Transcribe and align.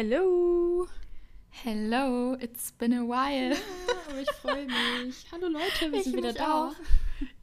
Hello. 0.00 0.86
Hello, 1.48 2.34
it's 2.38 2.70
been 2.72 2.92
a 2.92 3.00
while. 3.02 3.54
Ja, 3.54 3.56
aber 4.10 4.20
ich 4.20 4.30
freue 4.32 4.66
mich. 4.66 5.24
Hallo 5.32 5.48
Leute, 5.48 5.90
wir 5.90 6.00
Ich 6.00 6.04
sind 6.04 6.16
wieder 6.18 6.34
da. 6.34 6.66
auch. 6.68 6.74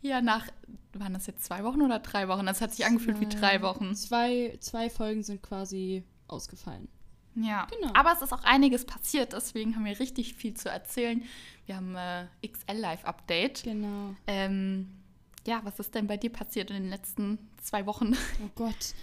Ja, 0.03 0.21
nach, 0.21 0.45
waren 0.93 1.13
das 1.15 1.25
jetzt 1.25 1.43
zwei 1.45 1.63
Wochen 1.63 1.81
oder 1.81 1.97
drei 1.97 2.27
Wochen? 2.27 2.45
Das 2.45 2.61
hat 2.61 2.71
sich 2.75 2.85
angefühlt 2.85 3.19
wie 3.19 3.25
drei 3.27 3.63
Wochen. 3.63 3.95
Zwei, 3.95 4.55
zwei 4.59 4.91
Folgen 4.91 5.23
sind 5.23 5.41
quasi 5.41 6.03
ausgefallen. 6.27 6.87
Ja, 7.33 7.65
Genau. 7.71 7.91
aber 7.95 8.13
es 8.13 8.21
ist 8.21 8.31
auch 8.31 8.43
einiges 8.43 8.85
passiert, 8.85 9.33
deswegen 9.33 9.75
haben 9.75 9.85
wir 9.85 9.99
richtig 9.99 10.35
viel 10.35 10.53
zu 10.53 10.69
erzählen. 10.69 11.23
Wir 11.65 11.77
haben 11.77 11.95
äh, 11.95 12.27
XL 12.47 12.77
Live 12.77 13.03
Update. 13.05 13.63
Genau. 13.63 14.13
Ähm, 14.27 14.91
ja, 15.47 15.61
was 15.63 15.79
ist 15.79 15.95
denn 15.95 16.05
bei 16.05 16.17
dir 16.17 16.31
passiert 16.31 16.69
in 16.69 16.75
den 16.83 16.89
letzten 16.91 17.39
zwei 17.63 17.87
Wochen? 17.87 18.13
Oh 18.45 18.49
Gott. 18.53 18.93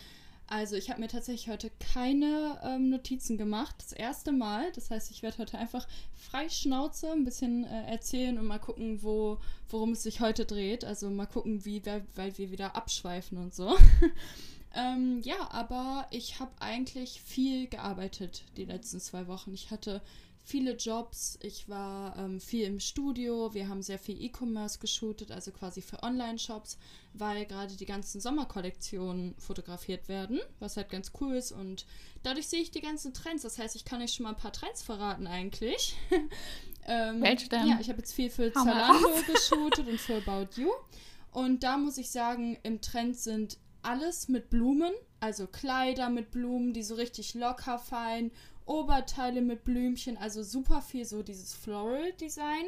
Also 0.50 0.74
ich 0.74 0.90
habe 0.90 1.00
mir 1.00 1.06
tatsächlich 1.06 1.48
heute 1.48 1.70
keine 1.78 2.60
ähm, 2.64 2.90
Notizen 2.90 3.38
gemacht. 3.38 3.76
Das 3.78 3.92
erste 3.92 4.32
Mal. 4.32 4.72
Das 4.72 4.90
heißt, 4.90 5.12
ich 5.12 5.22
werde 5.22 5.38
heute 5.38 5.56
einfach 5.56 5.86
frei 6.16 6.48
Schnauze 6.48 7.12
ein 7.12 7.24
bisschen 7.24 7.62
äh, 7.62 7.88
erzählen 7.88 8.36
und 8.36 8.46
mal 8.46 8.58
gucken, 8.58 9.00
wo, 9.00 9.38
worum 9.68 9.92
es 9.92 10.02
sich 10.02 10.20
heute 10.20 10.44
dreht. 10.46 10.84
Also 10.84 11.08
mal 11.08 11.26
gucken, 11.26 11.64
wie, 11.64 11.80
weil 12.16 12.36
wir 12.36 12.50
wieder 12.50 12.74
abschweifen 12.74 13.38
und 13.38 13.54
so. 13.54 13.76
ähm, 14.74 15.20
ja, 15.22 15.52
aber 15.52 16.08
ich 16.10 16.40
habe 16.40 16.50
eigentlich 16.58 17.22
viel 17.22 17.68
gearbeitet 17.68 18.42
die 18.56 18.64
letzten 18.64 18.98
zwei 18.98 19.28
Wochen. 19.28 19.54
Ich 19.54 19.70
hatte 19.70 20.02
viele 20.42 20.76
Jobs. 20.76 21.38
Ich 21.42 21.68
war 21.68 22.16
ähm, 22.16 22.40
viel 22.40 22.64
im 22.66 22.80
Studio. 22.80 23.54
Wir 23.54 23.68
haben 23.68 23.82
sehr 23.82 23.98
viel 23.98 24.20
E-Commerce 24.20 24.78
geshootet, 24.78 25.30
also 25.30 25.50
quasi 25.52 25.82
für 25.82 26.02
Online-Shops, 26.02 26.78
weil 27.12 27.46
gerade 27.46 27.76
die 27.76 27.86
ganzen 27.86 28.20
Sommerkollektionen 28.20 29.34
fotografiert 29.38 30.08
werden, 30.08 30.40
was 30.58 30.76
halt 30.76 30.90
ganz 30.90 31.12
cool 31.20 31.34
ist. 31.34 31.52
Und 31.52 31.86
dadurch 32.22 32.48
sehe 32.48 32.60
ich 32.60 32.70
die 32.70 32.80
ganzen 32.80 33.14
Trends. 33.14 33.42
Das 33.42 33.58
heißt, 33.58 33.76
ich 33.76 33.84
kann 33.84 34.02
euch 34.02 34.12
schon 34.12 34.24
mal 34.24 34.30
ein 34.30 34.36
paar 34.36 34.52
Trends 34.52 34.82
verraten 34.82 35.26
eigentlich. 35.26 35.96
ähm, 36.86 37.22
Welche 37.22 37.48
denn? 37.48 37.68
Ja, 37.68 37.78
ich 37.80 37.88
habe 37.88 37.98
jetzt 37.98 38.12
viel 38.12 38.30
für 38.30 38.52
Hau 38.54 38.64
Zalando 38.64 39.08
geshootet 39.32 39.88
und 39.88 40.00
für 40.00 40.16
About 40.16 40.60
You. 40.60 40.70
Und 41.32 41.62
da 41.62 41.76
muss 41.76 41.96
ich 41.96 42.10
sagen, 42.10 42.58
im 42.62 42.80
Trend 42.80 43.16
sind 43.16 43.58
alles 43.82 44.28
mit 44.28 44.50
Blumen, 44.50 44.92
also 45.20 45.46
Kleider 45.46 46.10
mit 46.10 46.30
Blumen, 46.30 46.72
die 46.72 46.82
so 46.82 46.94
richtig 46.94 47.34
locker 47.34 47.78
fallen, 47.78 48.30
Oberteile 48.70 49.40
mit 49.40 49.64
Blümchen, 49.64 50.16
also 50.16 50.44
super 50.44 50.80
viel 50.80 51.04
so 51.04 51.22
dieses 51.24 51.52
Floral-Design 51.52 52.66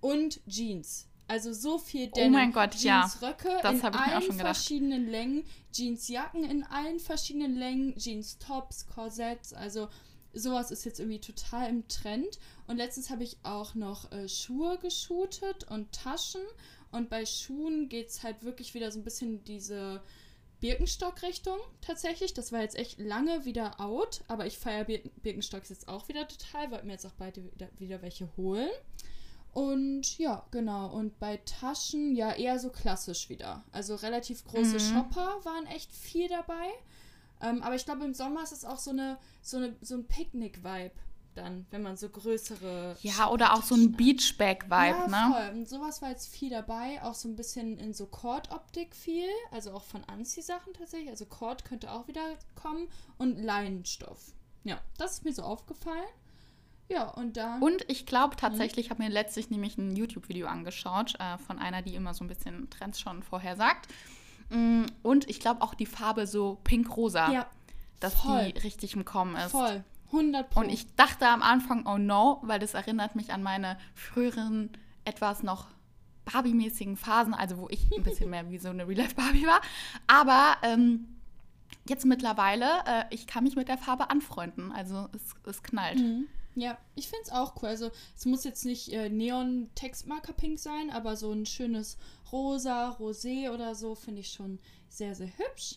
und 0.00 0.40
Jeans. 0.46 1.08
Also 1.26 1.52
so 1.52 1.78
viel 1.78 2.10
Oh 2.12 2.28
mein 2.28 2.52
Gott, 2.52 2.74
ja. 2.76 3.00
Jeansröcke 3.00 3.58
Das 3.62 3.80
in 3.80 3.84
allen 3.84 4.32
verschiedenen 4.32 5.08
Längen, 5.08 5.44
Jeansjacken 5.72 6.44
in 6.44 6.64
allen 6.64 7.00
verschiedenen 7.00 7.56
Längen, 7.56 7.94
Jeans-Tops, 7.96 8.88
Korsetts, 8.88 9.54
also 9.54 9.88
sowas 10.34 10.70
ist 10.70 10.84
jetzt 10.84 11.00
irgendwie 11.00 11.20
total 11.20 11.70
im 11.70 11.88
Trend. 11.88 12.38
Und 12.66 12.76
letztens 12.76 13.08
habe 13.08 13.24
ich 13.24 13.38
auch 13.42 13.74
noch 13.74 14.12
äh, 14.12 14.28
Schuhe 14.28 14.78
geshootet 14.78 15.64
und 15.70 15.92
Taschen. 15.92 16.42
Und 16.90 17.08
bei 17.08 17.24
Schuhen 17.24 17.88
geht 17.88 18.08
es 18.08 18.22
halt 18.22 18.42
wirklich 18.42 18.74
wieder 18.74 18.90
so 18.90 18.98
ein 18.98 19.04
bisschen 19.04 19.44
diese 19.44 20.02
Birkenstock-Richtung 20.60 21.58
tatsächlich. 21.80 22.34
Das 22.34 22.52
war 22.52 22.60
jetzt 22.60 22.76
echt 22.76 22.98
lange 22.98 23.44
wieder 23.44 23.80
out, 23.80 24.22
aber 24.28 24.46
ich 24.46 24.58
feiere 24.58 24.84
Bir 24.84 25.00
Birkenstocks 25.22 25.68
jetzt 25.68 25.88
auch 25.88 26.08
wieder 26.08 26.26
total, 26.26 26.70
wollten 26.70 26.86
mir 26.86 26.94
jetzt 26.94 27.06
auch 27.06 27.14
beide 27.18 27.44
wieder, 27.52 27.68
wieder 27.78 28.02
welche 28.02 28.28
holen. 28.36 28.70
Und 29.52 30.18
ja, 30.18 30.44
genau. 30.50 30.92
Und 30.92 31.18
bei 31.18 31.38
Taschen 31.38 32.14
ja 32.14 32.32
eher 32.32 32.58
so 32.58 32.70
klassisch 32.70 33.28
wieder. 33.28 33.64
Also 33.72 33.94
relativ 33.96 34.44
große 34.44 34.74
Mhm. 34.74 34.78
Shopper 34.78 35.44
waren 35.44 35.66
echt 35.66 35.90
viel 35.92 36.28
dabei. 36.28 36.68
Ähm, 37.40 37.62
aber 37.62 37.74
ich 37.74 37.84
glaube, 37.84 38.04
im 38.04 38.14
Sommer 38.14 38.42
ist 38.42 38.52
es 38.52 38.64
auch 38.64 38.78
so, 38.78 38.90
eine, 38.90 39.18
so, 39.42 39.58
eine, 39.58 39.76
so 39.80 39.94
ein 39.94 40.06
Picknick-Vibe 40.06 40.92
dann, 41.38 41.66
wenn 41.70 41.82
man 41.82 41.96
so 41.96 42.08
größere. 42.08 42.96
Ja, 43.02 43.30
oder 43.30 43.54
auch 43.54 43.62
so 43.62 43.74
ein. 43.74 43.92
Beachbag-Vibe, 43.92 44.70
ja, 44.70 45.06
ne? 45.08 45.34
Voll. 45.34 45.58
Und 45.58 45.68
sowas 45.68 46.02
war 46.02 46.10
jetzt 46.10 46.28
viel 46.28 46.50
dabei, 46.50 47.02
auch 47.02 47.14
so 47.14 47.28
ein 47.28 47.36
bisschen 47.36 47.78
in 47.78 47.94
so 47.94 48.06
Cord-Optik 48.06 48.94
viel, 48.94 49.28
also 49.50 49.72
auch 49.72 49.84
von 49.84 50.04
Anziehsachen 50.04 50.72
tatsächlich. 50.74 51.10
Also 51.10 51.26
Cord 51.26 51.64
könnte 51.64 51.90
auch 51.92 52.06
wieder 52.08 52.22
kommen 52.54 52.88
und 53.16 53.38
Leinenstoff. 53.38 54.32
Ja, 54.64 54.80
das 54.98 55.14
ist 55.14 55.24
mir 55.24 55.32
so 55.32 55.42
aufgefallen. 55.42 56.04
Ja, 56.90 57.08
und 57.10 57.36
dann. 57.36 57.62
Und 57.62 57.84
ich 57.88 58.06
glaube 58.06 58.36
tatsächlich, 58.36 58.86
ich 58.86 58.90
habe 58.90 59.02
mir 59.02 59.10
letztlich 59.10 59.50
nämlich 59.50 59.76
ein 59.76 59.94
YouTube-Video 59.94 60.46
angeschaut 60.46 61.14
äh, 61.18 61.36
von 61.38 61.58
einer, 61.58 61.82
die 61.82 61.94
immer 61.94 62.14
so 62.14 62.24
ein 62.24 62.28
bisschen 62.28 62.70
Trends 62.70 62.98
schon 62.98 63.22
vorhersagt. 63.22 63.88
Mm, 64.50 64.84
Und 65.02 65.28
ich 65.28 65.40
glaube 65.40 65.60
auch 65.60 65.74
die 65.74 65.86
Farbe 65.86 66.26
so 66.26 66.58
pink-rosa, 66.64 67.30
ja, 67.30 67.46
dass 68.00 68.14
voll. 68.14 68.52
die 68.52 68.58
richtig 68.60 68.94
im 68.94 69.04
Kommen 69.04 69.36
ist. 69.36 69.50
voll. 69.50 69.84
100 70.08 70.50
Pro. 70.50 70.60
Und 70.60 70.70
ich 70.70 70.94
dachte 70.96 71.26
am 71.26 71.42
Anfang, 71.42 71.86
oh 71.86 71.98
no, 71.98 72.40
weil 72.42 72.58
das 72.58 72.74
erinnert 72.74 73.14
mich 73.14 73.32
an 73.32 73.42
meine 73.42 73.78
früheren, 73.94 74.70
etwas 75.04 75.42
noch 75.42 75.68
Barbie-mäßigen 76.24 76.96
Phasen, 76.96 77.34
also 77.34 77.58
wo 77.58 77.68
ich 77.70 77.90
ein 77.96 78.02
bisschen 78.02 78.30
mehr 78.30 78.50
wie 78.50 78.58
so 78.58 78.68
eine 78.68 78.86
Real-Life-Barbie 78.86 79.46
war. 79.46 79.60
Aber 80.06 80.56
ähm, 80.62 81.06
jetzt 81.88 82.04
mittlerweile, 82.04 82.66
äh, 82.86 83.04
ich 83.10 83.26
kann 83.26 83.44
mich 83.44 83.56
mit 83.56 83.68
der 83.68 83.78
Farbe 83.78 84.10
anfreunden. 84.10 84.72
Also 84.72 85.08
es, 85.14 85.34
es 85.46 85.62
knallt. 85.62 85.98
Mhm. 85.98 86.26
Ja, 86.54 86.76
ich 86.96 87.08
finde 87.08 87.22
es 87.24 87.30
auch 87.30 87.54
cool. 87.62 87.68
Also 87.68 87.90
es 88.16 88.26
muss 88.26 88.44
jetzt 88.44 88.64
nicht 88.64 88.92
äh, 88.92 89.08
Neon-Textmarker-Pink 89.08 90.58
sein, 90.58 90.90
aber 90.90 91.16
so 91.16 91.32
ein 91.32 91.46
schönes 91.46 91.98
Rosa, 92.32 92.96
Rosé 92.98 93.50
oder 93.50 93.74
so 93.74 93.94
finde 93.94 94.20
ich 94.20 94.32
schon 94.32 94.58
sehr, 94.88 95.14
sehr 95.14 95.30
hübsch. 95.38 95.76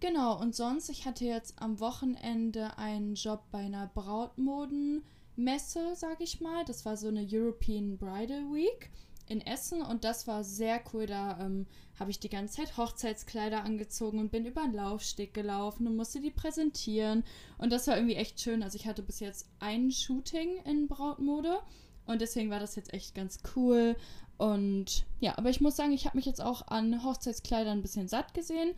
Genau, 0.00 0.40
und 0.40 0.56
sonst, 0.56 0.88
ich 0.88 1.04
hatte 1.04 1.26
jetzt 1.26 1.60
am 1.60 1.78
Wochenende 1.78 2.78
einen 2.78 3.14
Job 3.14 3.42
bei 3.50 3.58
einer 3.58 3.86
Brautmodenmesse, 3.88 5.94
sag 5.94 6.22
ich 6.22 6.40
mal. 6.40 6.64
Das 6.64 6.86
war 6.86 6.96
so 6.96 7.08
eine 7.08 7.26
European 7.30 7.98
Bridal 7.98 8.50
Week 8.50 8.90
in 9.26 9.42
Essen 9.42 9.82
und 9.82 10.04
das 10.04 10.26
war 10.26 10.42
sehr 10.42 10.80
cool. 10.92 11.04
Da 11.04 11.38
ähm, 11.38 11.66
habe 11.98 12.10
ich 12.10 12.18
die 12.18 12.30
ganze 12.30 12.56
Zeit 12.56 12.78
Hochzeitskleider 12.78 13.62
angezogen 13.62 14.18
und 14.18 14.32
bin 14.32 14.46
über 14.46 14.62
den 14.62 14.72
Laufsteg 14.72 15.34
gelaufen 15.34 15.86
und 15.86 15.96
musste 15.96 16.20
die 16.20 16.30
präsentieren. 16.30 17.22
Und 17.58 17.70
das 17.70 17.86
war 17.86 17.96
irgendwie 17.96 18.16
echt 18.16 18.40
schön. 18.40 18.62
Also 18.62 18.76
ich 18.76 18.86
hatte 18.86 19.02
bis 19.02 19.20
jetzt 19.20 19.50
ein 19.58 19.90
Shooting 19.90 20.62
in 20.64 20.88
Brautmode 20.88 21.60
und 22.06 22.22
deswegen 22.22 22.48
war 22.48 22.58
das 22.58 22.74
jetzt 22.74 22.94
echt 22.94 23.14
ganz 23.14 23.40
cool. 23.54 23.96
Und 24.38 25.04
ja, 25.20 25.36
aber 25.36 25.50
ich 25.50 25.60
muss 25.60 25.76
sagen, 25.76 25.92
ich 25.92 26.06
habe 26.06 26.16
mich 26.16 26.24
jetzt 26.24 26.40
auch 26.40 26.68
an 26.68 27.04
Hochzeitskleidern 27.04 27.78
ein 27.78 27.82
bisschen 27.82 28.08
satt 28.08 28.32
gesehen. 28.32 28.74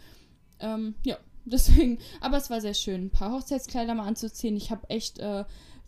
Ähm, 0.62 0.94
ja, 1.04 1.16
deswegen, 1.44 1.98
aber 2.20 2.38
es 2.38 2.50
war 2.50 2.60
sehr 2.60 2.74
schön, 2.74 3.06
ein 3.06 3.10
paar 3.10 3.32
Hochzeitskleider 3.32 3.94
mal 3.94 4.06
anzuziehen. 4.06 4.56
Ich 4.56 4.70
habe 4.70 4.88
echt 4.88 5.18
äh, 5.18 5.44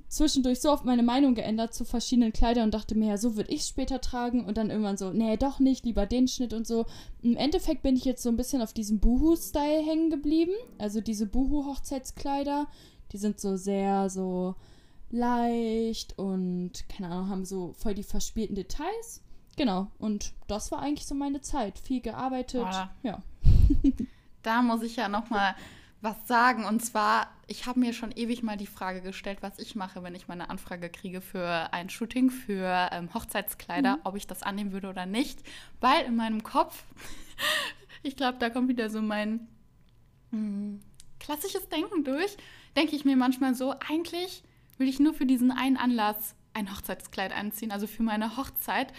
zwischendurch 0.08 0.60
so 0.60 0.70
oft 0.70 0.84
meine 0.84 1.02
Meinung 1.02 1.34
geändert 1.34 1.74
zu 1.74 1.84
verschiedenen 1.84 2.32
Kleidern 2.32 2.64
und 2.64 2.74
dachte 2.74 2.94
mir, 2.94 3.08
ja, 3.08 3.16
so 3.16 3.36
würde 3.36 3.52
ich 3.52 3.62
es 3.62 3.68
später 3.68 4.00
tragen 4.00 4.44
und 4.44 4.56
dann 4.56 4.70
irgendwann 4.70 4.96
so, 4.96 5.10
nee, 5.12 5.36
doch 5.36 5.58
nicht, 5.58 5.84
lieber 5.84 6.06
den 6.06 6.28
Schnitt 6.28 6.52
und 6.52 6.66
so. 6.66 6.86
Im 7.22 7.36
Endeffekt 7.36 7.82
bin 7.82 7.96
ich 7.96 8.04
jetzt 8.04 8.22
so 8.22 8.28
ein 8.28 8.36
bisschen 8.36 8.62
auf 8.62 8.72
diesem 8.72 9.00
Boohoo-Style 9.00 9.82
hängen 9.84 10.10
geblieben. 10.10 10.52
Also 10.78 11.00
diese 11.00 11.26
Boohoo-Hochzeitskleider, 11.26 12.66
die 13.12 13.18
sind 13.18 13.40
so 13.40 13.56
sehr 13.56 14.08
so 14.10 14.54
leicht 15.10 16.18
und, 16.18 16.88
keine 16.88 17.08
Ahnung, 17.10 17.28
haben 17.28 17.44
so 17.44 17.74
voll 17.76 17.94
die 17.94 18.02
verspielten 18.02 18.56
Details. 18.56 19.22
Genau, 19.56 19.88
und 19.98 20.32
das 20.48 20.72
war 20.72 20.80
eigentlich 20.80 21.06
so 21.06 21.14
meine 21.14 21.40
Zeit. 21.40 21.78
Viel 21.78 22.00
gearbeitet, 22.00 22.64
Voilà. 22.64 22.88
ja. 23.02 23.22
Da 24.44 24.62
muss 24.62 24.82
ich 24.82 24.96
ja 24.96 25.08
noch 25.08 25.30
mal 25.30 25.56
was 26.00 26.28
sagen. 26.28 26.64
Und 26.64 26.84
zwar, 26.84 27.28
ich 27.48 27.66
habe 27.66 27.80
mir 27.80 27.92
schon 27.92 28.12
ewig 28.12 28.42
mal 28.42 28.56
die 28.56 28.66
Frage 28.66 29.00
gestellt, 29.00 29.38
was 29.40 29.58
ich 29.58 29.74
mache, 29.74 30.02
wenn 30.04 30.14
ich 30.14 30.28
mal 30.28 30.34
eine 30.34 30.50
Anfrage 30.50 30.90
kriege 30.90 31.20
für 31.20 31.72
ein 31.72 31.88
Shooting, 31.88 32.30
für 32.30 32.90
ähm, 32.92 33.12
Hochzeitskleider, 33.12 33.98
ob 34.04 34.14
ich 34.14 34.26
das 34.26 34.42
annehmen 34.42 34.72
würde 34.72 34.88
oder 34.90 35.06
nicht. 35.06 35.40
Weil 35.80 36.04
in 36.04 36.14
meinem 36.14 36.42
Kopf, 36.42 36.84
ich 38.02 38.16
glaube, 38.16 38.38
da 38.38 38.50
kommt 38.50 38.68
wieder 38.68 38.90
so 38.90 39.02
mein 39.02 39.48
hm, 40.30 40.80
klassisches 41.18 41.68
Denken 41.70 42.04
durch, 42.04 42.36
denke 42.76 42.94
ich 42.94 43.04
mir 43.04 43.16
manchmal 43.16 43.54
so, 43.54 43.74
eigentlich 43.88 44.44
will 44.76 44.88
ich 44.88 45.00
nur 45.00 45.14
für 45.14 45.26
diesen 45.26 45.50
einen 45.50 45.78
Anlass 45.78 46.34
ein 46.54 46.72
Hochzeitskleid 46.72 47.36
anziehen, 47.36 47.72
also 47.72 47.86
für 47.86 48.02
meine 48.02 48.36
Hochzeit. 48.36 48.92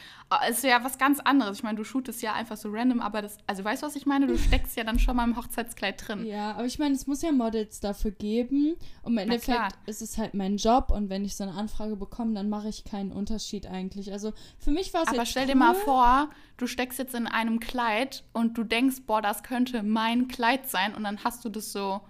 Es 0.48 0.58
ist 0.58 0.64
ja 0.64 0.84
was 0.84 0.98
ganz 0.98 1.20
anderes. 1.22 1.58
Ich 1.58 1.64
meine, 1.64 1.78
du 1.78 1.84
shootest 1.84 2.22
ja 2.22 2.34
einfach 2.34 2.58
so 2.58 2.70
random, 2.70 3.00
aber 3.00 3.22
das, 3.22 3.38
also 3.48 3.64
weißt 3.64 3.82
du, 3.82 3.88
was 3.88 3.96
ich 3.96 4.06
meine? 4.06 4.28
Du 4.28 4.38
steckst 4.38 4.76
ja 4.76 4.84
dann 4.84 5.00
schon 5.00 5.16
mal 5.16 5.24
im 5.24 5.38
Hochzeitskleid 5.38 6.08
drin. 6.08 6.26
Ja, 6.26 6.52
aber 6.52 6.66
ich 6.66 6.80
meine, 6.80 6.96
es 6.96 7.08
muss 7.08 7.22
ja 7.22 7.32
Models 7.32 7.80
dafür 7.80 8.12
geben. 8.12 8.76
Und 9.04 9.14
im. 9.14 9.18
Endeffekt 9.20 9.78
ist 9.86 10.02
es 10.02 10.18
halt 10.18 10.34
mein 10.34 10.58
Job 10.58 10.92
und 10.92 11.10
wenn 11.10 11.24
ich 11.24 11.36
so 11.36 11.44
eine 11.44 11.54
Anfrage 11.54 11.96
bekomme, 11.96 12.34
dann 12.34 12.50
mache 12.50 12.68
ich 12.68 12.84
keinen 12.84 13.12
Unterschied 13.12 13.68
eigentlich. 13.68 14.12
Also 14.12 14.34
für 14.60 14.72
mich 14.72 14.94
war 14.94 15.04
es 15.04 15.08
Aber 15.10 15.26
stell 15.26 15.44
cool. 15.44 15.54
dir 15.54 15.56
mal 15.56 15.76
vor, 15.76 16.30
du 16.58 16.68
steckst 16.68 17.00
jetzt 17.00 17.16
in 17.16 17.28
einem 17.28 17.60
Kleid 17.60 18.24
und 18.34 18.58
du 18.58 18.64
denkst, 18.64 19.04
boah, 19.08 19.22
das 19.22 19.44
könnte 19.44 19.82
mein 19.84 20.28
Kleid 20.28 20.70
sein 20.70 20.94
und 20.94 21.04
dann 21.04 21.24
hast 21.24 21.46
du 21.46 21.50
das 21.50 21.72
so 21.72 22.02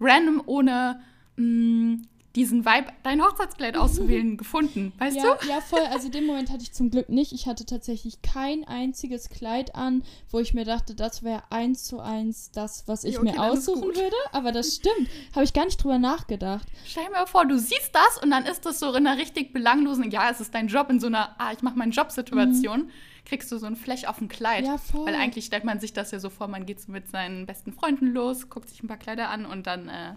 random 0.00 0.42
ohne 0.46 1.00
mh, 1.36 2.02
diesen 2.34 2.64
Vibe, 2.64 2.86
dein 3.02 3.22
Hochzeitskleid 3.22 3.76
auszuwählen, 3.76 4.36
gefunden, 4.36 4.92
weißt 4.98 5.16
ja, 5.16 5.34
du? 5.34 5.48
Ja, 5.48 5.60
voll. 5.60 5.80
Also 5.90 6.08
den 6.08 6.26
Moment 6.26 6.50
hatte 6.50 6.62
ich 6.62 6.72
zum 6.72 6.90
Glück 6.90 7.08
nicht. 7.08 7.32
Ich 7.32 7.46
hatte 7.46 7.66
tatsächlich 7.66 8.22
kein 8.22 8.64
einziges 8.64 9.28
Kleid 9.28 9.74
an, 9.74 10.02
wo 10.30 10.38
ich 10.38 10.54
mir 10.54 10.64
dachte, 10.64 10.94
das 10.94 11.22
wäre 11.22 11.42
eins 11.50 11.84
zu 11.84 12.00
eins 12.00 12.50
das, 12.50 12.84
was 12.86 13.04
ich 13.04 13.14
Ja, 13.14 13.20
okay, 13.20 13.32
mir 13.32 13.42
aussuchen 13.42 13.94
würde. 13.94 14.16
Aber 14.32 14.52
das 14.52 14.76
stimmt. 14.76 15.08
Habe 15.34 15.44
ich 15.44 15.52
gar 15.52 15.66
nicht 15.66 15.82
drüber 15.82 15.98
nachgedacht. 15.98 16.66
Stell 16.86 17.04
dir 17.04 17.10
mal 17.10 17.26
vor, 17.26 17.44
du 17.44 17.58
siehst 17.58 17.94
das 17.94 18.22
und 18.22 18.30
dann 18.30 18.46
ist 18.46 18.64
das 18.64 18.80
so 18.80 18.94
in 18.94 19.06
einer 19.06 19.20
richtig 19.20 19.52
belanglosen, 19.52 20.10
ja, 20.10 20.30
es 20.30 20.40
ist 20.40 20.54
dein 20.54 20.68
Job, 20.68 20.88
in 20.90 21.00
so 21.00 21.08
einer, 21.08 21.34
ah, 21.38 21.52
ich 21.52 21.62
mache 21.62 21.76
meinen 21.76 21.92
Job-Situation, 21.92 22.90
kriegst 23.26 23.52
du 23.52 23.58
so 23.58 23.66
ein 23.66 23.76
Flash 23.76 24.04
auf 24.04 24.18
dem 24.18 24.28
Kleid. 24.28 24.62
Mhm. 24.62 24.66
Ja, 24.66 24.78
voll. 24.78 25.06
Weil 25.06 25.14
eigentlich 25.16 25.44
stellt 25.44 25.64
man 25.64 25.80
sich 25.80 25.92
das 25.92 26.10
ja 26.10 26.18
so 26.18 26.30
vor, 26.30 26.48
man 26.48 26.66
geht 26.66 26.80
so 26.80 26.90
mit 26.90 27.08
seinen 27.10 27.46
besten 27.46 27.72
Freunden 27.72 28.06
los, 28.06 28.48
guckt 28.48 28.68
sich 28.68 28.82
ein 28.82 28.88
paar 28.88 28.96
Kleider 28.96 29.28
an 29.28 29.44
und 29.44 29.66
dann, 29.66 29.88
äh, 29.88 30.14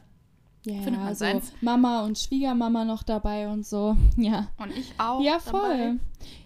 Ja, 0.66 0.82
Findet 0.82 1.02
man 1.02 1.14
so 1.14 1.20
seins. 1.20 1.54
Mama 1.62 2.04
und 2.06 2.18
Schwiegermama 2.18 2.86
noch 2.86 3.04
dabei 3.04 3.50
und 3.50 3.66
so. 3.66 3.96
Ja. 4.18 4.50
und 4.58 4.72
ich 4.76 4.94
auch. 4.98 5.22
Ja, 5.22 5.40
dabei. 5.46 5.60
voll. 5.60 6.00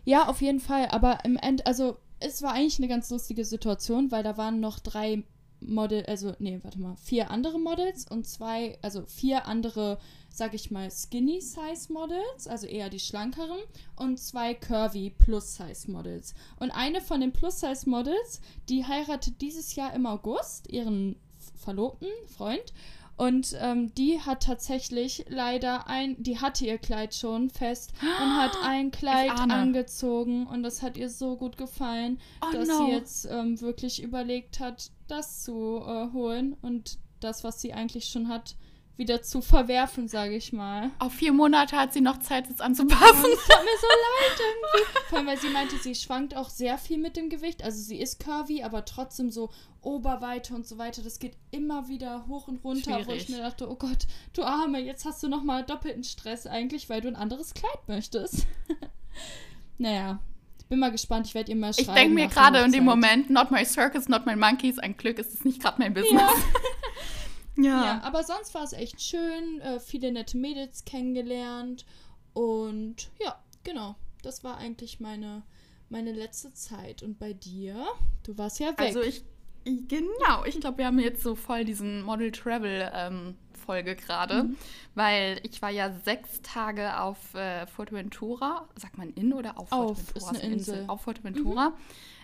Ja, 0.05 0.27
auf 0.27 0.41
jeden 0.41 0.59
Fall. 0.59 0.87
Aber 0.89 1.23
im 1.23 1.37
End, 1.37 1.65
also 1.65 1.97
es 2.19 2.41
war 2.41 2.53
eigentlich 2.53 2.79
eine 2.79 2.87
ganz 2.87 3.09
lustige 3.09 3.45
Situation, 3.45 4.11
weil 4.11 4.23
da 4.23 4.37
waren 4.37 4.59
noch 4.59 4.79
drei 4.79 5.23
Model, 5.61 6.05
also 6.05 6.33
nee, 6.39 6.59
warte 6.63 6.79
mal, 6.79 6.95
vier 6.95 7.31
andere 7.31 7.59
Models 7.59 8.09
und 8.09 8.25
zwei, 8.25 8.77
also 8.81 9.05
vier 9.05 9.45
andere, 9.45 9.99
sag 10.29 10.53
ich 10.53 10.71
mal, 10.71 10.89
Skinny 10.89 11.41
Size 11.41 11.91
Models, 11.91 12.47
also 12.47 12.65
eher 12.65 12.89
die 12.89 12.99
schlankeren 12.99 13.59
und 13.95 14.19
zwei 14.19 14.53
Curvy 14.53 15.09
Plus 15.17 15.55
Size 15.55 15.91
Models. 15.91 16.33
Und 16.59 16.71
eine 16.71 17.01
von 17.01 17.21
den 17.21 17.33
Plus 17.33 17.59
Size 17.59 17.89
Models, 17.89 18.41
die 18.69 18.85
heiratet 18.85 19.41
dieses 19.41 19.75
Jahr 19.75 19.93
im 19.93 20.05
August 20.05 20.69
ihren 20.71 21.17
Verlobten, 21.55 22.09
Freund. 22.27 22.73
Und 23.19 23.53
ähm, 23.59 23.93
die 23.95 24.21
hat 24.21 24.43
tatsächlich 24.43 25.25
leider 25.27 25.87
ein, 25.87 26.15
die 26.23 26.39
hatte 26.39 26.65
ihr 26.65 26.77
Kleid 26.77 27.13
schon 27.13 27.49
fest 27.49 27.91
und 28.01 28.37
hat 28.37 28.55
ein 28.63 28.91
Kleid 28.91 29.31
angezogen 29.31 30.47
und 30.47 30.63
das 30.63 30.81
hat 30.81 30.95
ihr 30.95 31.09
so 31.09 31.35
gut 31.35 31.57
gefallen, 31.57 32.17
Oh 32.41 32.53
dass 32.53 32.69
no. 32.69 32.85
sie 32.85 32.91
jetzt 32.93 33.27
ähm, 33.29 33.59
wirklich 33.59 34.01
überlegt 34.01 34.61
hat, 34.61 34.91
das 35.09 35.43
zu 35.43 35.83
äh, 35.85 36.13
holen 36.13 36.55
und 36.61 36.97
das, 37.19 37.43
was 37.43 37.59
sie 37.59 37.73
eigentlich 37.73 38.05
schon 38.05 38.29
hat, 38.29 38.55
wieder 38.99 39.23
zu 39.23 39.41
verwerfen, 39.41 40.07
sage 40.07 40.35
ich 40.35 40.53
mal. 40.53 40.91
Auf 40.99 41.13
vier 41.13 41.33
Monate 41.33 41.75
hat 41.77 41.93
sie 41.93 42.01
noch 42.01 42.19
Zeit, 42.19 42.49
es 42.49 42.61
anzupassen. 42.61 42.99
Es 43.07 43.47
tut 43.47 43.63
mir 43.63 43.77
so 43.79 43.87
leid 43.87 44.39
irgendwie. 44.39 44.99
Vor 45.09 45.17
allem, 45.17 45.27
weil 45.27 45.39
sie 45.39 45.49
meinte, 45.49 45.77
sie 45.77 45.95
schwankt 45.95 46.35
auch 46.35 46.49
sehr 46.49 46.77
viel 46.77 46.97
mit 46.99 47.17
dem 47.17 47.29
Gewicht. 47.29 47.63
Also 47.63 47.81
sie 47.81 47.99
ist 47.99 48.19
curvy, 48.23 48.61
aber 48.61 48.85
trotzdem 48.85 49.31
so 49.31 49.49
Oberweite 49.81 50.53
und 50.53 50.67
so 50.67 50.77
weiter. 50.77 51.01
Das 51.01 51.17
geht 51.19 51.37
immer 51.51 51.87
wieder 51.87 52.27
hoch 52.27 52.47
und 52.47 52.63
runter, 52.63 52.91
wo 53.07 53.13
ich 53.13 53.23
Schwierig. 53.23 53.29
mir 53.29 53.37
dachte, 53.37 53.69
oh 53.71 53.75
Gott, 53.75 54.05
du 54.33 54.43
Arme, 54.43 54.79
jetzt 54.79 55.05
hast 55.05 55.23
du 55.23 55.29
nochmal 55.29 55.63
doppelten 55.63 56.03
Stress 56.03 56.45
eigentlich, 56.45 56.89
weil 56.89 57.01
du 57.01 57.07
ein 57.07 57.15
anderes 57.15 57.53
Kleid 57.53 57.79
möchtest. 57.87 58.45
naja, 59.77 60.19
ich 60.59 60.65
bin 60.65 60.79
mal 60.79 60.91
gespannt. 60.91 61.25
Ich 61.25 61.33
werde 61.35 61.51
ihr 61.51 61.55
mal 61.57 61.71
Ich 61.71 61.77
schreiben. 61.85 61.95
denke 61.95 62.13
mir 62.15 62.27
gerade 62.27 62.59
in 62.59 62.71
dem. 62.73 62.83
Moment, 62.83 63.29
not 63.29 63.49
my 63.49 63.63
circus, 63.65 64.09
not 64.09 64.25
my 64.25 64.35
monkeys, 64.35 64.77
ein 64.77 64.97
Glück 64.97 65.17
ist 65.19 65.33
es 65.33 65.45
nicht 65.45 65.61
gerade 65.61 65.79
mein 65.81 65.93
Business. 65.93 66.21
Ja. 66.21 66.29
Ja, 67.63 68.01
aber 68.03 68.23
sonst 68.23 68.53
war 68.53 68.63
es 68.63 68.73
echt 68.73 69.01
schön. 69.01 69.59
Äh, 69.61 69.79
viele 69.79 70.11
nette 70.11 70.37
Mädels 70.37 70.85
kennengelernt. 70.85 71.85
Und 72.33 73.09
ja, 73.19 73.39
genau. 73.63 73.95
Das 74.21 74.43
war 74.43 74.57
eigentlich 74.57 74.99
meine, 74.99 75.43
meine 75.89 76.11
letzte 76.11 76.53
Zeit. 76.53 77.03
Und 77.03 77.19
bei 77.19 77.33
dir? 77.33 77.85
Du 78.23 78.37
warst 78.37 78.59
ja 78.59 78.67
weg. 78.69 78.79
Also 78.79 79.01
ich, 79.01 79.23
genau, 79.65 80.43
ich 80.45 80.59
glaube, 80.59 80.79
wir 80.79 80.85
haben 80.87 80.99
jetzt 80.99 81.23
so 81.23 81.35
voll 81.35 81.63
diesen 81.65 82.01
Model 82.03 82.31
Travel 82.31 82.91
ähm, 82.93 83.35
Folge 83.65 83.95
gerade, 83.95 84.43
Mhm. 84.43 84.57
weil 84.95 85.39
ich 85.43 85.61
war 85.61 85.69
ja 85.69 85.91
sechs 86.03 86.41
Tage 86.41 86.99
auf 86.99 87.33
äh, 87.35 87.67
Fuerteventura, 87.67 88.67
sagt 88.75 88.97
man 88.97 89.09
in 89.11 89.31
oder 89.33 89.57
auf 89.59 89.71
Auf, 89.71 89.97
Fuerteventura? 89.97 90.31
ist 90.31 90.43
eine 90.43 90.53
Insel. 90.53 90.83
Mhm. 90.83 90.89
Auf 90.89 91.01
Fuerteventura 91.01 91.73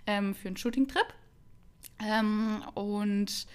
ähm, 0.07 0.33
für 0.35 0.47
einen 0.49 0.57
Shooting-Trip. 0.57 1.05
Ähm, 1.99 2.61
und 2.73 3.47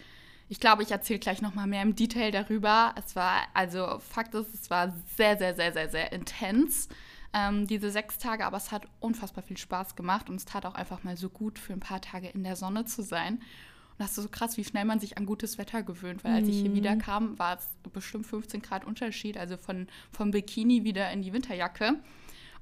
ich 0.50 0.58
glaube, 0.58 0.82
ich 0.82 0.91
erzähle 0.91 1.20
gleich 1.20 1.41
noch 1.43 1.55
mal 1.55 1.69
mehr 1.69 1.82
im 1.82 1.94
Detail 1.94 2.32
darüber. 2.32 2.93
Es 2.97 3.14
war, 3.14 3.43
also 3.55 4.00
Fakt 4.00 4.35
ist, 4.35 4.52
es 4.52 4.69
war 4.69 4.93
sehr, 5.17 5.38
sehr, 5.38 5.55
sehr, 5.55 5.73
sehr, 5.73 5.88
sehr 5.88 6.12
intens, 6.12 6.88
ähm, 7.32 7.69
diese 7.69 7.93
sechs 7.93 8.19
Tage, 8.19 8.44
aber 8.44 8.56
es 8.56 8.73
hat 8.73 8.88
unfassbar 8.99 9.44
viel 9.44 9.56
Spaß 9.56 9.94
gemacht 9.94 10.29
und 10.29 10.35
es 10.35 10.44
tat 10.44 10.67
auch 10.67 10.75
einfach 10.75 11.05
mal 11.05 11.17
so 11.17 11.29
gut, 11.29 11.61
für 11.61 11.73
ein 11.73 11.79
paar 11.79 12.00
Tage 12.00 12.29
in 12.29 12.43
der 12.43 12.56
Sonne 12.56 12.85
zu 12.85 13.05
sein. 13.05 13.35
Und 13.35 13.99
das 13.99 14.19
ist 14.19 14.25
so 14.25 14.29
krass, 14.29 14.56
wie 14.56 14.64
schnell 14.64 14.85
man 14.85 14.99
sich 14.99 15.19
an 15.19 15.25
gutes 15.25 15.56
Wetter 15.56 15.85
gewöhnt, 15.85 16.25
weil 16.25 16.35
als 16.35 16.49
ich 16.49 16.56
hier 16.56 16.75
wieder 16.75 16.97
kam, 16.97 17.38
war 17.38 17.56
es 17.56 17.69
bestimmt 17.93 18.26
15 18.26 18.61
Grad 18.61 18.85
Unterschied, 18.85 19.38
also 19.38 19.56
von, 19.56 19.87
vom 20.11 20.32
Bikini 20.32 20.82
wieder 20.82 21.12
in 21.12 21.23
die 21.23 21.32
Winterjacke. 21.32 22.00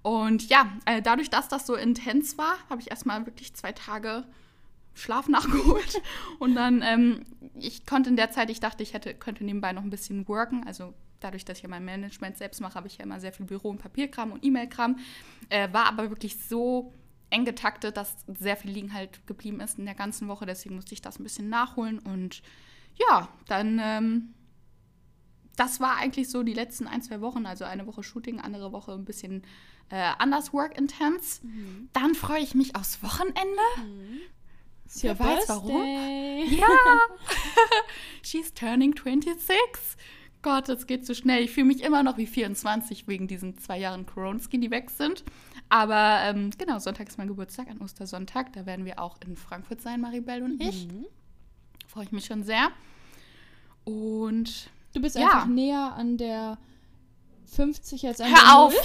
Und 0.02 0.50
ja, 0.50 0.70
äh, 0.84 1.00
dadurch, 1.00 1.30
dass 1.30 1.48
das 1.48 1.66
so 1.66 1.74
intens 1.74 2.36
war, 2.36 2.58
habe 2.68 2.82
ich 2.82 2.90
erstmal 2.90 3.24
wirklich 3.24 3.54
zwei 3.54 3.72
Tage 3.72 4.24
Schlaf 4.98 5.28
nachgeholt. 5.28 6.02
Und 6.38 6.54
dann, 6.54 6.82
ähm, 6.82 7.24
ich 7.54 7.86
konnte 7.86 8.10
in 8.10 8.16
der 8.16 8.30
Zeit, 8.30 8.50
ich 8.50 8.60
dachte, 8.60 8.82
ich 8.82 8.94
hätte, 8.94 9.14
könnte 9.14 9.44
nebenbei 9.44 9.72
noch 9.72 9.82
ein 9.82 9.90
bisschen 9.90 10.26
worken. 10.28 10.64
Also 10.66 10.94
dadurch, 11.20 11.44
dass 11.44 11.58
ich 11.58 11.62
ja 11.62 11.68
mein 11.68 11.84
Management 11.84 12.36
selbst 12.36 12.60
mache, 12.60 12.74
habe 12.74 12.86
ich 12.86 12.98
ja 12.98 13.04
immer 13.04 13.20
sehr 13.20 13.32
viel 13.32 13.46
Büro- 13.46 13.70
und 13.70 13.78
Papierkram 13.78 14.32
und 14.32 14.44
E-Mail-Kram. 14.44 14.98
Äh, 15.48 15.72
war 15.72 15.86
aber 15.86 16.10
wirklich 16.10 16.42
so 16.44 16.92
eng 17.30 17.44
getaktet, 17.44 17.96
dass 17.96 18.16
sehr 18.26 18.56
viel 18.56 18.70
liegen 18.70 18.92
halt 18.94 19.26
geblieben 19.26 19.60
ist 19.60 19.78
in 19.78 19.84
der 19.84 19.94
ganzen 19.94 20.28
Woche. 20.28 20.46
Deswegen 20.46 20.76
musste 20.76 20.94
ich 20.94 21.02
das 21.02 21.18
ein 21.18 21.24
bisschen 21.24 21.48
nachholen. 21.48 21.98
Und 21.98 22.42
ja, 22.96 23.28
dann, 23.46 23.78
ähm, 23.82 24.34
das 25.56 25.80
war 25.80 25.96
eigentlich 25.96 26.30
so 26.30 26.42
die 26.42 26.54
letzten 26.54 26.86
ein, 26.86 27.02
zwei 27.02 27.20
Wochen. 27.20 27.46
Also 27.46 27.64
eine 27.64 27.86
Woche 27.86 28.02
Shooting, 28.02 28.40
andere 28.40 28.72
Woche 28.72 28.92
ein 28.92 29.04
bisschen 29.04 29.42
äh, 29.90 30.12
anders 30.18 30.52
Work 30.52 30.78
Intense. 30.78 31.40
Dann 31.92 32.14
freue 32.14 32.40
ich 32.40 32.54
mich 32.54 32.76
aufs 32.76 33.02
Wochenende. 33.02 33.62
Ist 33.74 34.37
your 34.96 35.18
wer 35.18 35.18
weiß 35.18 35.48
warum. 35.48 35.66
birthday. 35.68 36.44
Ja! 36.56 36.66
She's 38.22 38.52
turning 38.54 38.94
26. 38.96 39.56
Gott, 40.42 40.68
das 40.68 40.86
geht 40.86 41.04
so 41.04 41.14
schnell. 41.14 41.42
Ich 41.42 41.50
fühle 41.50 41.66
mich 41.66 41.82
immer 41.82 42.02
noch 42.02 42.16
wie 42.16 42.26
24 42.26 43.08
wegen 43.08 43.26
diesen 43.26 43.58
zwei 43.58 43.78
Jahren 43.78 44.06
Koronski, 44.06 44.58
die 44.60 44.70
weg 44.70 44.90
sind. 44.90 45.24
Aber 45.68 46.20
ähm, 46.22 46.50
genau, 46.56 46.78
Sonntag 46.78 47.08
ist 47.08 47.18
mein 47.18 47.28
Geburtstag, 47.28 47.68
an 47.68 47.78
Ostersonntag. 47.80 48.52
Da 48.52 48.64
werden 48.64 48.84
wir 48.84 48.98
auch 49.00 49.16
in 49.26 49.36
Frankfurt 49.36 49.80
sein, 49.80 50.00
Maribel 50.00 50.42
und 50.42 50.62
ich. 50.62 50.86
Mhm. 50.86 51.06
Freue 51.88 52.04
ich 52.04 52.12
mich 52.12 52.24
schon 52.26 52.44
sehr. 52.44 52.68
Und 53.84 54.70
Du 54.94 55.00
bist 55.02 55.16
Ja. 55.16 55.26
einfach 55.26 55.46
näher 55.46 55.92
an 55.96 56.16
der 56.16 56.56
50 57.54 58.06
als 58.06 58.20
an 58.20 58.30
der 58.30 58.42
hör 58.42 58.56
auf! 58.58 58.72
Null. 58.72 58.82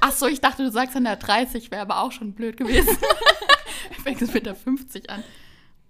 Ach 0.00 0.12
so, 0.12 0.26
ich 0.26 0.40
dachte, 0.40 0.64
du 0.64 0.70
sagst 0.70 0.96
an 0.96 1.04
der 1.04 1.16
30, 1.16 1.70
wäre 1.70 1.82
aber 1.82 2.00
auch 2.02 2.12
schon 2.12 2.32
blöd 2.32 2.56
gewesen. 2.56 2.96
Fängt 4.02 4.22
es 4.22 4.32
mit 4.32 4.46
der 4.46 4.54
50 4.54 5.10
an. 5.10 5.22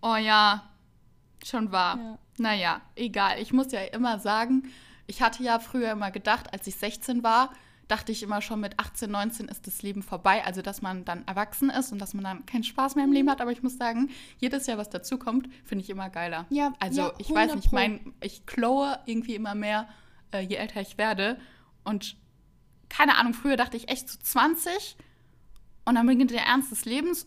Oh 0.02 0.16
ja, 0.16 0.68
schon 1.44 1.72
wahr. 1.72 1.98
Ja. 1.98 2.18
Naja, 2.38 2.80
egal. 2.94 3.40
Ich 3.40 3.52
muss 3.52 3.72
ja 3.72 3.80
immer 3.80 4.18
sagen, 4.18 4.70
ich 5.06 5.22
hatte 5.22 5.42
ja 5.42 5.58
früher 5.58 5.92
immer 5.92 6.10
gedacht, 6.10 6.52
als 6.52 6.66
ich 6.66 6.76
16 6.76 7.22
war, 7.22 7.50
dachte 7.88 8.10
ich 8.10 8.22
immer 8.22 8.42
schon 8.42 8.60
mit 8.60 8.78
18, 8.78 9.10
19 9.10 9.48
ist 9.48 9.66
das 9.66 9.82
Leben 9.82 10.02
vorbei. 10.02 10.44
Also, 10.44 10.60
dass 10.60 10.82
man 10.82 11.04
dann 11.04 11.26
erwachsen 11.26 11.70
ist 11.70 11.92
und 11.92 12.00
dass 12.00 12.14
man 12.14 12.24
dann 12.24 12.46
keinen 12.46 12.64
Spaß 12.64 12.96
mehr 12.96 13.04
im 13.04 13.12
Leben 13.12 13.30
hat. 13.30 13.40
Aber 13.40 13.52
ich 13.52 13.62
muss 13.62 13.76
sagen, 13.76 14.10
jedes 14.38 14.66
Jahr, 14.66 14.78
was 14.78 14.90
dazukommt, 14.90 15.48
finde 15.64 15.84
ich 15.84 15.90
immer 15.90 16.10
geiler. 16.10 16.46
Ja, 16.50 16.72
Also, 16.80 17.02
ja, 17.02 17.12
ich 17.18 17.30
weiß 17.30 17.50
100 17.50 17.56
nicht, 17.56 17.72
mein, 17.72 18.14
ich 18.20 18.44
klowe 18.46 18.98
irgendwie 19.06 19.36
immer 19.36 19.54
mehr, 19.54 19.88
äh, 20.32 20.40
je 20.40 20.56
älter 20.56 20.80
ich 20.80 20.98
werde. 20.98 21.38
Und 21.84 22.16
keine 22.88 23.16
Ahnung, 23.16 23.34
früher 23.34 23.56
dachte 23.56 23.76
ich 23.76 23.88
echt 23.88 24.08
zu 24.08 24.18
20 24.18 24.96
und 25.84 25.94
dann 25.94 26.06
beginnt 26.06 26.32
der 26.32 26.42
Ernst 26.42 26.72
des 26.72 26.84
Lebens. 26.84 27.26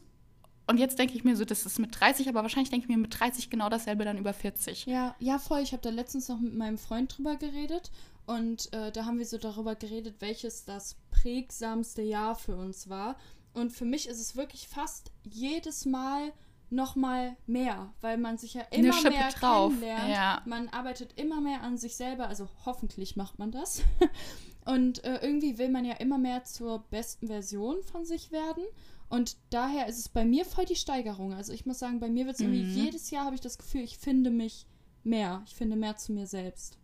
Und 0.69 0.77
jetzt 0.77 0.99
denke 0.99 1.15
ich 1.15 1.23
mir 1.23 1.35
so, 1.35 1.45
das 1.45 1.65
ist 1.65 1.79
mit 1.79 1.99
30, 1.99 2.29
aber 2.29 2.43
wahrscheinlich 2.43 2.69
denke 2.69 2.83
ich 2.85 2.95
mir 2.95 3.01
mit 3.01 3.19
30 3.19 3.49
genau 3.49 3.69
dasselbe 3.69 4.05
dann 4.05 4.19
über 4.19 4.33
40. 4.33 4.85
Ja, 4.85 5.15
ja, 5.17 5.39
voll. 5.39 5.61
Ich 5.61 5.71
habe 5.71 5.81
da 5.81 5.89
letztens 5.89 6.29
noch 6.29 6.39
mit 6.39 6.53
meinem 6.53 6.77
Freund 6.77 7.17
drüber 7.17 7.37
geredet 7.37 7.89
und 8.27 8.71
äh, 8.71 8.91
da 8.91 9.05
haben 9.05 9.17
wir 9.17 9.25
so 9.25 9.39
darüber 9.39 9.73
geredet, 9.73 10.17
welches 10.19 10.65
das 10.65 10.97
prägsamste 11.09 12.03
Jahr 12.03 12.35
für 12.35 12.55
uns 12.55 12.87
war. 12.87 13.15
Und 13.53 13.71
für 13.71 13.85
mich 13.85 14.07
ist 14.07 14.19
es 14.19 14.35
wirklich 14.35 14.67
fast 14.67 15.11
jedes 15.23 15.87
Mal 15.87 16.33
noch 16.69 16.95
mal 16.95 17.35
mehr, 17.47 17.91
weil 18.01 18.19
man 18.19 18.37
sich 18.37 18.53
ja 18.53 18.61
immer 18.69 19.01
mehr 19.09 19.29
drauf, 19.29 19.71
kennenlernt. 19.71 20.09
ja. 20.09 20.41
Man 20.45 20.69
arbeitet 20.69 21.13
immer 21.19 21.41
mehr 21.41 21.63
an 21.63 21.79
sich 21.79 21.95
selber, 21.95 22.27
also 22.27 22.47
hoffentlich 22.63 23.15
macht 23.15 23.39
man 23.39 23.49
das. 23.49 23.81
Und 24.65 25.03
äh, 25.03 25.17
irgendwie 25.23 25.57
will 25.57 25.69
man 25.69 25.83
ja 25.83 25.95
immer 25.95 26.19
mehr 26.19 26.43
zur 26.43 26.83
besten 26.91 27.25
Version 27.25 27.81
von 27.81 28.05
sich 28.05 28.31
werden. 28.31 28.63
Und 29.09 29.37
daher 29.49 29.87
ist 29.87 29.97
es 29.97 30.09
bei 30.09 30.23
mir 30.23 30.45
voll 30.45 30.65
die 30.65 30.75
Steigerung. 30.75 31.33
Also 31.33 31.51
ich 31.51 31.65
muss 31.65 31.79
sagen, 31.79 31.99
bei 31.99 32.09
mir 32.09 32.25
wird 32.25 32.35
es 32.35 32.41
irgendwie 32.41 32.63
Mhm. 32.63 32.85
jedes 32.85 33.09
Jahr 33.09 33.25
habe 33.25 33.35
ich 33.35 33.41
das 33.41 33.57
Gefühl, 33.57 33.81
ich 33.81 33.97
finde 33.97 34.29
mich 34.29 34.67
mehr. 35.03 35.41
Ich 35.47 35.55
finde 35.55 35.75
mehr 35.75 35.97
zu 35.97 36.11
mir 36.13 36.27
selbst. 36.27 36.77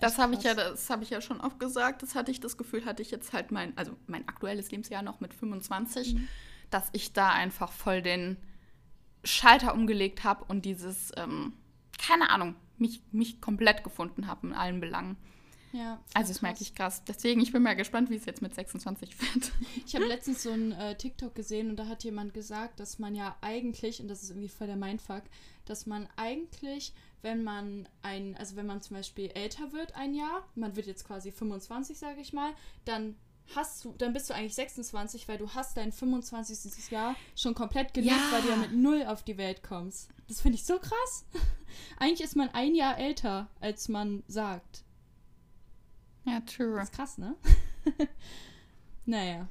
Das 0.00 0.18
habe 0.18 0.34
ich 0.34 0.42
ja, 0.42 0.54
das 0.54 0.90
habe 0.90 1.02
ich 1.02 1.10
ja 1.10 1.20
schon 1.20 1.40
oft 1.40 1.58
gesagt. 1.58 2.02
Das 2.02 2.14
hatte 2.14 2.30
ich 2.30 2.40
das 2.40 2.56
Gefühl, 2.56 2.84
hatte 2.84 3.02
ich 3.02 3.10
jetzt 3.10 3.32
halt 3.32 3.50
mein, 3.52 3.76
also 3.76 3.92
mein 4.06 4.28
aktuelles 4.28 4.70
Lebensjahr 4.70 5.02
noch 5.02 5.20
mit 5.20 5.34
25, 5.34 6.14
Mhm. 6.14 6.28
dass 6.70 6.88
ich 6.92 7.12
da 7.12 7.30
einfach 7.30 7.72
voll 7.72 8.00
den 8.02 8.36
Schalter 9.24 9.74
umgelegt 9.74 10.22
habe 10.24 10.44
und 10.44 10.64
dieses, 10.64 11.10
ähm, 11.16 11.54
keine 11.98 12.30
Ahnung, 12.30 12.54
mich, 12.76 13.02
mich 13.12 13.40
komplett 13.40 13.82
gefunden 13.84 14.26
habe 14.26 14.48
in 14.48 14.52
allen 14.52 14.80
Belangen. 14.80 15.16
Ja. 15.74 16.00
Also 16.14 16.32
das 16.32 16.40
merke 16.40 16.62
ich 16.62 16.72
krass. 16.74 17.02
Deswegen, 17.04 17.40
ich 17.40 17.50
bin 17.50 17.60
mal 17.62 17.74
gespannt, 17.74 18.08
wie 18.08 18.14
es 18.14 18.24
jetzt 18.26 18.40
mit 18.42 18.54
26 18.54 19.10
wird. 19.20 19.52
Ich 19.84 19.94
habe 19.96 20.04
letztens 20.06 20.44
so 20.44 20.50
ein 20.50 20.70
äh, 20.70 20.96
TikTok 20.96 21.34
gesehen 21.34 21.68
und 21.68 21.76
da 21.76 21.88
hat 21.88 22.04
jemand 22.04 22.32
gesagt, 22.32 22.78
dass 22.78 23.00
man 23.00 23.16
ja 23.16 23.36
eigentlich, 23.40 24.00
und 24.00 24.06
das 24.06 24.22
ist 24.22 24.30
irgendwie 24.30 24.48
voll 24.48 24.68
der 24.68 24.76
Mindfuck, 24.76 25.24
dass 25.64 25.86
man 25.86 26.08
eigentlich, 26.16 26.92
wenn 27.22 27.42
man 27.42 27.88
ein, 28.02 28.36
also 28.36 28.54
wenn 28.54 28.66
man 28.66 28.82
zum 28.82 28.96
Beispiel 28.96 29.30
älter 29.34 29.72
wird 29.72 29.96
ein 29.96 30.14
Jahr, 30.14 30.46
man 30.54 30.76
wird 30.76 30.86
jetzt 30.86 31.06
quasi 31.06 31.32
25, 31.32 31.98
sage 31.98 32.20
ich 32.20 32.32
mal, 32.32 32.52
dann 32.84 33.16
hast 33.56 33.84
du, 33.84 33.92
dann 33.98 34.12
bist 34.12 34.30
du 34.30 34.34
eigentlich 34.34 34.54
26, 34.54 35.26
weil 35.26 35.38
du 35.38 35.50
hast 35.50 35.76
dein 35.76 35.90
25. 35.90 36.90
Jahr 36.92 37.16
schon 37.36 37.54
komplett 37.54 37.92
gelebt, 37.94 38.14
Ja. 38.14 38.32
weil 38.32 38.42
du 38.42 38.48
ja 38.48 38.56
mit 38.56 38.72
null 38.72 39.04
auf 39.06 39.24
die 39.24 39.36
Welt 39.38 39.62
kommst. 39.64 40.08
Das 40.28 40.40
finde 40.40 40.56
ich 40.56 40.64
so 40.64 40.78
krass. 40.78 41.24
eigentlich 41.98 42.22
ist 42.22 42.36
man 42.36 42.48
ein 42.50 42.76
Jahr 42.76 42.96
älter, 42.96 43.48
als 43.60 43.88
man 43.88 44.22
sagt. 44.28 44.83
Ja, 46.24 46.40
true. 46.40 46.76
Das 46.76 46.90
ist 46.90 46.94
krass, 46.94 47.18
ne? 47.18 47.34
naja. 49.06 49.46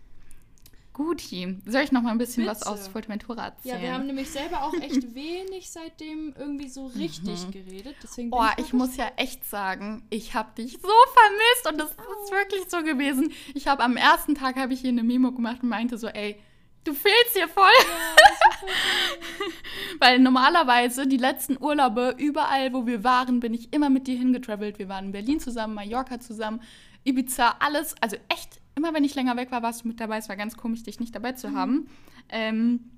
Guti. 0.94 1.58
Soll 1.66 1.82
ich 1.82 1.92
noch 1.92 2.04
mal 2.04 2.12
ein 2.12 2.20
bisschen 2.20 2.46
was 2.46 2.60
Bitte. 2.60 2.72
aus 2.72 2.88
Fuerteventura 2.88 3.46
erzählen? 3.46 3.76
Ja, 3.76 3.82
wir 3.82 3.94
haben 3.94 4.06
nämlich 4.06 4.30
selber 4.30 4.64
auch 4.64 4.74
echt 4.76 5.16
wenig 5.16 5.72
seitdem 5.72 6.36
irgendwie 6.38 6.70
so 6.70 6.86
richtig 6.86 7.50
geredet. 7.50 7.96
Deswegen 8.04 8.30
Boah, 8.30 8.44
mal 8.44 8.54
ich 8.58 8.74
muss 8.74 8.96
ja 8.96 9.12
echt 9.16 9.44
sagen, 9.46 10.04
ich 10.12 10.36
habe 10.36 10.54
dich 10.56 10.74
so 10.74 10.80
vermisst 11.14 11.72
und 11.72 11.80
das 11.80 11.90
ist 11.92 12.32
wirklich 12.32 12.70
so 12.70 12.84
gewesen. 12.84 13.34
Ich 13.56 13.68
habe 13.68 13.84
am 13.84 13.98
ersten 13.98 14.36
Tag 14.36 14.56
habe 14.56 14.74
ich 14.74 14.82
hier 14.82 14.90
eine 14.90 15.04
Memo 15.04 15.32
gemacht 15.32 15.64
und 15.64 15.70
meinte 15.70 15.98
so, 15.98 16.08
ey, 16.08 16.40
du 16.84 16.94
fehlst 16.94 17.34
hier 17.34 17.48
voll. 17.48 17.66
Weil 20.00 20.20
normalerweise 20.20 21.08
die 21.08 21.18
letzten 21.18 21.62
Urlaube 21.62 22.16
überall, 22.18 22.74
wo 22.74 22.86
wir 22.86 23.04
waren, 23.04 23.40
bin 23.40 23.54
ich 23.54 23.74
immer 23.74 23.90
mit 23.90 24.08
dir 24.08 24.18
hingetravelt. 24.18 24.80
Wir 24.80 24.90
waren 24.90 25.06
in 25.06 25.12
Berlin 25.12 25.40
zusammen, 25.40 25.74
Mallorca 25.74 26.20
zusammen, 26.20 26.62
Ibiza, 27.04 27.56
alles. 27.60 27.96
Also 28.02 28.18
echt, 28.30 28.60
immer 28.76 28.94
wenn 28.94 29.04
ich 29.04 29.16
länger 29.16 29.36
weg 29.38 29.52
war, 29.52 29.64
warst 29.64 29.84
du 29.84 29.88
mit 29.88 30.00
dabei. 30.00 30.18
Es 30.18 30.30
war 30.30 30.36
ganz 30.36 30.58
komisch, 30.58 30.84
dich 30.84 31.00
nicht 31.00 31.16
dabei 31.16 31.34
zu 31.34 31.54
haben. 31.54 31.88
Ähm, 32.30 32.92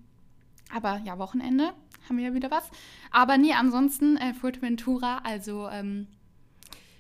aber 0.74 1.02
ja, 1.06 1.18
Wochenende 1.20 1.74
haben 2.08 2.18
wir 2.18 2.26
ja 2.26 2.34
wieder 2.34 2.52
was. 2.52 2.70
Aber 3.12 3.38
nee, 3.38 3.54
ansonsten 3.54 4.18
äh, 4.18 4.34
Fuerteventura, 4.34 5.20
also 5.24 5.68
ähm, 5.70 6.08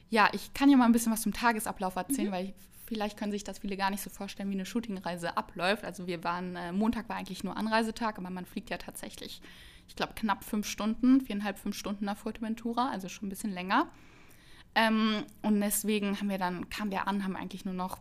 ja, 0.09 0.29
ich 0.33 0.53
kann 0.53 0.69
ja 0.69 0.77
mal 0.77 0.85
ein 0.85 0.91
bisschen 0.91 1.11
was 1.11 1.21
zum 1.21 1.33
Tagesablauf 1.33 1.95
erzählen, 1.95 2.31
weil 2.31 2.45
ich, 2.45 2.53
vielleicht 2.85 3.17
können 3.17 3.31
sich 3.31 3.43
das 3.43 3.59
viele 3.59 3.77
gar 3.77 3.89
nicht 3.89 4.01
so 4.01 4.09
vorstellen, 4.09 4.49
wie 4.49 4.53
eine 4.53 4.65
Shootingreise 4.65 5.37
abläuft. 5.37 5.83
Also 5.83 6.07
wir 6.07 6.23
waren, 6.23 6.55
äh, 6.55 6.71
Montag 6.71 7.09
war 7.09 7.15
eigentlich 7.15 7.43
nur 7.43 7.57
Anreisetag, 7.57 8.17
aber 8.17 8.29
man 8.29 8.45
fliegt 8.45 8.69
ja 8.69 8.77
tatsächlich, 8.77 9.41
ich 9.87 9.95
glaube, 9.95 10.13
knapp 10.15 10.43
fünf 10.43 10.67
Stunden, 10.67 11.21
viereinhalb, 11.21 11.57
fünf 11.57 11.75
Stunden 11.75 12.05
nach 12.05 12.17
Fuerteventura, 12.17 12.89
also 12.89 13.09
schon 13.09 13.27
ein 13.27 13.29
bisschen 13.29 13.51
länger. 13.51 13.87
Ähm, 14.75 15.23
und 15.41 15.61
deswegen 15.61 16.19
haben 16.19 16.29
wir 16.29 16.37
dann, 16.37 16.69
kamen 16.69 16.91
wir 16.91 17.07
an, 17.07 17.23
haben 17.23 17.35
eigentlich 17.35 17.65
nur 17.65 17.73
noch 17.73 17.99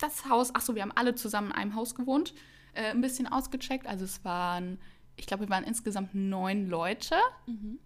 das 0.00 0.28
Haus, 0.28 0.50
ach 0.54 0.60
so, 0.60 0.74
wir 0.74 0.82
haben 0.82 0.92
alle 0.94 1.14
zusammen 1.14 1.50
in 1.50 1.56
einem 1.56 1.74
Haus 1.74 1.94
gewohnt, 1.94 2.34
äh, 2.74 2.90
ein 2.90 3.00
bisschen 3.00 3.26
ausgecheckt. 3.26 3.86
Also 3.86 4.04
es 4.04 4.24
waren, 4.24 4.78
ich 5.16 5.26
glaube, 5.26 5.44
wir 5.44 5.50
waren 5.50 5.64
insgesamt 5.64 6.14
neun 6.14 6.68
Leute, 6.68 7.16
Mhm. 7.46 7.78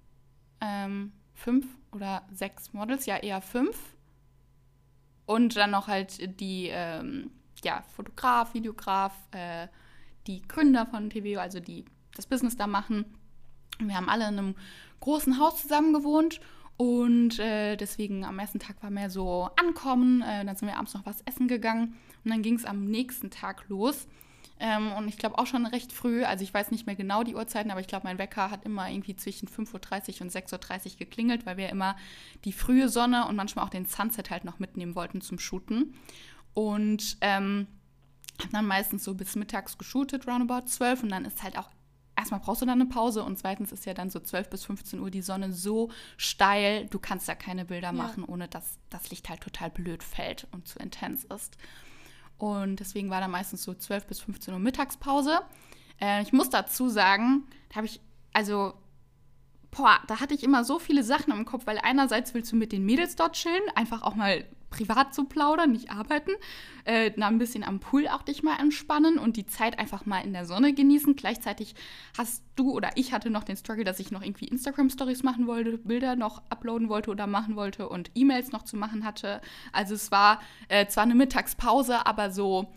ähm, 0.61 1.13
fünf 1.35 1.67
oder 1.93 2.27
sechs 2.33 2.73
Models, 2.73 3.07
ja 3.07 3.17
eher 3.17 3.41
fünf. 3.41 3.77
Und 5.33 5.57
dann 5.57 5.71
noch 5.71 5.89
halt 5.89 6.41
die, 6.41 6.69
ähm, 6.71 7.31
ja, 7.65 7.83
Fotograf, 7.97 8.53
Videograf, 8.53 9.15
äh, 9.31 9.67
die 10.27 10.43
Gründer 10.47 10.85
von 10.85 11.09
TVO, 11.09 11.41
also 11.41 11.59
die 11.59 11.87
das 12.15 12.27
Business 12.27 12.59
da 12.59 12.67
machen. 12.67 13.07
Wir 13.79 13.97
haben 13.97 14.11
alle 14.11 14.29
in 14.29 14.39
einem 14.39 14.55
großen 15.01 15.39
Haus 15.39 15.63
zusammen 15.63 15.95
gewohnt 15.95 16.41
und 16.77 17.39
äh, 17.39 17.77
deswegen 17.77 18.27
am 18.27 18.39
ersten 18.39 18.59
Tag 18.59 18.83
war 18.83 18.91
mehr 18.91 19.09
so 19.09 19.49
ankommen. 19.57 20.21
Äh, 20.21 20.45
dann 20.45 20.55
sind 20.55 20.69
wir 20.69 20.77
abends 20.77 20.93
noch 20.93 21.07
was 21.07 21.23
essen 21.23 21.49
gegangen 21.49 21.97
und 22.25 22.31
dann 22.31 22.43
ging 22.43 22.57
es 22.57 22.67
am 22.67 22.85
nächsten 22.85 23.31
Tag 23.31 23.67
los. 23.69 24.09
Ähm, 24.65 24.93
und 24.93 25.09
ich 25.09 25.19
glaube 25.19 25.39
auch 25.39 25.47
schon 25.49 25.67
recht 25.67 25.91
früh, 25.93 26.23
also 26.23 26.45
ich 26.45 26.55
weiß 26.55 26.71
nicht 26.71 26.87
mehr 26.87 26.95
genau 26.95 27.25
die 27.25 27.35
Uhrzeiten, 27.35 27.73
aber 27.73 27.81
ich 27.81 27.89
glaube, 27.89 28.07
mein 28.07 28.19
Wecker 28.19 28.49
hat 28.49 28.65
immer 28.65 28.89
irgendwie 28.89 29.17
zwischen 29.17 29.49
5.30 29.49 30.15
Uhr 30.15 30.21
und 30.23 30.31
6.30 30.31 30.93
Uhr 30.93 30.99
geklingelt, 30.99 31.47
weil 31.47 31.57
wir 31.57 31.69
immer 31.69 31.97
die 32.45 32.53
frühe 32.53 32.89
Sonne 32.89 33.27
und 33.27 33.35
manchmal 33.35 33.65
auch 33.65 33.71
den 33.71 33.87
Sunset 33.87 34.31
halt 34.31 34.45
noch 34.45 34.61
mitnehmen 34.61 34.95
wollten 34.95 35.21
zum 35.21 35.41
Shooten. 35.41 35.95
Und 36.55 37.17
ähm, 37.23 37.67
haben 38.41 38.53
dann 38.53 38.67
meistens 38.67 39.03
so 39.03 39.15
bis 39.15 39.35
mittags 39.35 39.79
geshootet, 39.79 40.29
roundabout 40.29 40.67
12 40.67 41.03
und 41.03 41.09
dann 41.09 41.25
ist 41.25 41.43
halt 41.43 41.59
auch 41.59 41.69
erstmal 42.15 42.39
brauchst 42.39 42.63
du 42.63 42.67
dann 42.67 42.81
eine 42.81 42.89
Pause 42.89 43.25
und 43.25 43.37
zweitens 43.39 43.73
ist 43.73 43.85
ja 43.85 43.95
dann 43.95 44.11
so 44.11 44.21
12 44.21 44.49
bis 44.49 44.65
15 44.65 45.01
Uhr 45.01 45.11
die 45.11 45.23
Sonne 45.23 45.53
so 45.53 45.91
steil, 46.17 46.87
du 46.87 47.01
kannst 47.01 47.29
da 47.29 47.35
keine 47.35 47.65
Bilder 47.65 47.89
Ja. 47.89 47.93
machen, 47.93 48.25
ohne 48.25 48.47
dass 48.47 48.79
das 48.91 49.11
Licht 49.11 49.29
halt 49.29 49.41
total 49.41 49.71
blöd 49.71 50.05
fällt 50.05 50.47
und 50.53 50.69
zu 50.69 50.79
intens 50.79 51.25
ist. 51.25 51.57
Und 52.43 52.81
deswegen 52.81 53.09
war 53.09 53.21
da 53.21 53.29
meistens 53.29 53.63
so 53.63 53.73
12 53.73 54.07
bis 54.09 54.19
15 54.19 54.53
Uhr 54.53 54.59
Mittagspause. 54.59 55.43
Äh, 56.01 56.23
ich 56.23 56.33
muss 56.33 56.51
dazu 56.51 56.89
sagen, 56.89 57.45
da 57.69 57.77
habe 57.77 57.87
ich, 57.87 58.01
also, 58.33 58.75
boah, 59.71 60.01
da 60.09 60.19
hatte 60.19 60.35
ich 60.35 60.43
immer 60.43 60.65
so 60.65 60.81
viele 60.81 61.05
Sachen 61.05 61.33
im 61.33 61.45
Kopf, 61.45 61.69
weil 61.69 61.79
einerseits 61.79 62.35
willst 62.35 62.51
du 62.51 62.57
mit 62.57 62.73
den 62.73 62.85
Mädels 62.85 63.15
dort 63.15 63.37
chillen, 63.37 63.63
einfach 63.77 64.03
auch 64.03 64.17
mal 64.17 64.45
privat 64.73 65.15
zu 65.15 65.25
plaudern, 65.25 65.71
nicht 65.71 65.91
arbeiten, 65.91 66.33
äh, 66.85 67.13
ein 67.21 67.39
bisschen 67.39 67.63
am 67.63 67.79
Pool 67.79 68.09
auch 68.09 68.23
dich 68.23 68.43
mal 68.43 68.59
entspannen 68.59 69.19
und 69.19 69.37
die 69.37 69.47
Zeit 69.47 69.79
einfach 69.79 70.07
mal 70.07 70.21
in 70.21 70.33
der 70.33 70.47
Sonne 70.47 70.73
genießen. 70.73 71.15
Gleichzeitig 71.15 71.75
hast 72.17 72.43
du 72.57 72.73
oder 72.73 72.91
ich 72.97 73.13
hatte 73.13 73.31
noch 73.31 73.45
den 73.45 73.57
Struggle, 73.57 73.85
dass 73.85 74.01
ich 74.01 74.11
noch 74.11 74.23
irgendwie 74.23 74.47
Instagram-Stories 74.47 75.23
machen 75.23 75.47
wollte, 75.47 75.79
Bilder 75.79 76.17
noch 76.17 76.43
uploaden 76.49 76.89
wollte 76.89 77.11
oder 77.11 77.27
machen 77.27 77.55
wollte 77.55 77.89
und 77.89 78.11
E-Mails 78.15 78.51
noch 78.51 78.63
zu 78.63 78.77
machen 78.77 79.05
hatte. 79.05 79.41
Also 79.73 79.95
es 79.95 80.11
war 80.11 80.41
äh, 80.69 80.87
zwar 80.87 81.05
eine 81.05 81.15
Mittagspause, 81.15 82.07
aber 82.07 82.31
so, 82.31 82.73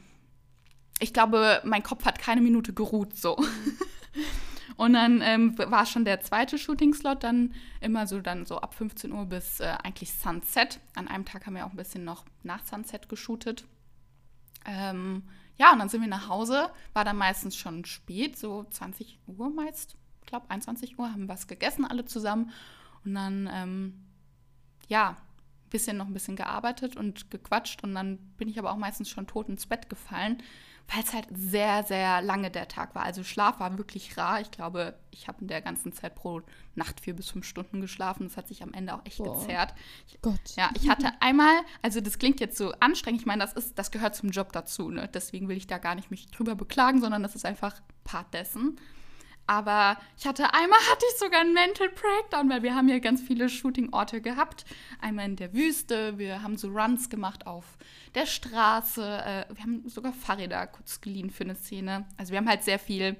ich 1.00 1.14
glaube, 1.14 1.62
mein 1.64 1.82
Kopf 1.84 2.06
hat 2.06 2.20
keine 2.20 2.42
Minute 2.42 2.74
geruht 2.74 3.18
so. 3.18 3.38
Und 4.78 4.94
dann 4.94 5.22
ähm, 5.22 5.58
war 5.58 5.86
schon 5.86 6.04
der 6.04 6.22
zweite 6.22 6.58
Shooting-Slot 6.58 7.24
dann 7.24 7.54
immer 7.80 8.08
so 8.08 8.20
dann 8.20 8.46
so 8.46 8.58
ab 8.60 8.74
15 8.74 9.12
Uhr 9.12 9.26
bis 9.26 9.60
äh, 9.60 9.76
eigentlich 9.84 10.14
Sunset. 10.14 10.80
An 10.96 11.08
einem 11.08 11.26
Tag 11.26 11.46
haben 11.46 11.56
wir 11.56 11.66
auch 11.66 11.72
ein 11.72 11.78
bisschen 11.78 12.04
noch 12.04 12.26
nach 12.44 12.66
Sunset 12.66 13.08
geshootet. 13.08 13.66
Ähm, 14.66 15.24
ja, 15.58 15.72
und 15.72 15.80
dann 15.80 15.90
sind 15.90 16.02
wir 16.02 16.10
nach 16.10 16.28
Hause. 16.28 16.70
War 16.94 17.06
dann 17.06 17.18
meistens 17.18 17.56
schon 17.56 17.86
spät, 17.86 18.38
so 18.38 18.66
20 18.70 19.20
Uhr 19.28 19.50
meist. 19.50 19.96
Ich 20.22 20.28
glaube, 20.28 20.50
21 20.50 21.00
Uhr 21.00 21.12
haben 21.12 21.30
was 21.30 21.48
gegessen, 21.48 21.86
alle 21.86 22.06
zusammen. 22.06 22.52
Und 23.06 23.16
dann, 23.16 23.50
ähm, 23.52 24.06
ja, 24.88 25.12
ein 25.12 25.70
bisschen 25.70 25.98
noch 25.98 26.08
ein 26.08 26.14
bisschen 26.14 26.36
gearbeitet 26.36 26.98
und 26.98 27.32
gequatscht. 27.32 27.84
Und 27.84 27.96
dann 27.96 28.18
bin 28.38 28.50
ich 28.50 28.60
aber 28.60 28.72
auch 28.72 28.78
meistens 28.78 29.10
schon 29.10 29.28
tot 29.28 29.48
ins 29.48 29.68
Bett 29.68 29.90
gefallen, 29.90 30.44
weil 30.88 31.04
es 31.04 31.14
halt 31.14 31.28
sehr, 31.32 31.84
sehr 31.84 32.22
lange 32.22 32.52
der 32.52 32.68
Tag 32.68 32.94
war. 32.96 33.04
Also 33.04 33.24
Schlaf 33.24 33.60
war 33.60 33.78
wirklich 33.78 34.18
rar. 34.18 34.42
Ich 34.42 34.52
glaube, 34.52 34.96
ich 35.12 35.28
habe 35.28 35.42
in 35.42 35.48
der 35.48 35.62
ganzen 35.62 35.94
Zeit 35.94 36.16
pro 36.16 36.42
Nacht 36.76 37.00
vier 37.00 37.16
bis 37.16 37.30
fünf 37.30 37.46
Stunden 37.46 37.82
geschlafen. 37.82 38.28
Das 38.28 38.38
hat 38.38 38.48
sich 38.48 38.62
am 38.62 38.74
Ende 38.74 38.94
auch 38.94 39.06
echt 39.06 39.18
Boah. 39.18 39.40
gezerrt. 39.40 39.74
Ich, 40.08 40.22
Gott. 40.22 40.40
ja, 40.56 40.70
ich 40.76 40.88
hatte 40.88 41.12
einmal, 41.22 41.54
also 41.82 42.02
das 42.02 42.20
klingt 42.20 42.40
jetzt 42.40 42.58
so 42.58 42.72
anstrengend, 42.80 43.22
ich 43.22 43.26
meine, 43.26 43.44
das 43.44 43.54
ist, 43.54 43.80
das 43.80 43.92
gehört 43.92 44.16
zum 44.16 44.30
Job 44.30 44.52
dazu, 44.52 44.90
ne? 44.90 45.10
Deswegen 45.12 45.48
will 45.48 45.58
ich 45.58 45.68
da 45.68 45.80
gar 45.80 45.96
nicht 45.96 46.12
mich 46.12 46.30
drüber 46.30 46.56
beklagen, 46.56 47.02
sondern 47.02 47.24
das 47.24 47.36
ist 47.36 47.46
einfach 47.46 47.82
Part 48.04 48.34
dessen. 48.34 48.80
Aber 49.48 49.98
ich 50.18 50.26
hatte 50.26 50.54
einmal 50.54 50.80
hatte 50.92 51.06
ich 51.12 51.20
sogar 51.20 51.42
einen 51.42 51.54
Mental 51.54 51.90
Breakdown, 51.90 52.50
weil 52.50 52.64
wir 52.64 52.76
haben 52.76 52.88
ja 52.88 53.00
ganz 53.00 53.22
viele 53.22 53.50
Shooting-Orte 53.50 54.22
gehabt. 54.22 54.66
Einmal 55.00 55.26
in 55.26 55.36
der 55.36 55.54
Wüste, 55.54 56.18
wir 56.18 56.42
haben 56.42 56.58
so 56.58 56.70
Runs 56.70 57.10
gemacht 57.10 57.46
auf 57.48 57.78
der 58.16 58.26
Straße, 58.26 59.02
äh, 59.02 59.46
wir 59.56 59.64
haben 59.64 59.88
sogar 59.88 60.14
Fahrräder 60.14 60.66
kurz 60.68 61.02
geliehen 61.02 61.30
für 61.30 61.44
eine 61.44 61.56
Szene. 61.56 62.06
Also 62.18 62.32
wir 62.32 62.38
haben 62.40 62.50
halt 62.50 62.64
sehr 62.64 62.80
viel 62.80 63.16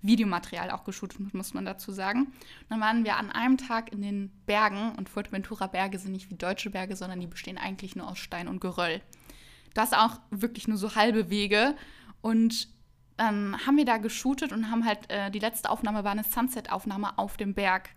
Videomaterial 0.00 0.70
auch 0.70 0.84
geshootet, 0.84 1.34
muss 1.34 1.54
man 1.54 1.64
dazu 1.64 1.92
sagen. 1.92 2.26
Und 2.26 2.70
dann 2.70 2.80
waren 2.80 3.04
wir 3.04 3.16
an 3.16 3.30
einem 3.30 3.56
Tag 3.56 3.92
in 3.92 4.02
den 4.02 4.30
Bergen 4.46 4.94
und 4.96 5.08
Fuerteventura 5.08 5.66
Berge 5.66 5.98
sind 5.98 6.12
nicht 6.12 6.30
wie 6.30 6.36
deutsche 6.36 6.70
Berge, 6.70 6.94
sondern 6.94 7.20
die 7.20 7.26
bestehen 7.26 7.58
eigentlich 7.58 7.96
nur 7.96 8.08
aus 8.08 8.18
Stein 8.18 8.48
und 8.48 8.60
Geröll. 8.60 9.00
Das 9.74 9.92
auch 9.92 10.20
wirklich 10.30 10.68
nur 10.68 10.78
so 10.78 10.94
halbe 10.94 11.30
Wege 11.30 11.76
und 12.20 12.68
dann 13.18 13.66
haben 13.66 13.76
wir 13.76 13.84
da 13.84 13.98
geshootet 13.98 14.52
und 14.52 14.70
haben 14.70 14.84
halt, 14.84 15.10
äh, 15.10 15.30
die 15.30 15.40
letzte 15.40 15.70
Aufnahme 15.70 16.04
war 16.04 16.12
eine 16.12 16.24
Sunset-Aufnahme 16.24 17.18
auf 17.18 17.36
dem 17.36 17.52
Berg. 17.52 17.90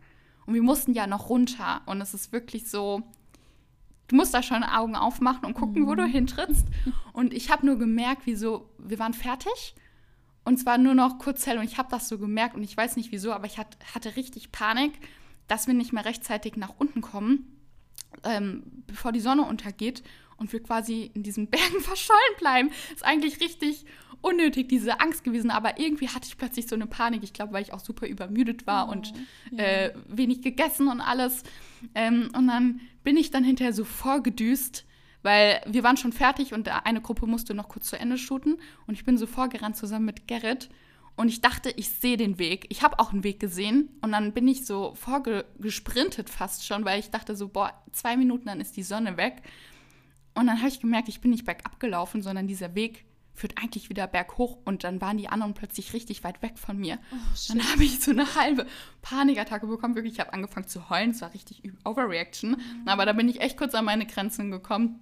Und 0.46 0.56
wir 0.56 0.64
mussten 0.64 0.94
ja 0.94 1.06
noch 1.06 1.30
runter. 1.30 1.82
Und 1.86 2.02
es 2.02 2.14
ist 2.16 2.32
wirklich 2.32 2.70
so, 2.70 3.04
du 4.08 4.16
musst 4.16 4.34
da 4.34 4.42
schon 4.42 4.64
Augen 4.64 4.96
aufmachen 4.96 5.46
und 5.46 5.54
gucken, 5.54 5.86
wo 5.88 5.94
du 5.94 6.06
hintrittst. 6.06 6.66
Und 7.14 7.34
ich 7.34 7.52
habe 7.52 7.66
nur 7.66 7.78
gemerkt, 7.78 8.26
wie 8.26 8.36
so, 8.36 8.70
wir 8.80 8.98
waren 8.98 9.14
fertig. 9.14 9.76
Und 10.44 10.58
zwar 10.58 10.80
nur 10.80 10.96
noch 10.96 11.20
kurz 11.20 11.46
hell. 11.46 11.60
Und 11.60 11.66
ich 11.66 11.78
habe 11.78 11.90
das 11.92 12.10
so 12.10 12.18
gemerkt. 12.18 12.56
Und 12.56 12.64
ich 12.64 12.76
weiß 12.76 12.96
nicht 12.96 13.12
wieso, 13.12 13.32
aber 13.32 13.46
ich 13.46 13.60
hat, 13.60 13.78
hatte 13.94 14.16
richtig 14.16 14.52
Panik, 14.52 14.94
dass 15.48 15.68
wir 15.68 15.76
nicht 15.76 15.94
mehr 15.94 16.06
rechtzeitig 16.06 16.56
nach 16.56 16.74
unten 16.80 17.02
kommen, 17.02 17.60
ähm, 18.24 18.64
bevor 18.88 19.12
die 19.12 19.20
Sonne 19.20 19.44
untergeht. 19.44 20.02
Und 20.38 20.52
wir 20.52 20.64
quasi 20.64 21.12
in 21.14 21.22
diesen 21.22 21.48
Bergen 21.52 21.80
verschollen 21.80 22.38
bleiben. 22.40 22.72
Ist 22.92 23.06
eigentlich 23.06 23.40
richtig 23.40 23.86
unnötig, 24.22 24.70
diese 24.70 25.00
Angst 25.00 25.24
gewesen. 25.24 25.52
Aber 25.52 25.80
irgendwie 25.80 26.08
hatte 26.08 26.28
ich 26.28 26.38
plötzlich 26.38 26.68
so 26.68 26.76
eine 26.76 26.88
Panik. 26.88 27.24
Ich 27.24 27.34
glaube, 27.34 27.54
weil 27.54 27.64
ich 27.64 27.74
auch 27.74 27.80
super 27.80 28.08
übermüdet 28.08 28.68
war 28.68 28.88
Oh, 28.88 28.92
und 28.92 29.14
ja. 29.52 29.64
äh, 29.64 29.94
wenig 30.08 30.42
gegessen 30.42 30.88
und 30.88 31.02
alles. 31.02 31.44
Ähm, 31.96 32.30
und 32.36 32.48
dann 32.48 32.82
bin 33.04 33.18
ich 33.18 33.32
dann 33.32 33.44
hinterher 33.44 33.74
so 33.74 33.84
vorgedüst 33.84 34.86
weil 35.24 35.62
wir 35.68 35.84
waren 35.84 35.98
schon 35.98 36.14
fertig 36.14 36.52
und 36.52 36.68
eine 36.68 37.00
Gruppe 37.00 37.28
musste 37.28 37.54
noch 37.54 37.70
kurz 37.70 37.88
zu 37.90 38.00
Ende 38.00 38.18
shooten 38.18 38.58
und 38.88 38.96
ich 38.96 39.04
bin 39.04 39.20
so 39.20 39.28
vorgerannt 39.28 39.78
zusammen 39.78 40.06
mit 40.06 40.28
Gerrit 40.28 40.70
und 41.16 41.28
ich 41.28 41.42
dachte, 41.42 41.70
ich 41.76 41.90
sehe 41.90 42.18
den 42.18 42.40
Weg. 42.40 42.66
Ich 42.70 42.82
habe 42.82 43.00
auch 43.00 43.12
einen 43.12 43.24
Weg 43.24 43.40
gesehen 43.40 43.90
und 44.02 44.12
dann 44.12 44.34
bin 44.34 44.48
ich 44.48 44.66
so 44.66 44.96
vorgesprintet 44.96 46.30
fast 46.30 46.66
schon, 46.66 46.86
weil 46.86 47.00
ich 47.00 47.12
dachte 47.12 47.36
so, 47.36 47.48
boah, 47.48 47.74
zwei 47.92 48.18
Minuten, 48.18 48.48
dann 48.48 48.62
ist 48.62 48.78
die 48.78 48.84
Sonne 48.84 49.18
weg. 49.18 49.42
Und 50.34 50.48
dann 50.48 50.58
habe 50.60 50.70
ich 50.70 50.80
gemerkt, 50.80 51.10
ich 51.10 51.22
bin 51.22 51.32
nicht 51.32 51.46
bergab 51.46 51.80
gelaufen, 51.80 52.22
sondern 52.22 52.48
dieser 52.48 52.74
Weg 52.76 53.06
führt 53.34 53.58
eigentlich 53.58 53.90
wieder 53.90 54.08
berghoch 54.08 54.58
und 54.66 54.84
dann 54.84 55.02
waren 55.02 55.18
die 55.18 55.28
anderen 55.28 55.54
plötzlich 55.54 55.94
richtig 55.94 56.24
weit 56.24 56.42
weg 56.42 56.58
von 56.58 56.78
mir. 56.78 57.00
Oh, 57.12 57.16
dann 57.50 57.72
habe 57.72 57.84
ich 57.84 58.00
so 58.00 58.12
eine 58.12 58.36
halbe 58.36 58.66
Panikattacke 59.02 59.68
bekommen. 59.68 59.96
Wirklich, 59.96 60.14
ich 60.14 60.20
habe 60.20 60.34
angefangen 60.34 60.68
zu 60.68 60.90
heulen. 60.90 61.12
Es 61.12 61.22
war 61.22 61.34
richtig 61.34 61.64
Overreaction. 61.86 62.52
Mhm. 62.52 62.88
Aber 62.88 63.06
da 63.06 63.14
bin 63.14 63.30
ich 63.30 63.42
echt 63.42 63.58
kurz 63.58 63.74
an 63.74 63.86
meine 63.86 64.06
Grenzen 64.06 64.52
gekommen. 64.52 65.02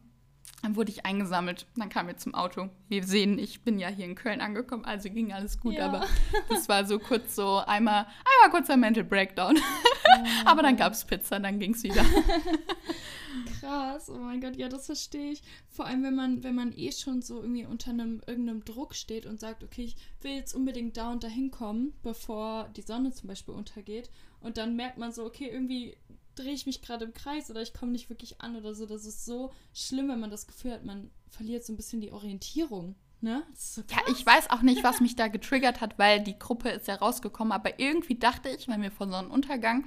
Dann 0.62 0.76
wurde 0.76 0.92
ich 0.92 1.06
eingesammelt. 1.06 1.66
Dann 1.78 1.90
kamen 1.90 2.10
wir 2.10 2.18
zum 2.18 2.36
Auto. 2.36 2.70
Wir 2.90 3.04
sehen, 3.04 3.40
ich 3.40 3.62
bin 3.62 3.80
ja 3.80 3.88
hier 3.88 4.06
in 4.06 4.16
Köln 4.16 4.42
angekommen, 4.42 4.84
also 4.84 5.10
ging 5.10 5.32
alles 5.32 5.60
gut. 5.60 5.76
Ja. 5.76 5.86
Aber 5.86 6.06
das 6.50 6.68
war 6.68 6.86
so 6.86 7.00
kurz 7.00 7.36
so 7.36 7.58
einmal, 7.66 8.08
einmal 8.44 8.52
kurzer 8.52 8.76
Mental 8.76 9.06
Breakdown. 9.06 9.58
Oh 9.58 10.26
aber 10.46 10.62
dann 10.62 10.76
gab 10.76 10.94
es 10.94 11.06
Pizza, 11.06 11.40
dann 11.40 11.60
ging 11.60 11.74
es 11.74 11.84
wieder. 11.84 12.04
Krass, 13.60 14.10
oh 14.10 14.18
mein 14.18 14.42
Gott, 14.42 14.58
ja, 14.58 14.68
das 14.68 14.88
verstehe 14.88 15.32
ich. 15.32 15.42
Vor 15.70 15.86
allem, 15.86 16.04
wenn 16.04 16.16
man, 16.16 16.44
wenn 16.44 16.56
man 16.56 16.74
eh 16.78 16.92
schon 16.92 17.22
so 17.22 17.42
irgendwie 17.42 17.66
unter 17.66 17.92
einem 17.92 18.22
irgendeinem 18.28 18.66
Druck 18.66 18.96
steht 18.96 19.26
und 19.26 19.40
sagt, 19.40 19.64
okay, 19.64 19.84
ich 19.84 19.96
will 20.22 20.32
jetzt 20.32 20.54
unbedingt 20.54 20.98
da 20.98 21.12
und 21.12 21.24
da 21.24 21.28
hinkommen, 21.28 21.94
bevor 22.04 22.70
die 22.76 22.82
Sonne 22.82 23.12
zum 23.12 23.28
Beispiel 23.28 23.54
untergeht. 23.54 24.10
Und 24.42 24.58
dann 24.58 24.76
merkt 24.76 24.98
man 24.98 25.12
so, 25.12 25.26
okay, 25.26 25.50
irgendwie 25.52 25.96
drehe 26.40 26.54
ich 26.54 26.66
mich 26.66 26.82
gerade 26.82 27.06
im 27.06 27.14
Kreis 27.14 27.50
oder 27.52 27.62
ich 27.62 27.74
komme 27.74 27.92
nicht 27.92 28.10
wirklich 28.10 28.42
an 28.42 28.56
oder 28.56 28.74
so. 28.74 28.86
Das 28.86 29.06
ist 29.06 29.26
so 29.26 29.52
schlimm, 29.74 30.10
wenn 30.10 30.20
man 30.20 30.32
das 30.32 30.48
Gefühl 30.48 30.72
hat, 30.72 30.86
man 30.86 31.12
verliert 31.30 31.66
so 31.66 31.74
ein 31.74 31.78
bisschen 31.78 32.02
die 32.02 32.12
Orientierung. 32.12 32.96
Ne? 33.22 33.44
So 33.54 33.82
ja, 33.90 33.98
ich 34.10 34.26
weiß 34.26 34.50
auch 34.50 34.62
nicht, 34.62 34.84
was 34.84 35.02
mich 35.02 35.18
da 35.18 35.28
getriggert 35.28 35.82
hat, 35.82 36.00
weil 36.00 36.24
die 36.24 36.40
Gruppe 36.40 36.70
ist 36.70 36.88
ja 36.88 36.96
rausgekommen, 36.96 37.52
aber 37.52 37.80
irgendwie 37.80 38.16
dachte 38.16 38.50
ich, 38.50 38.70
wenn 38.70 38.82
wir 38.82 38.92
vor 38.92 39.10
Sonnenuntergang 39.10 39.86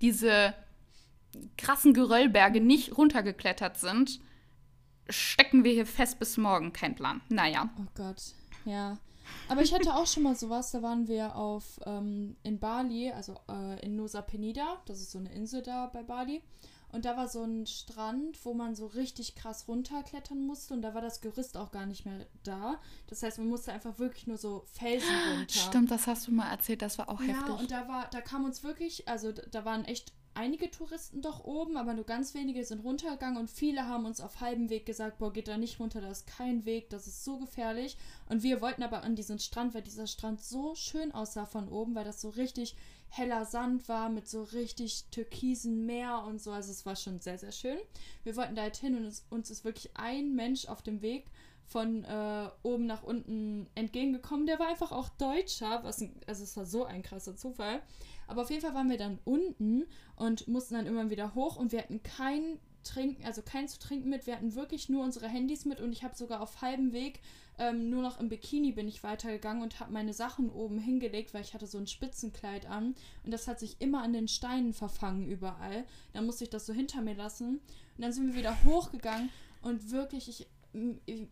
diese 0.00 0.54
krassen 1.56 1.94
Geröllberge 1.94 2.60
nicht 2.60 2.96
runtergeklettert 2.96 3.78
sind, 3.78 4.20
stecken 5.08 5.62
wir 5.62 5.72
hier 5.72 5.86
fest 5.86 6.18
bis 6.18 6.36
morgen. 6.36 6.72
Kein 6.72 6.96
Plan. 6.96 7.20
Naja. 7.28 7.70
Oh 7.78 7.86
Gott, 7.94 8.34
ja. 8.64 8.98
Aber 9.48 9.62
ich 9.62 9.72
hatte 9.72 9.94
auch 9.94 10.06
schon 10.06 10.22
mal 10.22 10.36
sowas, 10.36 10.70
da 10.70 10.82
waren 10.82 11.08
wir 11.08 11.36
auf 11.36 11.80
ähm, 11.86 12.36
in 12.42 12.58
Bali, 12.58 13.10
also 13.10 13.36
äh, 13.48 13.84
in 13.84 13.96
Nusa 13.96 14.22
Penida, 14.22 14.80
das 14.86 15.00
ist 15.00 15.12
so 15.12 15.18
eine 15.18 15.32
Insel 15.32 15.62
da 15.62 15.86
bei 15.86 16.02
Bali. 16.02 16.42
Und 16.94 17.06
da 17.06 17.16
war 17.16 17.26
so 17.26 17.42
ein 17.42 17.66
Strand, 17.66 18.44
wo 18.44 18.54
man 18.54 18.76
so 18.76 18.86
richtig 18.86 19.34
krass 19.34 19.66
runterklettern 19.66 20.46
musste 20.46 20.74
und 20.74 20.82
da 20.82 20.94
war 20.94 21.02
das 21.02 21.20
Gerüst 21.20 21.56
auch 21.56 21.72
gar 21.72 21.86
nicht 21.86 22.06
mehr 22.06 22.24
da. 22.44 22.80
Das 23.08 23.24
heißt, 23.24 23.38
man 23.38 23.48
musste 23.48 23.72
einfach 23.72 23.98
wirklich 23.98 24.28
nur 24.28 24.38
so 24.38 24.62
Felsen 24.72 25.08
runter. 25.32 25.52
Stimmt, 25.52 25.90
das 25.90 26.06
hast 26.06 26.28
du 26.28 26.32
mal 26.32 26.48
erzählt, 26.50 26.82
das 26.82 26.96
war 26.96 27.08
auch 27.08 27.20
ja, 27.20 27.28
heftig. 27.28 27.48
Ja, 27.48 27.54
und 27.54 27.70
da 27.72 27.88
war, 27.88 28.08
da 28.10 28.20
kam 28.20 28.44
uns 28.44 28.62
wirklich, 28.62 29.08
also 29.08 29.32
da 29.32 29.64
waren 29.64 29.84
echt 29.86 30.12
einige 30.34 30.70
Touristen 30.70 31.22
doch 31.22 31.44
oben, 31.44 31.76
aber 31.76 31.94
nur 31.94 32.04
ganz 32.04 32.34
wenige 32.34 32.64
sind 32.64 32.84
runtergegangen 32.84 33.38
und 33.38 33.50
viele 33.50 33.86
haben 33.86 34.04
uns 34.04 34.20
auf 34.20 34.40
halbem 34.40 34.70
Weg 34.70 34.86
gesagt, 34.86 35.18
boah, 35.18 35.32
geht 35.32 35.48
da 35.48 35.56
nicht 35.56 35.80
runter, 35.80 36.00
da 36.00 36.10
ist 36.10 36.26
kein 36.26 36.64
Weg, 36.64 36.90
das 36.90 37.06
ist 37.06 37.24
so 37.24 37.38
gefährlich. 37.38 37.96
Und 38.28 38.42
wir 38.42 38.60
wollten 38.60 38.82
aber 38.82 39.02
an 39.02 39.16
diesen 39.16 39.38
Strand, 39.38 39.74
weil 39.74 39.82
dieser 39.82 40.06
Strand 40.06 40.42
so 40.42 40.74
schön 40.74 41.12
aussah 41.12 41.46
von 41.46 41.68
oben, 41.68 41.94
weil 41.94 42.04
das 42.04 42.20
so 42.20 42.30
richtig 42.30 42.76
heller 43.08 43.44
Sand 43.44 43.88
war 43.88 44.08
mit 44.08 44.28
so 44.28 44.42
richtig 44.42 45.04
türkisen 45.10 45.86
Meer 45.86 46.24
und 46.26 46.42
so. 46.42 46.50
Also 46.50 46.72
es 46.72 46.84
war 46.84 46.96
schon 46.96 47.20
sehr, 47.20 47.38
sehr 47.38 47.52
schön. 47.52 47.78
Wir 48.24 48.36
wollten 48.36 48.56
da 48.56 48.62
halt 48.62 48.76
hin 48.76 48.96
und 48.96 49.04
es, 49.04 49.24
uns 49.30 49.50
ist 49.50 49.64
wirklich 49.64 49.96
ein 49.96 50.34
Mensch 50.34 50.66
auf 50.66 50.82
dem 50.82 51.00
Weg 51.00 51.26
von 51.66 52.04
äh, 52.04 52.48
oben 52.62 52.86
nach 52.86 53.02
unten 53.02 53.68
entgegengekommen. 53.74 54.46
Der 54.46 54.58
war 54.58 54.68
einfach 54.68 54.92
auch 54.92 55.08
Deutscher, 55.10 55.82
was 55.82 56.02
also 56.26 56.44
es 56.44 56.56
war 56.56 56.66
so 56.66 56.84
ein 56.84 57.02
krasser 57.02 57.36
Zufall. 57.36 57.80
Aber 58.26 58.42
auf 58.42 58.50
jeden 58.50 58.62
Fall 58.62 58.74
waren 58.74 58.90
wir 58.90 58.98
dann 58.98 59.18
unten 59.24 59.84
und 60.16 60.48
mussten 60.48 60.74
dann 60.74 60.86
immer 60.86 61.10
wieder 61.10 61.34
hoch 61.34 61.56
und 61.56 61.72
wir 61.72 61.80
hatten 61.80 62.02
kein 62.02 62.58
Trinken, 62.82 63.24
also 63.24 63.42
kein 63.42 63.66
zu 63.66 63.78
trinken 63.78 64.10
mit. 64.10 64.26
Wir 64.26 64.36
hatten 64.36 64.54
wirklich 64.54 64.88
nur 64.88 65.02
unsere 65.02 65.28
Handys 65.28 65.64
mit 65.64 65.80
und 65.80 65.92
ich 65.92 66.04
habe 66.04 66.14
sogar 66.14 66.40
auf 66.40 66.60
halbem 66.60 66.92
Weg 66.92 67.20
ähm, 67.58 67.88
nur 67.88 68.02
noch 68.02 68.18
im 68.18 68.28
Bikini 68.28 68.72
bin 68.72 68.88
ich 68.88 69.04
weitergegangen 69.04 69.62
und 69.62 69.78
habe 69.78 69.92
meine 69.92 70.12
Sachen 70.12 70.50
oben 70.50 70.78
hingelegt, 70.78 71.32
weil 71.32 71.42
ich 71.42 71.54
hatte 71.54 71.66
so 71.68 71.78
ein 71.78 71.86
Spitzenkleid 71.86 72.66
an 72.66 72.96
und 73.24 73.30
das 73.30 73.46
hat 73.46 73.60
sich 73.60 73.80
immer 73.80 74.02
an 74.02 74.12
den 74.12 74.26
Steinen 74.26 74.72
verfangen 74.72 75.28
überall. 75.28 75.84
Dann 76.12 76.26
musste 76.26 76.44
ich 76.44 76.50
das 76.50 76.66
so 76.66 76.72
hinter 76.72 77.00
mir 77.00 77.14
lassen 77.14 77.60
und 77.96 78.02
dann 78.02 78.12
sind 78.12 78.26
wir 78.26 78.34
wieder 78.34 78.64
hochgegangen 78.64 79.30
und 79.62 79.92
wirklich, 79.92 80.28
ich 80.28 80.46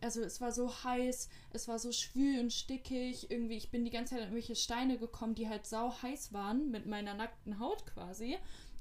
also 0.01 0.21
es 0.21 0.41
war 0.41 0.51
so 0.51 0.71
heiß, 0.83 1.29
es 1.51 1.67
war 1.67 1.79
so 1.79 1.91
schwül 1.91 2.39
und 2.39 2.53
stickig. 2.53 3.29
Irgendwie, 3.29 3.57
ich 3.57 3.71
bin 3.71 3.85
die 3.85 3.91
ganze 3.91 4.11
Zeit 4.11 4.19
an 4.19 4.29
irgendwelche 4.29 4.55
Steine 4.55 4.97
gekommen, 4.97 5.35
die 5.35 5.49
halt 5.49 5.65
sau 5.65 5.93
heiß 6.01 6.33
waren 6.33 6.71
mit 6.71 6.85
meiner 6.85 7.13
nackten 7.13 7.59
Haut 7.59 7.85
quasi. 7.85 8.37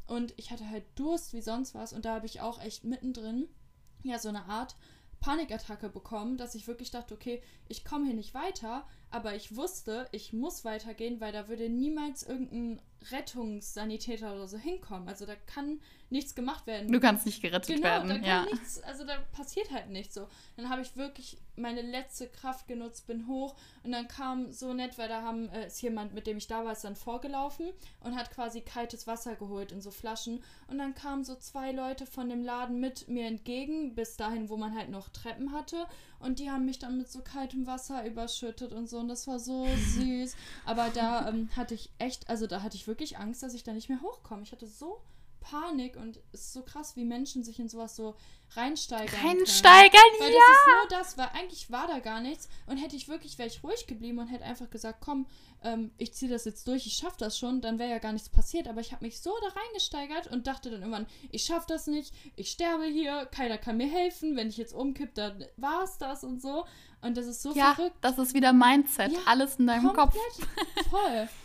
Und 0.07 0.35
ich 0.37 0.51
hatte 0.51 0.69
halt 0.69 0.85
Durst 0.95 1.33
wie 1.33 1.43
sonst 1.43 1.75
was. 1.75 1.93
Und 1.93 2.05
da 2.05 2.15
habe 2.15 2.27
ich 2.27 2.41
auch 2.41 2.61
echt 2.63 2.85
mittendrin 2.85 3.49
ja 4.05 4.19
so 4.19 4.29
eine 4.29 4.45
Art 4.47 4.77
Panikattacke 5.23 5.89
bekommen, 5.89 6.37
dass 6.37 6.57
ich 6.57 6.67
wirklich 6.67 6.91
dachte, 6.91 7.15
okay, 7.15 7.41
ich 7.69 7.85
komme 7.85 8.07
hier 8.07 8.15
nicht 8.15 8.35
weiter, 8.35 8.87
aber 9.11 9.37
ich 9.37 9.57
wusste, 9.57 10.09
ich 10.11 10.33
muss 10.33 10.65
weitergehen, 10.65 11.21
weil 11.21 11.33
da 11.33 11.49
würde 11.49 11.69
niemals 11.69 12.25
irgendein 12.25 12.83
Rettungssanitäter 13.11 14.35
oder 14.35 14.49
so 14.49 14.59
hinkommen. 14.59 15.09
Also 15.09 15.25
da 15.25 15.37
kann 15.37 15.81
nichts 16.13 16.35
gemacht 16.35 16.67
werden. 16.67 16.93
Du 16.93 17.01
kannst 17.01 17.27
nicht 17.27 17.43
gerettet 17.43 17.77
genau, 17.77 17.89
werden. 17.89 18.09
Da 18.09 18.15
kann 18.17 18.25
ja. 18.25 18.45
nichts, 18.45 18.81
also 18.83 19.05
da 19.05 19.17
passiert 19.33 19.71
halt 19.73 19.91
nichts 19.91 20.15
so. 20.15 20.29
Dann 20.57 20.69
habe 20.69 20.83
ich 20.83 20.97
wirklich 20.97 21.39
meine 21.57 21.83
letzte 21.83 22.29
Kraft 22.29 22.69
genutzt, 22.69 23.07
bin 23.07 23.27
hoch 23.27 23.57
und 23.83 23.93
dann 23.93 24.07
kam 24.07 24.53
so 24.53 24.73
nett, 24.73 24.99
weil 24.99 25.09
da 25.09 25.23
haben, 25.23 25.49
äh, 25.49 25.67
ist 25.67 25.83
jemand, 25.83 26.15
mit 26.15 26.27
dem 26.27 26.37
ich 26.37 26.47
da 26.47 26.65
war, 26.65 26.73
ist 26.73 26.85
dann 26.85 26.97
vorgelaufen 26.97 27.73
und 28.01 28.15
hat 28.15 28.31
quasi 28.31 28.61
kaltes 28.61 29.07
Wasser 29.07 29.35
geholt 29.35 29.73
in 29.73 29.81
so 29.81 29.91
Flaschen. 29.91 30.45
Und 30.69 30.79
dann 30.79 30.95
kamen 30.95 31.25
so 31.25 31.35
zwei 31.35 31.73
Leute 31.73 32.07
von 32.07 32.29
dem 32.29 32.45
Laden 32.45 32.79
mit 32.79 33.09
mir 33.09 33.27
entgegen, 33.27 33.95
bis 33.95 34.17
dahin, 34.17 34.49
wo 34.49 34.57
man 34.57 34.77
halt 34.77 34.91
noch 34.91 35.09
Treppen 35.09 35.53
hatte. 35.53 35.87
Und 36.21 36.39
die 36.39 36.51
haben 36.51 36.67
mich 36.67 36.79
dann 36.79 36.99
mit 36.99 37.11
so 37.11 37.21
kaltem 37.21 37.67
Wasser 37.67 38.07
überschüttet 38.07 38.73
und 38.73 38.89
so. 38.89 38.99
Und 38.99 39.09
das 39.09 39.27
war 39.27 39.39
so 39.39 39.67
süß. 39.97 40.37
Aber 40.65 40.91
da 40.91 41.29
ähm, 41.29 41.49
hatte 41.57 41.75
ich 41.75 41.91
echt, 41.99 42.31
also 42.31 42.47
da 42.47 42.63
hatte 42.63 42.77
ich 42.77 42.87
wirklich 42.87 43.19
Angst, 43.19 43.43
dass 43.43 43.55
ich 43.55 43.65
da 43.65 43.73
nicht 43.73 43.89
mehr 43.89 44.01
hochkomme. 44.03 44.43
Ich 44.43 44.53
hatte 44.53 44.67
so 44.67 45.03
Panik 45.43 45.97
und 45.97 46.19
es 46.33 46.43
ist 46.43 46.53
so 46.53 46.63
krass, 46.63 46.97
wie 46.97 47.05
Menschen 47.05 47.45
sich 47.45 47.59
in 47.59 47.69
sowas 47.69 47.95
so 47.97 48.17
reinsteigern. 48.57 49.21
Reinsteigern, 49.23 49.91
können. 49.91 50.21
weil 50.21 50.33
ja! 50.33 50.39
das 50.39 50.59
ist 50.59 50.67
nur 50.67 50.99
das, 50.99 51.19
weil 51.19 51.41
eigentlich 51.41 51.71
war 51.71 51.87
da 51.87 51.99
gar 51.99 52.21
nichts 52.21 52.49
und 52.67 52.77
hätte 52.77 52.97
ich 52.97 53.09
wirklich, 53.09 53.39
wäre 53.39 53.49
ich 53.49 53.63
ruhig 53.63 53.87
geblieben 53.87 54.19
und 54.19 54.29
hätte 54.29 54.45
einfach 54.45 54.71
gesagt, 54.71 55.01
komm, 55.01 55.27
ähm, 55.63 55.91
ich 55.99 56.15
ziehe 56.15 56.31
das 56.31 56.45
jetzt 56.45 56.67
durch, 56.69 56.87
ich 56.87 56.95
schaffe 56.95 57.17
das 57.19 57.39
schon, 57.39 57.61
dann 57.61 57.79
wäre 57.79 57.91
ja 57.91 57.99
gar 57.99 58.13
nichts 58.13 58.29
passiert. 58.29 58.69
Aber 58.69 58.81
ich 58.81 58.93
habe 58.93 59.05
mich 59.05 59.21
so 59.21 59.33
da 59.41 59.61
reingesteigert 59.61 60.29
und 60.29 60.47
dachte 60.47 60.71
dann 60.71 60.81
irgendwann, 60.81 61.07
ich 61.31 61.45
schaffe 61.45 61.67
das 61.69 61.87
nicht, 61.87 62.13
ich 62.37 62.51
sterbe 62.51 62.85
hier, 62.85 63.27
keiner 63.27 63.59
kann 63.59 63.77
mir 63.77 63.89
helfen, 63.89 64.37
wenn 64.37 64.49
ich 64.49 64.57
jetzt 64.57 64.75
umkipp, 64.75 65.15
dann 65.15 65.45
war 65.57 65.83
es 65.83 65.99
das 65.99 66.25
und 66.25 66.41
so. 66.41 66.65
Und 67.01 67.17
das 67.17 67.27
ist 67.27 67.43
so 67.43 67.53
ja, 67.55 67.75
verrückt. 67.75 67.97
das 68.01 68.19
ist 68.19 68.35
wieder 68.35 68.53
Mindset, 68.53 69.13
ja, 69.13 69.19
alles 69.27 69.57
in 69.57 69.67
deinem 69.67 69.93
komplett 69.93 70.23
Kopf. 70.23 70.91
Voll. 70.91 71.29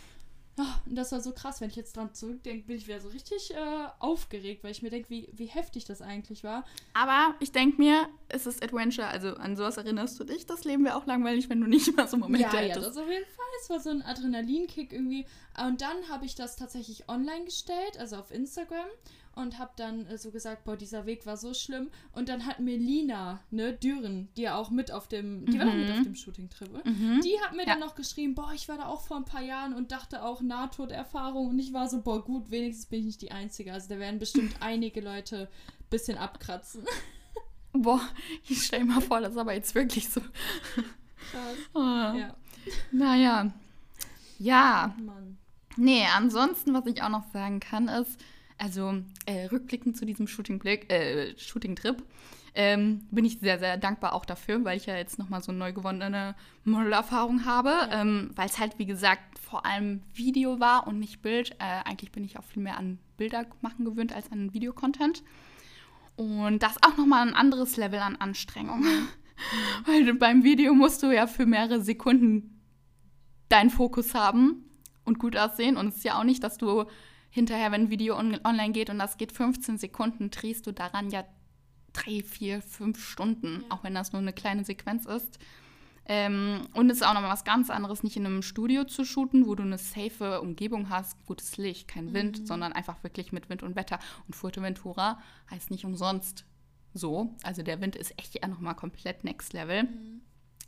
Oh, 0.58 0.88
und 0.88 0.96
das 0.96 1.12
war 1.12 1.20
so 1.20 1.32
krass, 1.32 1.60
wenn 1.60 1.70
ich 1.70 1.76
jetzt 1.76 1.96
dran 1.96 2.12
zurückdenke, 2.12 2.66
bin 2.66 2.76
ich 2.76 2.88
wieder 2.88 3.00
so 3.00 3.08
richtig 3.08 3.54
äh, 3.54 3.86
aufgeregt, 4.00 4.64
weil 4.64 4.72
ich 4.72 4.82
mir 4.82 4.90
denke, 4.90 5.08
wie, 5.08 5.28
wie 5.32 5.46
heftig 5.46 5.84
das 5.84 6.02
eigentlich 6.02 6.42
war. 6.42 6.64
Aber 6.94 7.34
ich 7.38 7.52
denke 7.52 7.80
mir, 7.80 8.08
es 8.28 8.46
ist 8.46 8.62
Adventure, 8.62 9.06
also 9.06 9.34
an 9.34 9.56
sowas 9.56 9.76
erinnerst 9.76 10.18
du 10.18 10.24
dich. 10.24 10.46
Das 10.46 10.64
Leben 10.64 10.84
wäre 10.84 10.96
auch 10.96 11.06
langweilig, 11.06 11.48
wenn 11.48 11.60
du 11.60 11.68
nicht 11.68 11.96
mal 11.96 12.08
so 12.08 12.16
Momente 12.16 12.56
ja, 12.56 12.62
hättest. 12.62 12.80
Ja, 12.80 12.88
das 12.88 12.96
auf 12.96 13.08
jeden 13.08 13.24
Fall. 13.24 13.46
Es 13.62 13.70
war 13.70 13.80
so 13.80 13.90
ein 13.90 14.02
Adrenalinkick 14.02 14.92
irgendwie. 14.92 15.26
Und 15.64 15.80
dann 15.80 16.08
habe 16.08 16.26
ich 16.26 16.34
das 16.34 16.56
tatsächlich 16.56 17.08
online 17.08 17.44
gestellt, 17.44 17.98
also 17.98 18.16
auf 18.16 18.30
Instagram 18.30 18.88
und 19.38 19.58
habe 19.58 19.70
dann 19.76 20.06
äh, 20.06 20.18
so 20.18 20.30
gesagt, 20.30 20.64
boah, 20.64 20.76
dieser 20.76 21.06
Weg 21.06 21.24
war 21.26 21.36
so 21.36 21.54
schlimm. 21.54 21.90
Und 22.12 22.28
dann 22.28 22.44
hat 22.46 22.60
mir 22.60 22.76
Lina, 22.76 23.40
ne, 23.50 23.72
Düren, 23.72 24.28
die 24.36 24.42
ja 24.42 24.56
auch 24.56 24.70
mit 24.70 24.90
auf 24.90 25.08
dem, 25.08 25.46
die 25.46 25.52
mhm. 25.56 25.60
war 25.60 25.68
auch 25.68 25.74
mit 25.74 25.90
auf 25.90 26.02
dem 26.02 26.14
Shooting-Trip, 26.14 26.84
mhm. 26.84 27.20
die 27.22 27.40
hat 27.40 27.52
mir 27.52 27.64
ja. 27.64 27.66
dann 27.66 27.80
noch 27.80 27.94
geschrieben, 27.94 28.34
boah, 28.34 28.52
ich 28.54 28.68
war 28.68 28.76
da 28.76 28.86
auch 28.86 29.02
vor 29.02 29.16
ein 29.16 29.24
paar 29.24 29.42
Jahren 29.42 29.74
und 29.74 29.92
dachte 29.92 30.22
auch 30.22 30.40
Nahtoderfahrung. 30.40 31.48
Und 31.48 31.58
ich 31.58 31.72
war 31.72 31.88
so, 31.88 32.02
boah, 32.02 32.24
gut, 32.24 32.50
wenigstens 32.50 32.86
bin 32.86 33.00
ich 33.00 33.06
nicht 33.06 33.22
die 33.22 33.32
Einzige. 33.32 33.72
Also 33.72 33.88
da 33.88 33.98
werden 33.98 34.18
bestimmt 34.18 34.56
einige 34.60 35.00
Leute 35.00 35.48
ein 35.80 35.88
bisschen 35.90 36.18
abkratzen. 36.18 36.84
Boah, 37.72 38.00
ich 38.48 38.64
stell 38.64 38.84
mir 38.84 39.00
vor, 39.00 39.20
das 39.20 39.32
ist 39.32 39.36
aber 39.36 39.52
jetzt 39.52 39.74
wirklich 39.74 40.08
so. 40.08 40.20
Krass. 41.30 41.56
Oh. 41.74 41.78
Ja. 42.18 42.34
Naja. 42.90 43.52
Ja. 44.38 44.94
Mann. 44.98 45.38
Nee, 45.76 46.04
ansonsten, 46.12 46.74
was 46.74 46.86
ich 46.86 47.02
auch 47.02 47.08
noch 47.08 47.30
sagen 47.32 47.60
kann, 47.60 47.88
ist, 47.88 48.18
also 48.58 48.94
äh, 49.26 49.46
rückblickend 49.46 49.96
zu 49.96 50.04
diesem 50.04 50.26
Shooting-Trip, 50.26 50.90
äh, 50.90 51.38
Shooting 51.38 51.76
ähm, 52.54 53.06
bin 53.10 53.24
ich 53.24 53.38
sehr, 53.38 53.58
sehr 53.58 53.76
dankbar 53.76 54.14
auch 54.14 54.24
dafür, 54.24 54.64
weil 54.64 54.76
ich 54.76 54.86
ja 54.86 54.96
jetzt 54.96 55.18
nochmal 55.18 55.42
so 55.42 55.52
eine 55.52 55.58
neu 55.58 55.72
gewonnene 55.72 56.34
Modelerfahrung 56.64 57.44
habe, 57.44 57.68
ja. 57.68 58.00
ähm, 58.00 58.30
weil 58.34 58.46
es 58.46 58.58
halt, 58.58 58.78
wie 58.78 58.86
gesagt, 58.86 59.38
vor 59.38 59.64
allem 59.64 60.02
Video 60.12 60.58
war 60.58 60.86
und 60.88 60.98
nicht 60.98 61.22
Bild. 61.22 61.52
Äh, 61.60 61.84
eigentlich 61.84 62.10
bin 62.10 62.24
ich 62.24 62.38
auch 62.38 62.44
viel 62.44 62.62
mehr 62.62 62.76
an 62.76 62.98
Bilder 63.16 63.46
machen 63.60 63.84
gewöhnt 63.84 64.12
als 64.12 64.32
an 64.32 64.52
Videocontent. 64.52 65.22
Und 66.16 66.62
das 66.64 66.82
auch 66.82 66.96
nochmal 66.96 67.28
ein 67.28 67.34
anderes 67.34 67.76
Level 67.76 68.00
an 68.00 68.16
Anstrengung. 68.16 68.84
Weil 69.86 70.14
beim 70.14 70.42
Video 70.42 70.74
musst 70.74 71.02
du 71.04 71.14
ja 71.14 71.28
für 71.28 71.46
mehrere 71.46 71.80
Sekunden 71.80 72.60
deinen 73.48 73.70
Fokus 73.70 74.14
haben 74.14 74.64
und 75.04 75.20
gut 75.20 75.36
aussehen. 75.36 75.76
Und 75.76 75.88
es 75.88 75.98
ist 75.98 76.04
ja 76.04 76.18
auch 76.18 76.24
nicht, 76.24 76.42
dass 76.42 76.58
du 76.58 76.86
hinterher, 77.30 77.72
wenn 77.72 77.82
ein 77.82 77.90
Video 77.90 78.16
on 78.16 78.38
online 78.44 78.72
geht 78.72 78.90
und 78.90 78.98
das 78.98 79.16
geht 79.16 79.32
15 79.32 79.78
Sekunden, 79.78 80.30
drehst 80.30 80.66
du 80.66 80.72
daran 80.72 81.10
ja 81.10 81.24
drei, 81.92 82.22
vier, 82.22 82.62
fünf 82.62 83.02
Stunden, 83.02 83.62
ja. 83.62 83.74
auch 83.74 83.84
wenn 83.84 83.94
das 83.94 84.12
nur 84.12 84.22
eine 84.22 84.32
kleine 84.32 84.64
Sequenz 84.64 85.06
ist. 85.06 85.38
Ähm, 86.10 86.66
und 86.72 86.88
es 86.88 86.98
ist 86.98 87.02
auch 87.06 87.12
nochmal 87.12 87.30
was 87.30 87.44
ganz 87.44 87.68
anderes, 87.68 88.02
nicht 88.02 88.16
in 88.16 88.24
einem 88.24 88.42
Studio 88.42 88.84
zu 88.84 89.04
shooten, 89.04 89.46
wo 89.46 89.54
du 89.54 89.62
eine 89.62 89.76
safe 89.76 90.40
Umgebung 90.40 90.88
hast, 90.88 91.24
gutes 91.26 91.58
Licht, 91.58 91.86
kein 91.86 92.14
Wind, 92.14 92.40
mhm. 92.40 92.46
sondern 92.46 92.72
einfach 92.72 93.02
wirklich 93.02 93.30
mit 93.30 93.50
Wind 93.50 93.62
und 93.62 93.76
Wetter. 93.76 93.98
Und 94.26 94.34
Fuerteventura 94.34 95.20
heißt 95.50 95.70
nicht 95.70 95.84
umsonst 95.84 96.46
so. 96.94 97.36
Also 97.42 97.62
der 97.62 97.82
Wind 97.82 97.94
ist 97.94 98.18
echt 98.18 98.34
ja 98.40 98.48
nochmal 98.48 98.74
komplett 98.74 99.22
next 99.22 99.52
level 99.52 99.82
mhm. 99.82 100.22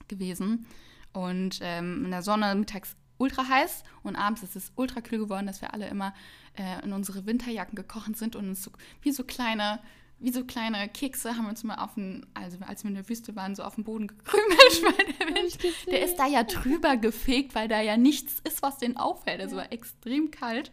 gewesen. 0.09 0.67
Und 1.15 1.59
ähm, 1.63 2.05
in 2.05 2.11
der 2.11 2.23
Sonne 2.23 2.55
mittags 2.55 2.95
ultra 3.21 3.49
heiß 3.49 3.85
und 4.03 4.17
abends 4.17 4.43
ist 4.43 4.57
es 4.57 4.73
ultra 4.77 5.01
kühl 5.01 5.19
geworden, 5.19 5.47
dass 5.47 5.61
wir 5.61 5.75
alle 5.75 5.89
immer 5.89 6.15
äh, 6.57 6.85
in 6.85 6.93
unsere 6.93 7.27
Winterjacken 7.27 7.77
gekocht 7.77 8.17
sind 8.17 8.35
und 8.37 8.49
uns 8.49 8.63
so, 8.63 8.71
wie 9.03 9.13
so 9.13 9.25
kleine 9.25 9.81
wie 10.23 10.33
so 10.33 10.45
kleine 10.45 10.87
Kekse 10.89 11.35
haben 11.35 11.45
wir 11.45 11.49
uns 11.49 11.65
mal 11.65 11.77
auf 11.77 11.95
den, 11.95 12.27
also 12.35 12.59
als 12.67 12.85
wir 12.85 12.91
in 12.91 12.95
der 12.95 13.09
Wüste 13.09 13.35
waren, 13.37 13.55
so 13.55 13.63
auf 13.63 13.77
den 13.77 13.85
Boden 13.85 14.07
gekrümelt, 14.07 14.83
weil 14.83 15.15
der 15.15 15.35
Wind, 15.35 15.59
der 15.87 16.05
ist 16.05 16.17
da 16.17 16.27
ja 16.27 16.45
drüber 16.45 16.99
gefegt, 16.99 17.55
weil 17.55 17.69
da 17.69 17.81
ja 17.81 17.97
nichts 17.97 18.41
ist, 18.47 18.61
was 18.61 18.77
den 18.77 18.99
auffällt. 18.99 19.41
Also 19.41 19.57
war 19.57 19.73
extrem 19.73 20.31
kalt. 20.31 20.71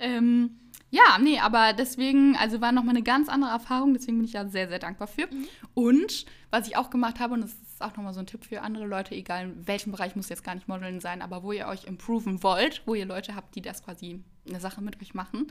Ähm, 0.00 0.58
ja, 0.90 1.18
nee, 1.20 1.38
aber 1.38 1.72
deswegen, 1.72 2.36
also 2.36 2.60
war 2.60 2.72
nochmal 2.72 2.96
eine 2.96 3.04
ganz 3.04 3.28
andere 3.28 3.50
Erfahrung, 3.50 3.94
deswegen 3.94 4.18
bin 4.18 4.26
ich 4.26 4.32
ja 4.32 4.48
sehr, 4.48 4.68
sehr 4.68 4.80
dankbar 4.80 5.06
für. 5.06 5.26
Mhm. 5.26 5.46
Und 5.74 6.26
was 6.50 6.66
ich 6.66 6.76
auch 6.76 6.90
gemacht 6.90 7.20
habe, 7.20 7.34
und 7.34 7.42
das 7.42 7.52
ist 7.52 7.63
auch 7.84 7.96
nochmal 7.96 8.14
so 8.14 8.20
ein 8.20 8.26
Tipp 8.26 8.44
für 8.44 8.62
andere 8.62 8.86
Leute, 8.86 9.14
egal 9.14 9.44
in 9.44 9.66
welchem 9.66 9.92
Bereich, 9.92 10.16
muss 10.16 10.28
jetzt 10.28 10.44
gar 10.44 10.54
nicht 10.54 10.68
Modeln 10.68 11.00
sein, 11.00 11.22
aber 11.22 11.42
wo 11.42 11.52
ihr 11.52 11.66
euch 11.66 11.84
improven 11.84 12.42
wollt, 12.42 12.82
wo 12.86 12.94
ihr 12.94 13.06
Leute 13.06 13.34
habt, 13.34 13.54
die 13.54 13.62
das 13.62 13.82
quasi 13.82 14.22
eine 14.48 14.60
Sache 14.60 14.80
mit 14.80 15.00
euch 15.00 15.14
machen, 15.14 15.48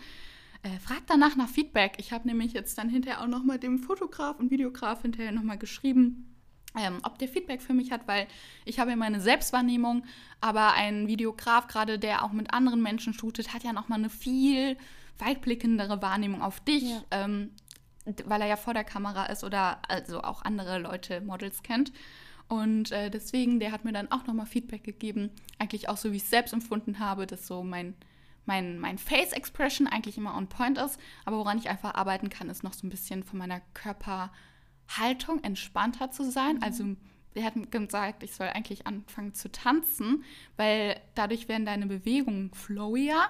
äh, 0.63 0.80
fragt 0.80 1.10
danach 1.10 1.36
nach 1.36 1.50
Feedback. 1.50 1.93
Ich 1.98 2.12
habe 2.12 2.28
nämlich 2.28 2.54
jetzt 2.54 2.78
dann 2.78 2.89
hinterher 2.89 3.22
auch 3.22 3.28
nochmal 3.28 3.60
dem 3.60 3.80
Fotograf 3.80 4.39
und 4.39 4.52
Videograf 4.52 5.02
hinterher 5.02 5.32
nochmal 5.32 5.58
geschrieben, 5.58 6.34
ähm, 6.80 7.00
ob 7.04 7.19
der 7.19 7.28
Feedback 7.28 7.62
für 7.62 7.74
mich 7.74 7.91
hat, 7.91 8.08
weil 8.08 8.28
ich 8.65 8.80
habe 8.80 8.91
ja 8.91 8.96
meine 8.96 9.22
Selbstwahrnehmung, 9.22 10.06
aber 10.41 10.74
ein 10.74 11.08
Videograf, 11.08 11.67
gerade 11.67 12.00
der 12.00 12.24
auch 12.24 12.32
mit 12.32 12.54
anderen 12.54 12.82
Menschen 12.82 13.13
shootet, 13.13 13.54
hat 13.54 13.63
ja 13.63 13.74
nochmal 13.74 14.00
eine 14.00 14.10
viel 14.10 14.78
weitblickendere 15.19 16.02
Wahrnehmung 16.02 16.41
auf 16.41 16.60
dich, 16.62 16.84
ja. 16.84 17.04
ähm, 17.12 17.52
weil 18.26 18.42
er 18.42 18.48
ja 18.48 18.56
vor 18.56 18.74
der 18.74 18.84
Kamera 18.84 19.26
ist 19.26 19.44
oder 19.44 19.80
also 19.88 20.22
auch 20.22 20.44
andere 20.44 20.80
Leute, 20.80 21.22
Models 21.22 21.63
kennt. 21.63 21.92
Und 22.50 22.92
äh, 22.92 23.10
deswegen, 23.10 23.60
der 23.60 23.72
hat 23.72 23.86
mir 23.86 23.94
dann 23.94 24.12
auch 24.12 24.28
nochmal 24.28 24.46
Feedback 24.46 24.84
gegeben, 24.84 25.32
eigentlich 25.60 25.89
auch 25.89 25.98
so, 25.98 26.12
wie 26.12 26.18
ich 26.18 26.24
es 26.24 26.30
selbst 26.30 26.54
empfunden 26.54 27.00
habe, 27.00 27.26
dass 27.26 27.48
so 27.48 27.63
mein 27.63 27.96
mein, 28.46 28.80
mein 28.80 28.98
Face 28.98 29.34
eigentlich 29.34 30.18
immer 30.18 30.36
on 30.36 30.48
point 30.48 30.78
ist. 30.78 31.00
Aber 31.26 31.38
woran 31.38 31.58
ich 31.58 31.70
einfach 31.70 31.94
arbeiten 31.96 32.30
kann, 32.30 32.50
ist 32.50 32.63
noch 32.63 32.74
so 32.74 32.86
ein 32.86 32.89
bisschen 32.89 33.24
von 33.24 33.39
meiner 33.39 33.62
Körperhaltung 33.74 35.44
entspannter 35.44 36.12
zu 36.12 36.30
sein. 36.30 36.58
Mhm. 36.58 36.63
Also 36.63 36.84
er 37.36 37.46
hat 37.46 37.72
gesagt, 37.72 38.24
ich 38.24 38.36
soll 38.36 38.48
eigentlich 38.48 38.86
anfangen 38.86 39.34
zu 39.34 39.52
tanzen, 39.52 40.24
weil 40.56 41.00
dadurch 41.16 41.48
werden 41.48 41.66
deine 41.66 41.88
Bewegungen 41.88 42.54
flowier 42.54 43.22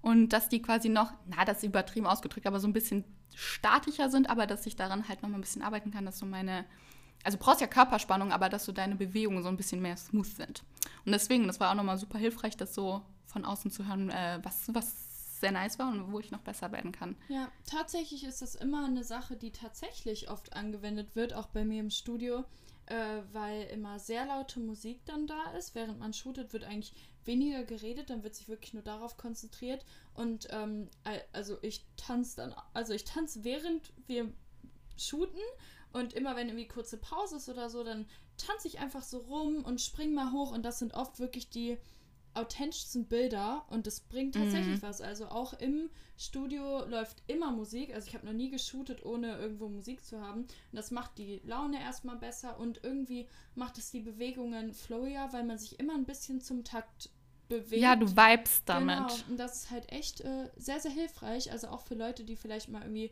und 0.00 0.30
dass 0.30 0.48
die 0.48 0.62
quasi 0.62 0.88
noch, 0.88 1.12
na, 1.26 1.44
das 1.44 1.58
ist 1.58 1.64
übertrieben 1.64 2.06
ausgedrückt, 2.06 2.46
aber 2.46 2.60
so 2.60 2.68
ein 2.68 2.72
bisschen 2.72 3.04
statischer 3.34 4.10
sind, 4.10 4.28
aber 4.30 4.46
dass 4.46 4.66
ich 4.66 4.76
daran 4.76 5.08
halt 5.08 5.22
noch 5.22 5.28
mal 5.28 5.38
ein 5.38 5.42
bisschen 5.42 5.62
arbeiten 5.62 5.90
kann, 5.90 6.04
dass 6.04 6.18
so 6.18 6.26
meine, 6.26 6.64
also 7.24 7.38
brauchst 7.38 7.60
ja 7.60 7.66
Körperspannung, 7.66 8.32
aber 8.32 8.48
dass 8.48 8.64
so 8.64 8.72
deine 8.72 8.96
Bewegungen 8.96 9.42
so 9.42 9.48
ein 9.48 9.56
bisschen 9.56 9.82
mehr 9.82 9.96
smooth 9.96 10.26
sind. 10.26 10.62
Und 11.04 11.12
deswegen, 11.12 11.46
das 11.46 11.60
war 11.60 11.70
auch 11.70 11.74
nochmal 11.74 11.98
super 11.98 12.18
hilfreich, 12.18 12.56
das 12.56 12.74
so 12.74 13.02
von 13.26 13.44
außen 13.44 13.70
zu 13.70 13.86
hören, 13.86 14.10
äh, 14.10 14.40
was, 14.42 14.68
was 14.72 15.40
sehr 15.40 15.52
nice 15.52 15.78
war 15.78 15.88
und 15.88 16.12
wo 16.12 16.20
ich 16.20 16.30
noch 16.30 16.40
besser 16.40 16.70
werden 16.72 16.92
kann. 16.92 17.16
Ja, 17.28 17.48
tatsächlich 17.66 18.24
ist 18.24 18.42
das 18.42 18.54
immer 18.54 18.86
eine 18.86 19.04
Sache, 19.04 19.36
die 19.36 19.50
tatsächlich 19.50 20.30
oft 20.30 20.52
angewendet 20.54 21.16
wird, 21.16 21.34
auch 21.34 21.46
bei 21.46 21.64
mir 21.64 21.80
im 21.80 21.90
Studio, 21.90 22.44
äh, 22.92 23.22
weil 23.32 23.62
immer 23.68 23.98
sehr 23.98 24.26
laute 24.26 24.60
Musik 24.60 25.00
dann 25.06 25.26
da 25.26 25.52
ist. 25.52 25.74
Während 25.74 25.98
man 25.98 26.12
shootet, 26.12 26.52
wird 26.52 26.64
eigentlich 26.64 26.92
weniger 27.24 27.64
geredet, 27.64 28.10
dann 28.10 28.22
wird 28.22 28.34
sich 28.34 28.48
wirklich 28.48 28.74
nur 28.74 28.82
darauf 28.82 29.16
konzentriert. 29.16 29.82
Und 30.12 30.48
ähm, 30.50 30.90
also 31.32 31.56
ich 31.62 31.86
tanze 31.96 32.36
dann, 32.36 32.54
also 32.74 32.92
ich 32.92 33.04
tanze 33.04 33.44
während 33.44 33.92
wir 34.06 34.30
shooten 34.98 35.40
und 35.94 36.12
immer 36.12 36.36
wenn 36.36 36.48
irgendwie 36.48 36.68
kurze 36.68 36.98
Pause 36.98 37.36
ist 37.36 37.48
oder 37.48 37.70
so, 37.70 37.82
dann 37.82 38.06
tanze 38.36 38.68
ich 38.68 38.78
einfach 38.78 39.02
so 39.02 39.18
rum 39.18 39.64
und 39.64 39.80
spring 39.80 40.12
mal 40.12 40.32
hoch 40.32 40.52
und 40.52 40.62
das 40.62 40.78
sind 40.78 40.92
oft 40.92 41.18
wirklich 41.18 41.48
die 41.48 41.78
authentischsten 42.34 43.06
Bilder 43.06 43.64
und 43.70 43.86
das 43.86 44.00
bringt 44.00 44.34
tatsächlich 44.34 44.76
mhm. 44.76 44.82
was. 44.82 45.00
Also 45.00 45.26
auch 45.26 45.52
im 45.54 45.90
Studio 46.16 46.84
läuft 46.86 47.22
immer 47.26 47.50
Musik. 47.50 47.94
Also 47.94 48.08
ich 48.08 48.14
habe 48.14 48.26
noch 48.26 48.32
nie 48.32 48.50
geshootet, 48.50 49.04
ohne 49.04 49.38
irgendwo 49.38 49.68
Musik 49.68 50.04
zu 50.04 50.20
haben. 50.20 50.42
Und 50.42 50.48
das 50.72 50.90
macht 50.90 51.18
die 51.18 51.40
Laune 51.44 51.80
erstmal 51.80 52.16
besser 52.16 52.58
und 52.58 52.80
irgendwie 52.82 53.28
macht 53.54 53.78
es 53.78 53.90
die 53.90 54.00
Bewegungen 54.00 54.72
flowier, 54.72 55.28
weil 55.32 55.44
man 55.44 55.58
sich 55.58 55.78
immer 55.78 55.94
ein 55.94 56.04
bisschen 56.04 56.40
zum 56.40 56.64
Takt 56.64 57.10
bewegt. 57.48 57.82
Ja, 57.82 57.96
du 57.96 58.08
vibest 58.08 58.62
damit. 58.66 58.96
Genau. 58.96 59.14
Und 59.28 59.36
das 59.36 59.64
ist 59.64 59.70
halt 59.70 59.90
echt 59.92 60.20
äh, 60.22 60.50
sehr, 60.56 60.80
sehr 60.80 60.92
hilfreich. 60.92 61.52
Also 61.52 61.68
auch 61.68 61.82
für 61.82 61.94
Leute, 61.94 62.24
die 62.24 62.36
vielleicht 62.36 62.68
mal 62.68 62.82
irgendwie 62.82 63.10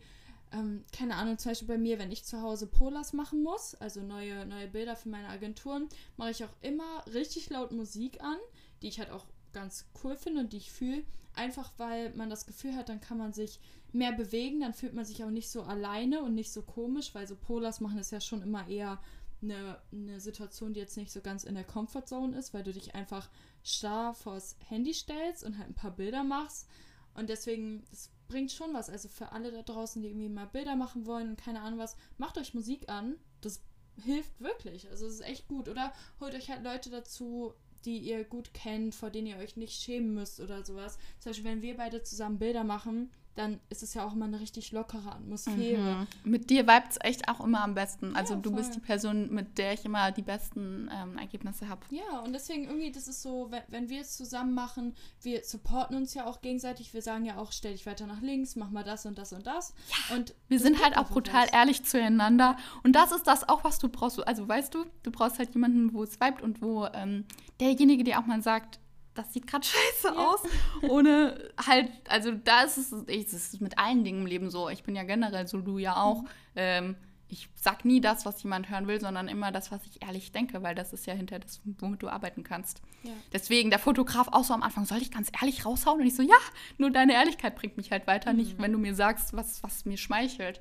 ähm, 0.53 0.85
keine 0.93 1.15
Ahnung, 1.15 1.39
zum 1.39 1.51
Beispiel 1.51 1.69
bei 1.69 1.79
mir, 1.79 1.99
wenn 1.99 2.11
ich 2.11 2.25
zu 2.25 2.43
Hause 2.43 2.67
Polars 2.67 3.13
machen 3.13 3.43
muss, 3.43 3.75
also 3.77 4.03
neue, 4.03 4.47
neue 4.47 4.67
Bilder 4.67 4.97
für 4.97 5.09
meine 5.09 5.29
Agenturen, 5.29 5.89
mache 6.17 6.31
ich 6.31 6.45
auch 6.45 6.55
immer 6.61 7.05
richtig 7.13 7.51
laut 7.51 7.73
Musik 7.73 8.21
an 8.23 8.39
die 8.83 8.88
ich 8.88 8.99
halt 8.99 9.11
auch 9.11 9.27
ganz 9.53 9.87
cool 10.03 10.16
finde 10.16 10.40
und 10.40 10.53
die 10.53 10.59
ich 10.59 10.73
fühle. 10.73 11.03
Einfach 11.35 11.73
weil 11.77 12.12
man 12.14 12.31
das 12.31 12.47
Gefühl 12.47 12.75
hat, 12.75 12.88
dann 12.88 13.01
kann 13.01 13.19
man 13.19 13.33
sich 13.33 13.61
mehr 13.93 14.12
bewegen, 14.12 14.61
dann 14.61 14.75
fühlt 14.75 14.95
man 14.95 15.05
sich 15.05 15.25
auch 15.25 15.31
nicht 15.31 15.51
so 15.51 15.62
alleine 15.62 16.23
und 16.23 16.35
nicht 16.35 16.53
so 16.53 16.62
komisch, 16.62 17.14
weil 17.14 17.27
so 17.27 17.37
Polars 17.37 17.81
machen 17.81 17.99
es 17.99 18.11
ja 18.11 18.21
schon 18.21 18.43
immer 18.43 18.69
eher 18.69 19.01
eine, 19.43 19.81
eine 19.93 20.21
Situation, 20.21 20.75
die 20.75 20.81
jetzt 20.81 20.97
nicht 20.97 21.12
so 21.12 21.21
ganz 21.21 21.45
in 21.45 21.55
der 21.55 21.64
Comfortzone 21.64 22.37
ist, 22.37 22.53
weil 22.53 22.62
du 22.62 22.73
dich 22.73 22.95
einfach 22.95 23.31
starr 23.62 24.14
vors 24.14 24.57
Handy 24.69 24.95
stellst 24.95 25.45
und 25.45 25.59
halt 25.59 25.69
ein 25.69 25.75
paar 25.75 25.93
Bilder 25.93 26.25
machst. 26.25 26.69
Und 27.14 27.29
deswegen, 27.29 27.85
das 27.90 28.11
bringt 28.29 28.53
schon 28.53 28.73
was. 28.75 28.90
Also 28.90 29.09
für 29.09 29.33
alle 29.33 29.51
da 29.51 29.62
draußen, 29.62 30.03
die 30.03 30.09
irgendwie 30.09 30.29
mal 30.29 30.47
Bilder 30.47 30.77
machen 30.77 31.07
wollen 31.07 31.31
und 31.31 31.40
keine 31.40 31.61
Ahnung 31.62 31.79
was, 31.79 31.97
macht 32.19 32.38
euch 32.38 32.55
Musik 32.55 32.88
an. 32.88 33.16
Das 33.40 33.62
hilft 34.03 34.40
wirklich. 34.40 34.88
Also 34.88 35.07
es 35.07 35.14
ist 35.14 35.27
echt 35.27 35.49
gut. 35.49 35.69
Oder 35.69 35.93
holt 36.21 36.35
euch 36.35 36.51
halt 36.51 36.62
Leute 36.62 36.90
dazu, 36.90 37.55
die 37.85 37.99
ihr 37.99 38.25
gut 38.25 38.53
kennt, 38.55 38.95
vor 38.95 39.11
denen 39.11 39.27
ihr 39.29 39.38
euch 39.38 39.57
nicht 39.57 39.81
schämen 39.81 40.14
müsst 40.14 40.40
oder 40.40 40.64
sowas. 40.64 40.99
Zum 41.19 41.31
Beispiel, 41.31 41.51
wenn 41.51 41.62
wir 41.62 41.77
beide 41.77 42.03
zusammen 42.03 42.38
Bilder 42.38 42.64
machen, 42.64 43.11
dann 43.37 43.61
ist 43.71 43.83
es 43.83 43.95
ja 43.95 44.05
auch 44.05 44.12
immer 44.12 44.27
eine 44.27 44.40
richtig 44.40 44.73
lockere 44.73 45.12
Atmosphäre. 45.12 46.07
Mhm. 46.25 46.31
Mit 46.31 46.51
dir 46.51 46.62
vibet 46.62 46.90
es 46.90 46.99
echt 47.01 47.29
auch 47.29 47.40
immer 47.40 47.62
am 47.62 47.75
besten. 47.75 48.16
Also 48.16 48.35
ja, 48.35 48.40
du 48.40 48.53
bist 48.53 48.75
die 48.75 48.81
Person, 48.81 49.33
mit 49.33 49.57
der 49.57 49.73
ich 49.73 49.85
immer 49.85 50.11
die 50.11 50.23
besten 50.23 50.90
ähm, 50.93 51.16
Ergebnisse 51.16 51.69
habe. 51.69 51.81
Ja, 51.90 52.21
und 52.21 52.33
deswegen 52.33 52.64
irgendwie, 52.64 52.90
das 52.90 53.09
ist 53.09 53.23
so, 53.23 53.49
wenn, 53.51 53.62
wenn 53.69 53.88
wir 53.88 54.01
es 54.01 54.16
zusammen 54.16 54.53
machen, 54.53 54.95
wir 55.23 55.45
supporten 55.45 55.97
uns 55.97 56.12
ja 56.14 56.27
auch 56.27 56.40
gegenseitig. 56.40 56.93
Wir 56.93 57.03
sagen 57.03 57.25
ja 57.25 57.37
auch, 57.37 57.53
stell 57.53 57.73
dich 57.73 57.87
weiter 57.87 58.07
nach 58.07 58.21
links, 58.21 58.57
mach 58.57 58.71
mal 58.71 58.85
das 58.85 59.07
und 59.07 59.16
das 59.16 59.33
und 59.33 59.47
das. 59.47 59.75
Ja, 59.88 60.16
und 60.16 60.35
wir 60.49 60.59
sind 60.59 60.83
halt 60.83 60.97
auch 60.97 61.09
brutal 61.09 61.45
was. 61.47 61.53
ehrlich 61.53 61.85
zueinander. 61.85 62.57
Und 62.83 62.95
das 62.95 63.12
ist 63.12 63.27
das 63.27 63.49
auch, 63.49 63.64
was 63.64 63.79
du 63.79 63.88
brauchst. 63.88 64.27
Also 64.27 64.49
weißt 64.49 64.75
du, 64.75 64.85
du 65.03 65.11
brauchst 65.11 65.38
halt 65.38 65.55
jemanden, 65.55 65.95
wo 65.95 66.03
es 66.03 66.21
vibet 66.21 66.43
und 66.43 66.61
wo 66.62 66.87
ähm, 66.93 67.25
derjenige, 67.61 68.05
der 68.05 68.19
auch 68.19 68.27
mal 68.27 68.43
sagt, 68.43 68.81
das 69.21 69.33
sieht 69.33 69.47
gerade 69.47 69.67
scheiße 69.67 70.15
ja. 70.15 70.27
aus. 70.27 70.41
Ohne 70.89 71.51
halt, 71.67 71.91
also 72.09 72.33
da 72.33 72.63
ist 72.63 72.79
es, 72.79 72.93
es 72.93 73.33
ist 73.33 73.61
mit 73.61 73.79
allen 73.79 74.05
Dingen 74.05 74.21
im 74.21 74.27
Leben 74.27 74.51
so. 74.51 74.69
Ich 74.69 74.83
bin 74.83 74.97
ja 74.97 75.03
generell 75.03 75.47
so, 75.47 75.61
du 75.61 75.79
ja 75.79 75.97
auch. 75.97 76.23
Mhm. 76.23 76.29
Ähm, 76.57 76.97
ich 77.29 77.49
sag 77.55 77.85
nie 77.85 78.01
das, 78.01 78.27
was 78.27 78.43
jemand 78.43 78.71
hören 78.71 78.89
will, 78.89 79.01
sondern 79.01 79.29
immer 79.29 79.53
das, 79.53 79.71
was 79.71 79.81
ich 79.87 80.03
ehrlich 80.03 80.33
denke, 80.33 80.65
weil 80.65 80.75
das 80.75 80.93
ist 80.93 81.07
ja 81.07 81.15
hinter 81.15 81.39
das, 81.39 81.61
womit 81.79 82.03
du 82.03 82.09
arbeiten 82.09 82.43
kannst. 82.43 82.83
Ja. 83.05 83.13
Deswegen 83.33 83.71
der 83.71 83.79
Fotograf 83.79 84.29
auch 84.33 84.43
so 84.43 84.53
am 84.53 84.65
Anfang, 84.65 84.85
soll 84.85 84.99
ich 84.99 85.13
ganz 85.13 85.31
ehrlich 85.41 85.65
raushauen? 85.65 86.01
Und 86.01 86.07
ich 86.07 86.17
so, 86.17 86.23
ja, 86.23 86.35
nur 86.77 86.91
deine 86.91 87.13
Ehrlichkeit 87.13 87.55
bringt 87.55 87.77
mich 87.77 87.93
halt 87.93 88.09
weiter, 88.09 88.33
mhm. 88.33 88.39
nicht 88.39 88.61
wenn 88.61 88.73
du 88.73 88.79
mir 88.79 88.97
sagst, 88.97 89.33
was, 89.33 89.63
was 89.63 89.85
mir 89.85 89.97
schmeichelt. 89.97 90.61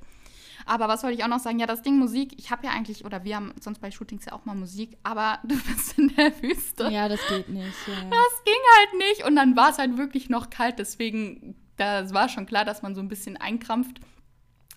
Aber 0.66 0.88
was 0.88 1.04
wollte 1.04 1.18
ich 1.18 1.24
auch 1.24 1.30
noch 1.30 1.40
sagen? 1.40 1.60
Ja, 1.60 1.66
das 1.66 1.82
Ding 1.82 1.98
Musik, 1.98 2.34
ich 2.38 2.52
habe 2.52 2.66
ja 2.66 2.72
eigentlich, 2.72 3.06
oder 3.06 3.24
wir 3.24 3.36
haben 3.36 3.54
sonst 3.60 3.80
bei 3.80 3.92
Shootings 3.92 4.26
ja 4.26 4.34
auch 4.34 4.46
mal 4.46 4.56
Musik, 4.56 4.98
aber 5.04 5.40
du 5.44 5.56
bist 5.64 5.98
in 5.98 6.16
der 6.16 6.42
Wüste. 6.42 6.90
Ja, 6.90 7.10
das 7.10 7.20
geht 7.28 7.50
nicht. 7.50 7.74
Ja. 7.88 8.10
Das 8.10 8.44
halt 8.78 8.98
nicht. 8.98 9.26
Und 9.26 9.36
dann 9.36 9.56
war 9.56 9.70
es 9.70 9.78
halt 9.78 9.98
wirklich 9.98 10.30
noch 10.30 10.50
kalt, 10.50 10.80
deswegen, 10.80 11.56
das 11.78 12.14
war 12.14 12.30
schon 12.30 12.46
klar, 12.46 12.66
dass 12.66 12.82
man 12.82 12.96
so 12.96 13.02
ein 13.02 13.08
bisschen 13.08 13.38
einkrampft. 13.38 14.00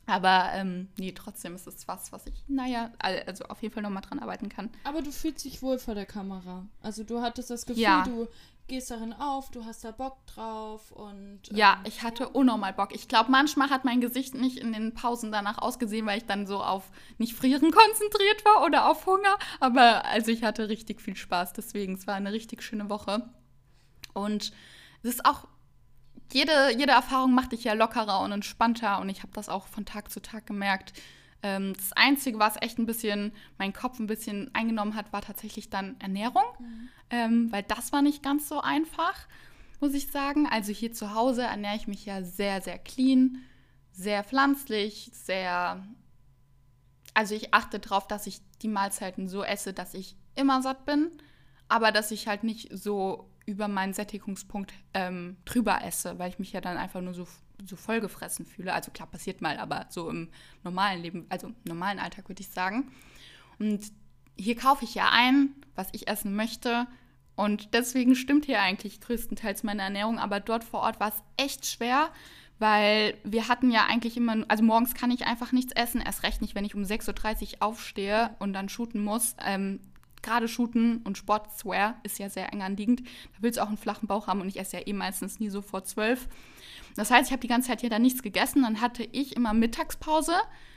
Aber 0.07 0.51
ähm, 0.53 0.89
nee, 0.99 1.13
trotzdem 1.13 1.55
ist 1.55 1.67
es 1.67 1.87
was, 1.87 2.11
was 2.13 2.27
ich, 2.27 2.35
naja, 2.49 2.91
also 2.99 3.45
auf 3.45 3.63
jeden 3.63 3.73
Fall 3.73 3.85
nochmal 3.85 4.03
dran 4.03 4.19
arbeiten 4.19 4.49
kann. 4.49 4.69
Aber 4.85 5.01
du 5.01 5.13
fühlst 5.13 5.45
dich 5.45 5.63
wohl 5.63 5.79
vor 5.79 5.95
der 5.95 6.07
Kamera. 6.07 6.67
Also 6.81 7.05
du 7.05 7.23
hattest 7.23 7.51
das 7.51 7.67
Gefühl, 7.67 7.83
ja. 7.85 8.03
du 8.03 8.27
gehst 8.67 8.91
darin 8.91 9.13
auf, 9.13 9.51
du 9.51 9.65
hast 9.65 9.85
da 9.85 9.91
Bock 9.91 10.25
drauf 10.27 10.91
und. 10.93 11.41
Ähm, 11.51 11.57
ja, 11.57 11.81
ich 11.85 12.03
hatte 12.03 12.29
unnormal 12.29 12.73
Bock. 12.73 12.95
Ich 12.95 13.07
glaube, 13.07 13.31
manchmal 13.31 13.71
hat 13.71 13.85
mein 13.85 14.01
Gesicht 14.01 14.35
nicht 14.35 14.59
in 14.59 14.73
den 14.73 14.95
Pausen 14.95 15.31
danach 15.31 15.59
ausgesehen, 15.59 16.07
weil 16.07 16.19
ich 16.19 16.27
dann 16.27 16.47
so 16.47 16.63
auf 16.63 16.91
nicht 17.19 17.35
frieren 17.35 17.71
konzentriert 17.71 18.45
war 18.45 18.65
oder 18.65 18.89
auf 18.91 19.07
Hunger. 19.07 19.39
Aber 19.61 20.05
also 20.07 20.33
ich 20.33 20.43
hatte 20.43 20.69
richtig 20.69 21.01
viel 21.01 21.17
Spaß, 21.17 21.53
deswegen, 21.53 21.95
es 21.95 22.07
war 22.07 22.15
eine 22.15 22.33
richtig 22.33 22.63
schöne 22.63 22.91
Woche. 22.91 23.29
Und 24.15 24.53
es 25.03 25.11
ist 25.11 25.27
auch 25.27 25.47
jede, 26.33 26.77
jede 26.77 26.93
Erfahrung 26.93 27.35
macht 27.35 27.53
dich 27.53 27.65
ja 27.65 27.75
lockerer 27.75 28.21
und 28.21 28.33
entspannter 28.33 29.01
und 29.01 29.09
ich 29.09 29.23
habe 29.23 29.33
das 29.35 29.49
auch 29.49 29.67
von 29.67 29.85
Tag 29.85 30.11
zu 30.11 30.21
Tag 30.21 30.47
gemerkt. 30.47 30.93
Ähm, 31.43 31.75
das 31.75 31.93
Einzige, 31.93 32.39
was 32.39 32.61
echt 32.61 32.79
ein 32.79 32.87
bisschen 32.87 33.33
meinen 33.59 33.73
Kopf 33.73 33.99
ein 33.99 34.07
bisschen 34.07 34.55
eingenommen 34.55 34.95
hat, 34.95 35.13
war 35.13 35.23
tatsächlich 35.23 35.71
dann 35.71 35.97
Ernährung, 36.01 36.45
mhm. 36.59 36.89
ähm, 37.11 37.53
weil 37.53 37.65
das 37.65 37.93
war 37.93 38.03
nicht 38.03 38.23
ganz 38.23 38.49
so 38.49 38.61
einfach, 38.61 39.27
muss 39.81 39.95
ich 39.95 40.11
sagen. 40.11 40.47
Also 40.49 40.73
hier 40.73 40.93
zu 40.93 41.15
Hause 41.15 41.43
ernähre 41.43 41.77
ich 41.77 41.89
mich 41.89 42.07
ja 42.07 42.23
sehr, 42.23 42.63
sehr 42.63 42.79
clean, 42.79 43.39
sehr 43.93 44.25
pflanzlich, 44.25 45.11
sehr. 45.13 45.85
Also 47.15 47.35
ich 47.35 47.53
achte 47.53 47.79
darauf, 47.79 48.07
dass 48.07 48.27
ich 48.27 48.41
die 48.63 48.69
Mahlzeiten 48.69 49.29
so 49.29 49.43
esse, 49.43 49.73
dass 49.75 49.93
ich 49.93 50.17
immer 50.35 50.63
satt 50.63 50.87
bin, 50.87 51.11
aber 51.69 51.93
dass 51.93 52.11
ich 52.11 52.27
halt 52.27 52.45
nicht 52.45 52.69
so 52.73 53.29
über 53.53 53.69
meinen 53.69 53.93
Sättigungspunkt 53.93 54.73
ähm, 54.95 55.37
drüber 55.45 55.85
esse, 55.85 56.19
weil 56.19 56.31
ich 56.31 56.39
mich 56.39 56.53
ja 56.53 56.63
dann 56.63 56.79
einfach 56.79 57.03
nur 57.03 57.13
so, 57.13 57.29
so 57.65 57.77
vollgefressen 57.77 58.47
fühle. 58.47 58.73
Also 58.73 58.91
klar, 58.91 59.07
passiert 59.09 59.43
mal, 59.43 59.59
aber 59.59 59.87
so 59.91 60.09
im 60.09 60.31
normalen 60.65 61.03
Leben, 61.03 61.27
also 61.29 61.49
im 61.49 61.55
normalen 61.65 61.99
Alltag 61.99 62.29
würde 62.29 62.41
ich 62.41 62.49
sagen. 62.49 62.91
Und 63.59 63.93
hier 64.37 64.57
kaufe 64.57 64.85
ich 64.85 64.95
ja 64.95 65.11
ein, 65.13 65.51
was 65.75 65.89
ich 65.93 66.09
essen 66.09 66.35
möchte. 66.35 66.87
Und 67.37 67.75
deswegen 67.75 68.15
stimmt 68.15 68.47
hier 68.47 68.61
eigentlich 68.61 69.01
größtenteils 69.03 69.63
meine 69.63 69.83
Ernährung. 69.83 70.19
Aber 70.19 70.41
dort 70.41 70.65
vor 70.65 70.81
Ort 70.81 70.99
war 70.99 71.09
es 71.09 71.23
echt 71.37 71.67
schwer, 71.67 72.11
weil 72.59 73.19
wir 73.23 73.49
hatten 73.49 73.71
ja 73.71 73.85
eigentlich 73.87 74.17
immer, 74.17 74.45
also 74.49 74.65
morgens 74.65 74.95
kann 74.95 75.11
ich 75.11 75.27
einfach 75.27 75.53
nichts 75.53 75.73
essen, 75.75 76.01
erst 76.01 76.23
recht 76.23 76.41
nicht, 76.41 76.55
wenn 76.55 76.65
ich 76.65 76.75
um 76.75 76.85
6.30 76.85 77.57
Uhr 77.57 77.63
aufstehe 77.63 78.35
und 78.39 78.55
dann 78.55 78.71
shooten 78.71 79.05
muss. 79.05 79.37
Ähm, 79.45 79.81
gerade 80.23 80.49
Shooten 80.49 80.99
und 80.99 81.19
Sportswear 81.19 82.01
ist 82.03 82.19
ja 82.19 82.29
sehr 82.29 82.53
eng 82.53 82.63
anliegend. 82.63 83.01
Da 83.01 83.39
willst 83.41 83.59
du 83.59 83.63
auch 83.63 83.69
einen 83.69 83.77
flachen 83.77 84.07
Bauch 84.07 84.27
haben 84.27 84.41
und 84.41 84.49
ich 84.49 84.59
esse 84.59 84.79
ja 84.79 84.87
eh 84.87 84.93
meistens 84.93 85.41
nie 85.41 85.51
so 85.51 85.63
vor 85.63 85.85
zwölf. 85.85 86.29
Das 86.97 87.11
heißt, 87.11 87.29
ich 87.29 87.33
habe 87.33 87.41
die 87.41 87.49
ganze 87.49 87.69
Zeit 87.69 87.81
hier 87.81 87.91
dann 87.91 88.03
nichts 88.03 88.23
gegessen. 88.23 88.63
Dann 88.63 88.81
hatte 88.81 89.03
ich 89.13 89.37
immer 89.37 89.53
Mittagspause 89.55 90.35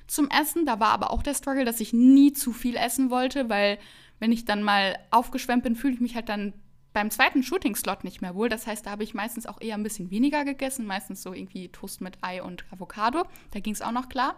zum 0.07 0.29
Essen. 0.29 0.65
Da 0.65 0.79
war 0.79 0.89
aber 0.89 1.11
auch 1.11 1.23
der 1.23 1.33
Struggle, 1.33 1.65
dass 1.65 1.79
ich 1.79 1.93
nie 1.93 2.33
zu 2.33 2.53
viel 2.53 2.75
essen 2.75 3.09
wollte, 3.09 3.49
weil 3.49 3.77
wenn 4.19 4.31
ich 4.31 4.45
dann 4.45 4.63
mal 4.63 4.97
aufgeschwemmt 5.11 5.63
bin, 5.63 5.75
fühle 5.75 5.93
ich 5.93 5.99
mich 5.99 6.15
halt 6.15 6.29
dann 6.29 6.53
beim 6.93 7.11
zweiten 7.11 7.43
Shooting-Slot 7.43 8.05
nicht 8.05 8.21
mehr 8.21 8.35
wohl. 8.35 8.47
Das 8.47 8.65
heißt, 8.65 8.85
da 8.85 8.91
habe 8.91 9.03
ich 9.03 9.13
meistens 9.13 9.45
auch 9.45 9.59
eher 9.59 9.75
ein 9.75 9.83
bisschen 9.83 10.11
weniger 10.11 10.45
gegessen, 10.45 10.85
meistens 10.85 11.21
so 11.21 11.33
irgendwie 11.33 11.67
Toast 11.67 11.99
mit 11.99 12.17
Ei 12.21 12.41
und 12.41 12.63
Avocado. 12.71 13.25
Da 13.51 13.59
ging 13.59 13.73
es 13.73 13.81
auch 13.81 13.91
noch 13.91 14.07
klar. 14.07 14.37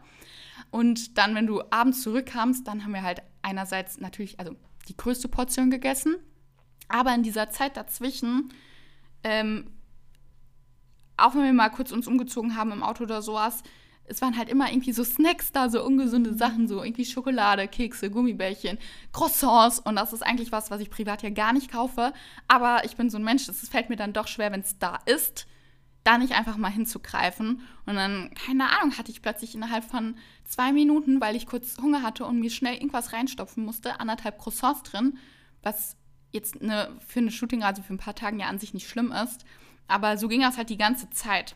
Und 0.71 1.19
dann, 1.19 1.35
wenn 1.35 1.45
du 1.45 1.61
abends 1.69 2.01
zurückkamst, 2.01 2.67
dann 2.67 2.83
haben 2.83 2.93
wir 2.93 3.03
halt 3.03 3.21
einerseits 3.43 3.99
natürlich, 3.99 4.39
also 4.39 4.55
die 4.87 4.97
größte 4.97 5.27
Portion 5.27 5.69
gegessen. 5.69 6.15
Aber 6.87 7.13
in 7.13 7.23
dieser 7.23 7.49
Zeit 7.49 7.77
dazwischen, 7.77 8.53
ähm, 9.23 9.69
auch 11.17 11.35
wenn 11.35 11.43
wir 11.43 11.53
mal 11.53 11.69
kurz 11.69 11.91
uns 11.91 12.07
umgezogen 12.07 12.55
haben 12.55 12.71
im 12.71 12.83
Auto 12.83 13.03
oder 13.03 13.21
sowas, 13.21 13.63
es 14.09 14.21
waren 14.21 14.37
halt 14.37 14.47
immer 14.47 14.71
irgendwie 14.71 14.93
so 14.93 15.03
Snacks 15.03 15.51
da, 15.51 15.69
so 15.69 15.83
ungesunde 15.83 16.33
Sachen, 16.33 16.69
so 16.69 16.81
irgendwie 16.81 17.03
Schokolade, 17.03 17.67
Kekse, 17.67 18.09
Gummibärchen, 18.09 18.77
Croissants. 19.11 19.79
Und 19.79 19.97
das 19.97 20.13
ist 20.13 20.21
eigentlich 20.25 20.53
was, 20.53 20.71
was 20.71 20.79
ich 20.79 20.89
privat 20.89 21.23
ja 21.23 21.29
gar 21.29 21.51
nicht 21.51 21.69
kaufe. 21.69 22.13
Aber 22.47 22.85
ich 22.85 22.95
bin 22.95 23.09
so 23.09 23.17
ein 23.17 23.23
Mensch, 23.25 23.49
es 23.49 23.67
fällt 23.67 23.89
mir 23.89 23.97
dann 23.97 24.13
doch 24.13 24.27
schwer, 24.27 24.53
wenn 24.53 24.61
es 24.61 24.79
da 24.79 24.99
ist 25.05 25.45
da 26.07 26.17
nicht 26.17 26.33
einfach 26.33 26.55
mal 26.55 26.71
hinzugreifen. 26.71 27.61
Und 27.85 27.95
dann, 27.95 28.33
keine 28.33 28.69
Ahnung, 28.69 28.97
hatte 28.97 29.11
ich 29.11 29.21
plötzlich 29.21 29.53
innerhalb 29.53 29.83
von 29.83 30.15
zwei 30.47 30.71
Minuten, 30.71 31.21
weil 31.21 31.35
ich 31.35 31.45
kurz 31.45 31.77
Hunger 31.77 32.01
hatte 32.01 32.25
und 32.25 32.39
mir 32.39 32.49
schnell 32.49 32.75
irgendwas 32.75 33.13
reinstopfen 33.13 33.63
musste, 33.63 33.99
anderthalb 33.99 34.39
Croissants 34.39 34.83
drin, 34.83 35.17
was 35.61 35.95
jetzt 36.31 36.61
eine, 36.61 36.89
für 37.05 37.19
eine 37.19 37.31
Shooting, 37.31 37.63
also 37.63 37.81
für 37.81 37.93
ein 37.93 37.99
paar 37.99 38.15
Tagen 38.15 38.39
ja 38.39 38.47
an 38.47 38.59
sich 38.59 38.73
nicht 38.73 38.87
schlimm 38.87 39.11
ist. 39.11 39.45
Aber 39.87 40.17
so 40.17 40.27
ging 40.27 40.41
das 40.41 40.57
halt 40.57 40.69
die 40.69 40.77
ganze 40.77 41.09
Zeit. 41.09 41.55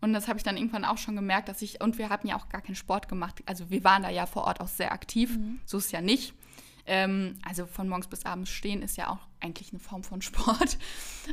Und 0.00 0.12
das 0.12 0.28
habe 0.28 0.38
ich 0.38 0.44
dann 0.44 0.56
irgendwann 0.56 0.84
auch 0.84 0.98
schon 0.98 1.16
gemerkt, 1.16 1.48
dass 1.48 1.60
ich, 1.60 1.80
und 1.80 1.98
wir 1.98 2.08
hatten 2.08 2.28
ja 2.28 2.36
auch 2.36 2.48
gar 2.48 2.62
keinen 2.62 2.76
Sport 2.76 3.08
gemacht. 3.08 3.42
Also 3.46 3.70
wir 3.70 3.82
waren 3.84 4.02
da 4.02 4.10
ja 4.10 4.26
vor 4.26 4.44
Ort 4.44 4.60
auch 4.60 4.68
sehr 4.68 4.92
aktiv. 4.92 5.36
Mhm. 5.36 5.60
So 5.66 5.78
ist 5.78 5.86
es 5.86 5.92
ja 5.92 6.00
nicht. 6.00 6.34
Ähm, 6.86 7.38
also 7.46 7.66
von 7.66 7.88
morgens 7.88 8.06
bis 8.06 8.24
abends 8.24 8.50
stehen 8.50 8.80
ist 8.82 8.96
ja 8.96 9.10
auch 9.10 9.18
eigentlich 9.40 9.72
eine 9.72 9.80
Form 9.80 10.04
von 10.04 10.22
Sport. 10.22 10.78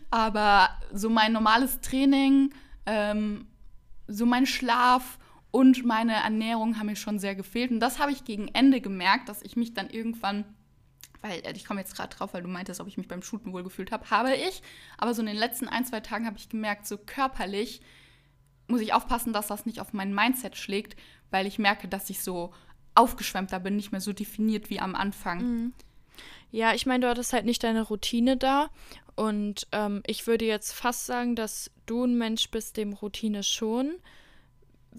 Aber 0.10 0.70
so 0.92 1.10
mein 1.10 1.32
normales 1.32 1.80
Training, 1.82 2.54
ähm, 2.86 3.48
so 4.08 4.26
mein 4.26 4.46
Schlaf 4.46 5.20
und 5.56 5.86
meine 5.86 6.16
Ernährung 6.16 6.78
haben 6.78 6.88
mir 6.88 6.98
schon 6.98 7.18
sehr 7.18 7.34
gefehlt. 7.34 7.72
Und 7.72 7.80
das 7.80 7.98
habe 7.98 8.12
ich 8.12 8.26
gegen 8.26 8.50
Ende 8.50 8.82
gemerkt, 8.82 9.30
dass 9.30 9.42
ich 9.42 9.56
mich 9.56 9.74
dann 9.74 9.90
irgendwann 9.90 10.44
weil 11.22 11.40
äh, 11.46 11.54
ich 11.54 11.64
komme 11.64 11.80
jetzt 11.80 11.96
gerade 11.96 12.14
drauf, 12.14 12.34
weil 12.34 12.42
du 12.42 12.50
meintest, 12.50 12.82
ob 12.82 12.90
ich 12.90 12.98
mich 12.98 13.08
beim 13.08 13.24
Shooten 13.24 13.54
wohl 13.54 13.64
gefühlt 13.64 13.94
habe, 13.94 14.10
habe 14.12 14.36
ich. 14.36 14.62
Aber 14.98 15.14
so 15.14 15.22
in 15.22 15.28
den 15.28 15.38
letzten 15.38 15.70
ein, 15.70 15.86
zwei 15.86 16.02
Tagen 16.02 16.26
habe 16.26 16.38
ich 16.38 16.50
gemerkt, 16.50 16.86
so 16.86 16.98
körperlich 16.98 17.80
muss 18.68 18.82
ich 18.82 18.94
aufpassen, 18.94 19.32
dass 19.32 19.48
das 19.48 19.66
nicht 19.66 19.80
auf 19.80 19.94
mein 19.94 20.14
Mindset 20.14 20.58
schlägt, 20.58 20.98
weil 21.32 21.48
ich 21.48 21.58
merke, 21.58 21.88
dass 21.88 22.10
ich 22.10 22.22
so 22.22 22.54
aufgeschwemmter 22.94 23.62
bin, 23.62 23.78
nicht 23.78 23.94
mehr 23.94 24.02
so 24.02 24.12
definiert 24.12 24.70
wie 24.70 24.82
am 24.82 24.94
Anfang. 24.94 25.40
Mhm. 25.40 25.74
Ja, 26.52 26.74
ich 26.74 26.86
meine, 26.86 27.06
du 27.06 27.10
hattest 27.10 27.32
halt 27.32 27.46
nicht 27.46 27.64
deine 27.64 27.84
Routine 27.84 28.36
da. 28.36 28.70
Und 29.16 29.68
ähm, 29.72 30.04
ich 30.06 30.28
würde 30.28 30.44
jetzt 30.44 30.74
fast 30.74 31.06
sagen, 31.06 31.38
dass 31.38 31.72
du 31.86 32.04
ein 32.04 32.18
Mensch 32.18 32.52
bist, 32.52 32.76
dem 32.76 32.92
Routine 32.92 33.42
schon, 33.42 33.96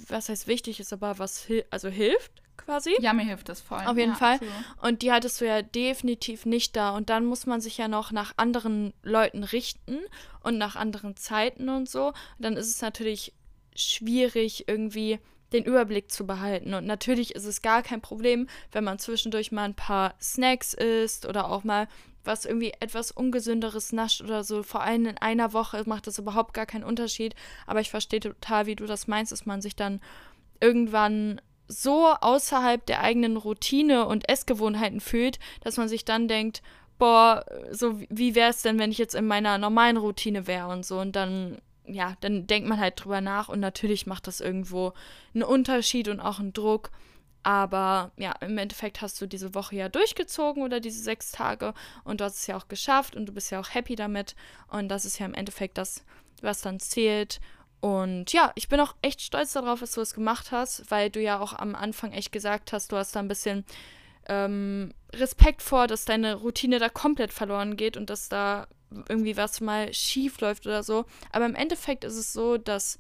was 0.08 0.28
heißt 0.28 0.46
wichtig 0.46 0.80
ist, 0.80 0.92
aber 0.92 1.18
was 1.18 1.42
hil 1.44 1.64
also 1.70 1.88
hilft 1.88 2.42
quasi. 2.56 2.96
Ja, 3.00 3.12
mir 3.12 3.24
hilft 3.24 3.48
das 3.48 3.60
voll. 3.60 3.82
Auf 3.86 3.96
jeden 3.96 4.12
ja, 4.12 4.16
Fall. 4.16 4.38
So. 4.38 4.88
Und 4.88 5.02
die 5.02 5.12
hattest 5.12 5.40
du 5.40 5.46
ja 5.46 5.62
definitiv 5.62 6.46
nicht 6.46 6.76
da. 6.76 6.90
Und 6.90 7.10
dann 7.10 7.24
muss 7.24 7.46
man 7.46 7.60
sich 7.60 7.78
ja 7.78 7.88
noch 7.88 8.12
nach 8.12 8.34
anderen 8.36 8.92
Leuten 9.02 9.44
richten 9.44 9.98
und 10.42 10.58
nach 10.58 10.76
anderen 10.76 11.16
Zeiten 11.16 11.68
und 11.68 11.88
so. 11.88 12.08
Und 12.08 12.14
dann 12.40 12.56
ist 12.56 12.68
es 12.68 12.82
natürlich 12.82 13.32
schwierig, 13.74 14.68
irgendwie 14.68 15.18
den 15.52 15.64
Überblick 15.64 16.10
zu 16.10 16.26
behalten. 16.26 16.74
Und 16.74 16.86
natürlich 16.86 17.34
ist 17.34 17.44
es 17.44 17.62
gar 17.62 17.82
kein 17.82 18.00
Problem, 18.00 18.48
wenn 18.72 18.84
man 18.84 18.98
zwischendurch 18.98 19.52
mal 19.52 19.64
ein 19.64 19.74
paar 19.74 20.14
Snacks 20.20 20.74
isst 20.74 21.26
oder 21.26 21.50
auch 21.50 21.62
mal 21.62 21.86
was 22.26 22.44
irgendwie 22.44 22.72
etwas 22.80 23.10
ungesünderes 23.10 23.92
nascht 23.92 24.22
oder 24.22 24.44
so. 24.44 24.62
Vor 24.62 24.82
allem 24.82 25.06
in 25.06 25.18
einer 25.18 25.52
Woche 25.52 25.82
macht 25.86 26.06
das 26.06 26.18
überhaupt 26.18 26.54
gar 26.54 26.66
keinen 26.66 26.84
Unterschied. 26.84 27.34
Aber 27.66 27.80
ich 27.80 27.90
verstehe 27.90 28.20
total, 28.20 28.66
wie 28.66 28.76
du 28.76 28.86
das 28.86 29.06
meinst, 29.06 29.32
dass 29.32 29.46
man 29.46 29.60
sich 29.60 29.76
dann 29.76 30.00
irgendwann 30.60 31.40
so 31.68 32.14
außerhalb 32.20 32.84
der 32.86 33.00
eigenen 33.00 33.36
Routine 33.36 34.06
und 34.06 34.28
Essgewohnheiten 34.28 35.00
fühlt, 35.00 35.38
dass 35.62 35.76
man 35.76 35.88
sich 35.88 36.04
dann 36.04 36.28
denkt, 36.28 36.62
boah, 36.98 37.44
so 37.70 38.00
wie 38.08 38.34
wäre 38.34 38.50
es 38.50 38.62
denn, 38.62 38.78
wenn 38.78 38.90
ich 38.90 38.98
jetzt 38.98 39.14
in 39.14 39.26
meiner 39.26 39.58
normalen 39.58 39.96
Routine 39.96 40.46
wäre 40.46 40.68
und 40.68 40.86
so. 40.86 40.98
Und 41.00 41.16
dann 41.16 41.58
ja, 41.88 42.14
dann 42.20 42.46
denkt 42.46 42.68
man 42.68 42.80
halt 42.80 43.02
drüber 43.02 43.20
nach 43.20 43.48
und 43.48 43.60
natürlich 43.60 44.06
macht 44.06 44.26
das 44.26 44.40
irgendwo 44.40 44.92
einen 45.34 45.44
Unterschied 45.44 46.08
und 46.08 46.20
auch 46.20 46.38
einen 46.38 46.52
Druck. 46.52 46.90
Aber 47.46 48.10
ja, 48.16 48.32
im 48.40 48.58
Endeffekt 48.58 49.00
hast 49.02 49.20
du 49.20 49.26
diese 49.26 49.54
Woche 49.54 49.76
ja 49.76 49.88
durchgezogen 49.88 50.64
oder 50.64 50.80
diese 50.80 51.00
sechs 51.00 51.30
Tage 51.30 51.74
und 52.02 52.20
du 52.20 52.24
hast 52.24 52.38
es 52.38 52.48
ja 52.48 52.56
auch 52.56 52.66
geschafft 52.66 53.14
und 53.14 53.26
du 53.26 53.32
bist 53.32 53.52
ja 53.52 53.60
auch 53.60 53.72
happy 53.72 53.94
damit. 53.94 54.34
Und 54.66 54.88
das 54.88 55.04
ist 55.04 55.20
ja 55.20 55.26
im 55.26 55.34
Endeffekt 55.34 55.78
das, 55.78 56.04
was 56.42 56.60
dann 56.60 56.80
zählt. 56.80 57.40
Und 57.78 58.32
ja, 58.32 58.50
ich 58.56 58.68
bin 58.68 58.80
auch 58.80 58.96
echt 59.00 59.22
stolz 59.22 59.52
darauf, 59.52 59.78
dass 59.78 59.92
du 59.92 60.00
es 60.00 60.12
gemacht 60.12 60.50
hast, 60.50 60.90
weil 60.90 61.08
du 61.08 61.22
ja 61.22 61.38
auch 61.38 61.52
am 61.52 61.76
Anfang 61.76 62.10
echt 62.10 62.32
gesagt 62.32 62.72
hast, 62.72 62.90
du 62.90 62.96
hast 62.96 63.14
da 63.14 63.20
ein 63.20 63.28
bisschen 63.28 63.64
ähm, 64.28 64.92
Respekt 65.14 65.62
vor, 65.62 65.86
dass 65.86 66.04
deine 66.04 66.34
Routine 66.34 66.80
da 66.80 66.88
komplett 66.88 67.32
verloren 67.32 67.76
geht 67.76 67.96
und 67.96 68.10
dass 68.10 68.28
da 68.28 68.66
irgendwie 69.08 69.36
was 69.36 69.60
mal 69.60 69.94
schief 69.94 70.40
läuft 70.40 70.66
oder 70.66 70.82
so. 70.82 71.04
Aber 71.30 71.46
im 71.46 71.54
Endeffekt 71.54 72.02
ist 72.02 72.16
es 72.16 72.32
so, 72.32 72.56
dass 72.56 72.98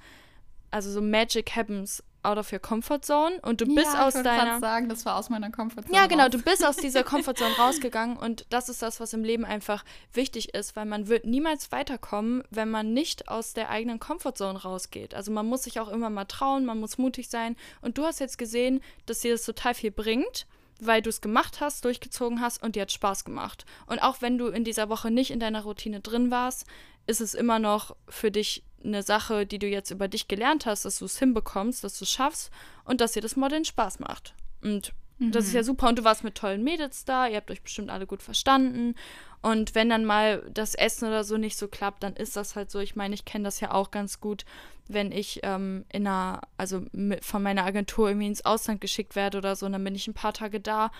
also 0.70 0.92
so 0.92 1.00
Magic 1.00 1.56
happens 1.56 2.04
out 2.26 2.38
of 2.38 2.52
your 2.52 2.58
comfort 2.58 3.04
zone 3.04 3.38
und 3.42 3.60
du 3.60 3.66
bist 3.66 3.92
ja, 3.94 4.06
aus 4.06 4.14
ich 4.14 4.22
deiner 4.22 4.58
sagen, 4.60 4.88
das 4.88 5.06
war 5.06 5.16
aus 5.16 5.30
meiner 5.30 5.50
Comfort 5.50 5.82
Zone. 5.82 5.94
Ja, 5.94 6.06
genau, 6.06 6.24
raus. 6.24 6.32
du 6.32 6.42
bist 6.42 6.64
aus 6.64 6.76
dieser 6.76 7.04
Comfort 7.04 7.34
Zone 7.34 7.54
rausgegangen 7.56 8.16
und 8.16 8.46
das 8.50 8.68
ist 8.68 8.82
das, 8.82 9.00
was 9.00 9.12
im 9.12 9.24
Leben 9.24 9.44
einfach 9.44 9.84
wichtig 10.12 10.54
ist, 10.54 10.76
weil 10.76 10.86
man 10.86 11.08
wird 11.08 11.24
niemals 11.24 11.72
weiterkommen, 11.72 12.42
wenn 12.50 12.70
man 12.70 12.92
nicht 12.92 13.28
aus 13.28 13.54
der 13.54 13.70
eigenen 13.70 14.00
Comfort 14.00 14.34
Zone 14.34 14.60
rausgeht. 14.60 15.14
Also 15.14 15.30
man 15.30 15.46
muss 15.46 15.62
sich 15.62 15.80
auch 15.80 15.88
immer 15.88 16.10
mal 16.10 16.24
trauen, 16.24 16.64
man 16.64 16.80
muss 16.80 16.98
mutig 16.98 17.28
sein 17.28 17.56
und 17.80 17.98
du 17.98 18.04
hast 18.04 18.20
jetzt 18.20 18.38
gesehen, 18.38 18.80
dass 19.06 19.20
dir 19.20 19.32
das 19.32 19.44
total 19.44 19.74
viel 19.74 19.90
bringt 19.90 20.46
weil 20.78 21.00
du 21.02 21.08
es 21.08 21.22
gemacht 21.22 21.60
hast, 21.60 21.86
durchgezogen 21.86 22.40
hast 22.40 22.62
und 22.62 22.76
dir 22.76 22.82
hat 22.82 22.92
Spaß 22.92 23.24
gemacht. 23.24 23.64
Und 23.86 24.00
auch 24.00 24.20
wenn 24.20 24.36
du 24.36 24.48
in 24.48 24.62
dieser 24.62 24.90
Woche 24.90 25.10
nicht 25.10 25.30
in 25.30 25.40
deiner 25.40 25.62
Routine 25.62 26.00
drin 26.00 26.30
warst, 26.30 26.66
ist 27.06 27.20
es 27.20 27.34
immer 27.34 27.58
noch 27.58 27.96
für 28.08 28.30
dich 28.30 28.62
eine 28.84 29.02
Sache, 29.02 29.46
die 29.46 29.58
du 29.58 29.66
jetzt 29.66 29.90
über 29.90 30.08
dich 30.08 30.28
gelernt 30.28 30.66
hast, 30.66 30.84
dass 30.84 30.98
du 30.98 31.04
es 31.04 31.18
hinbekommst, 31.18 31.82
dass 31.82 31.98
du 31.98 32.04
es 32.04 32.10
schaffst 32.10 32.50
und 32.84 33.00
dass 33.00 33.12
dir 33.12 33.22
das 33.22 33.36
Modeln 33.36 33.64
Spaß 33.64 33.98
macht. 34.00 34.34
Und 34.62 34.92
Mhm. 35.18 35.32
Das 35.32 35.46
ist 35.46 35.54
ja 35.54 35.62
super. 35.62 35.88
Und 35.88 35.98
du 35.98 36.04
warst 36.04 36.24
mit 36.24 36.34
tollen 36.34 36.62
Mädels 36.62 37.04
da, 37.04 37.26
ihr 37.26 37.36
habt 37.36 37.50
euch 37.50 37.62
bestimmt 37.62 37.90
alle 37.90 38.06
gut 38.06 38.22
verstanden. 38.22 38.94
Und 39.42 39.74
wenn 39.74 39.88
dann 39.88 40.04
mal 40.04 40.42
das 40.52 40.74
Essen 40.74 41.08
oder 41.08 41.24
so 41.24 41.36
nicht 41.36 41.56
so 41.56 41.68
klappt, 41.68 42.02
dann 42.02 42.14
ist 42.14 42.36
das 42.36 42.56
halt 42.56 42.70
so. 42.70 42.80
Ich 42.80 42.96
meine, 42.96 43.14
ich 43.14 43.24
kenne 43.24 43.44
das 43.44 43.60
ja 43.60 43.72
auch 43.72 43.90
ganz 43.90 44.20
gut, 44.20 44.44
wenn 44.88 45.12
ich 45.12 45.40
ähm, 45.42 45.84
in 45.92 46.06
einer, 46.06 46.42
also 46.56 46.82
mit, 46.92 47.24
von 47.24 47.42
meiner 47.42 47.64
Agentur 47.64 48.08
irgendwie 48.08 48.26
ins 48.26 48.44
Ausland 48.44 48.80
geschickt 48.80 49.16
werde 49.16 49.38
oder 49.38 49.56
so, 49.56 49.66
und 49.66 49.72
dann 49.72 49.84
bin 49.84 49.94
ich 49.94 50.06
ein 50.06 50.14
paar 50.14 50.32
Tage 50.32 50.60
da. 50.60 50.90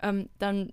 Ähm, 0.00 0.28
dann 0.38 0.72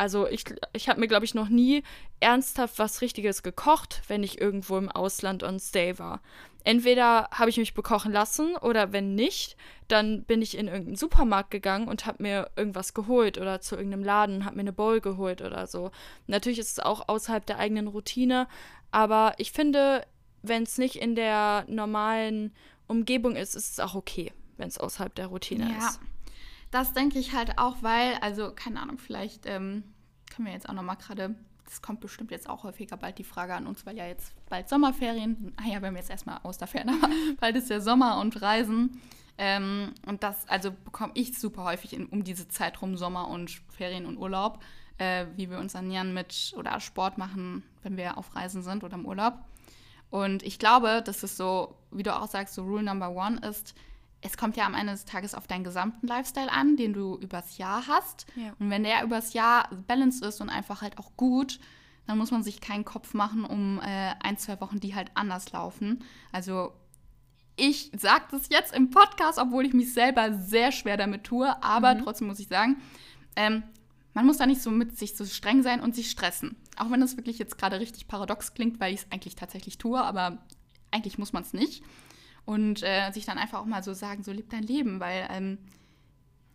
also 0.00 0.26
ich, 0.26 0.44
ich 0.72 0.88
habe 0.88 0.98
mir, 0.98 1.08
glaube 1.08 1.26
ich, 1.26 1.34
noch 1.34 1.50
nie 1.50 1.82
ernsthaft 2.20 2.78
was 2.78 3.02
Richtiges 3.02 3.42
gekocht, 3.42 4.00
wenn 4.08 4.22
ich 4.22 4.40
irgendwo 4.40 4.78
im 4.78 4.88
Ausland 4.88 5.42
on 5.42 5.60
Stay 5.60 5.98
war. 5.98 6.22
Entweder 6.64 7.28
habe 7.30 7.50
ich 7.50 7.58
mich 7.58 7.74
bekochen 7.74 8.10
lassen 8.10 8.56
oder 8.56 8.94
wenn 8.94 9.14
nicht, 9.14 9.58
dann 9.88 10.24
bin 10.24 10.40
ich 10.40 10.56
in 10.56 10.68
irgendeinen 10.68 10.96
Supermarkt 10.96 11.50
gegangen 11.50 11.86
und 11.86 12.06
habe 12.06 12.22
mir 12.22 12.50
irgendwas 12.56 12.94
geholt 12.94 13.36
oder 13.36 13.60
zu 13.60 13.76
irgendeinem 13.76 14.02
Laden, 14.02 14.46
habe 14.46 14.56
mir 14.56 14.62
eine 14.62 14.72
Bowl 14.72 15.02
geholt 15.02 15.42
oder 15.42 15.66
so. 15.66 15.90
Natürlich 16.26 16.60
ist 16.60 16.72
es 16.72 16.80
auch 16.80 17.06
außerhalb 17.06 17.44
der 17.44 17.58
eigenen 17.58 17.86
Routine, 17.86 18.48
aber 18.90 19.34
ich 19.36 19.52
finde, 19.52 20.06
wenn 20.40 20.62
es 20.62 20.78
nicht 20.78 20.96
in 20.96 21.14
der 21.14 21.66
normalen 21.68 22.54
Umgebung 22.86 23.36
ist, 23.36 23.54
ist 23.54 23.72
es 23.72 23.80
auch 23.80 23.94
okay, 23.94 24.32
wenn 24.56 24.68
es 24.68 24.78
außerhalb 24.78 25.14
der 25.14 25.26
Routine 25.26 25.68
ja. 25.68 25.76
ist. 25.76 26.00
Das 26.70 26.92
denke 26.92 27.18
ich 27.18 27.34
halt 27.34 27.58
auch, 27.58 27.82
weil, 27.82 28.14
also 28.20 28.52
keine 28.54 28.80
Ahnung, 28.80 28.98
vielleicht 28.98 29.46
ähm, 29.46 29.82
können 30.30 30.46
wir 30.46 30.54
jetzt 30.54 30.68
auch 30.68 30.74
noch 30.74 30.82
mal 30.82 30.94
gerade, 30.94 31.34
das 31.64 31.82
kommt 31.82 32.00
bestimmt 32.00 32.30
jetzt 32.30 32.48
auch 32.48 32.62
häufiger 32.62 32.96
bald 32.96 33.18
die 33.18 33.24
Frage 33.24 33.54
an 33.54 33.66
uns, 33.66 33.84
weil 33.86 33.96
ja 33.96 34.06
jetzt 34.06 34.32
bald 34.48 34.68
Sommerferien, 34.68 35.52
ah 35.56 35.66
ja, 35.66 35.80
wir 35.80 35.88
haben 35.88 35.96
jetzt 35.96 36.10
erstmal 36.10 36.38
Osterferien, 36.44 36.90
aber 36.90 37.12
bald 37.40 37.56
ist 37.56 37.70
ja 37.70 37.80
Sommer 37.80 38.18
und 38.20 38.40
Reisen. 38.40 39.00
Ähm, 39.36 39.94
und 40.06 40.22
das, 40.22 40.46
also 40.48 40.70
bekomme 40.70 41.12
ich 41.14 41.38
super 41.38 41.64
häufig 41.64 41.94
in, 41.94 42.06
um 42.06 42.24
diese 42.24 42.48
Zeit 42.48 42.80
rum 42.82 42.96
Sommer 42.96 43.28
und 43.28 43.50
Ferien 43.70 44.06
und 44.06 44.18
Urlaub, 44.18 44.62
äh, 44.98 45.26
wie 45.34 45.50
wir 45.50 45.58
uns 45.58 45.74
ernähren 45.74 46.12
mit 46.12 46.54
oder 46.56 46.78
Sport 46.78 47.18
machen, 47.18 47.62
wenn 47.82 47.96
wir 47.96 48.18
auf 48.18 48.36
Reisen 48.36 48.62
sind 48.62 48.84
oder 48.84 48.94
im 48.94 49.06
Urlaub. 49.06 49.38
Und 50.10 50.42
ich 50.42 50.58
glaube, 50.58 51.02
dass 51.04 51.22
es 51.22 51.36
so, 51.36 51.74
wie 51.90 52.02
du 52.02 52.14
auch 52.14 52.28
sagst, 52.28 52.54
so 52.54 52.64
Rule 52.64 52.82
Number 52.82 53.10
One 53.10 53.40
ist, 53.48 53.74
es 54.22 54.36
kommt 54.36 54.56
ja 54.56 54.66
am 54.66 54.74
Ende 54.74 54.92
des 54.92 55.04
Tages 55.04 55.34
auf 55.34 55.46
deinen 55.46 55.64
gesamten 55.64 56.06
Lifestyle 56.06 56.50
an, 56.50 56.76
den 56.76 56.92
du 56.92 57.16
übers 57.18 57.58
Jahr 57.58 57.86
hast. 57.86 58.26
Ja. 58.36 58.52
Und 58.58 58.70
wenn 58.70 58.84
der 58.84 59.02
übers 59.02 59.32
Jahr 59.32 59.68
balanced 59.86 60.24
ist 60.24 60.40
und 60.40 60.50
einfach 60.50 60.82
halt 60.82 60.98
auch 60.98 61.16
gut, 61.16 61.58
dann 62.06 62.18
muss 62.18 62.30
man 62.30 62.42
sich 62.42 62.60
keinen 62.60 62.84
Kopf 62.84 63.14
machen 63.14 63.44
um 63.44 63.80
äh, 63.80 64.14
ein, 64.22 64.36
zwei 64.36 64.60
Wochen, 64.60 64.80
die 64.80 64.94
halt 64.94 65.10
anders 65.14 65.52
laufen. 65.52 66.04
Also 66.32 66.72
ich 67.56 67.90
sage 67.96 68.24
das 68.30 68.48
jetzt 68.50 68.74
im 68.74 68.90
Podcast, 68.90 69.38
obwohl 69.38 69.64
ich 69.64 69.72
mich 69.72 69.92
selber 69.92 70.34
sehr 70.34 70.72
schwer 70.72 70.96
damit 70.96 71.24
tue, 71.24 71.62
aber 71.62 71.94
mhm. 71.94 72.02
trotzdem 72.02 72.26
muss 72.26 72.40
ich 72.40 72.48
sagen, 72.48 72.76
ähm, 73.36 73.62
man 74.12 74.26
muss 74.26 74.38
da 74.38 74.46
nicht 74.46 74.60
so 74.60 74.70
mit 74.70 74.98
sich 74.98 75.16
so 75.16 75.24
streng 75.24 75.62
sein 75.62 75.80
und 75.80 75.94
sich 75.94 76.10
stressen. 76.10 76.56
Auch 76.76 76.90
wenn 76.90 77.00
das 77.00 77.16
wirklich 77.16 77.38
jetzt 77.38 77.58
gerade 77.58 77.78
richtig 77.78 78.08
paradox 78.08 78.54
klingt, 78.54 78.80
weil 78.80 78.92
ich 78.92 79.00
es 79.00 79.12
eigentlich 79.12 79.36
tatsächlich 79.36 79.78
tue, 79.78 80.00
aber 80.00 80.38
eigentlich 80.90 81.16
muss 81.16 81.32
man 81.32 81.42
es 81.42 81.52
nicht 81.52 81.84
und 82.44 82.82
äh, 82.82 83.10
sich 83.12 83.24
dann 83.24 83.38
einfach 83.38 83.60
auch 83.60 83.66
mal 83.66 83.82
so 83.82 83.92
sagen, 83.94 84.22
so 84.22 84.32
leb 84.32 84.50
dein 84.50 84.62
Leben, 84.62 85.00
weil 85.00 85.28
ähm, 85.30 85.58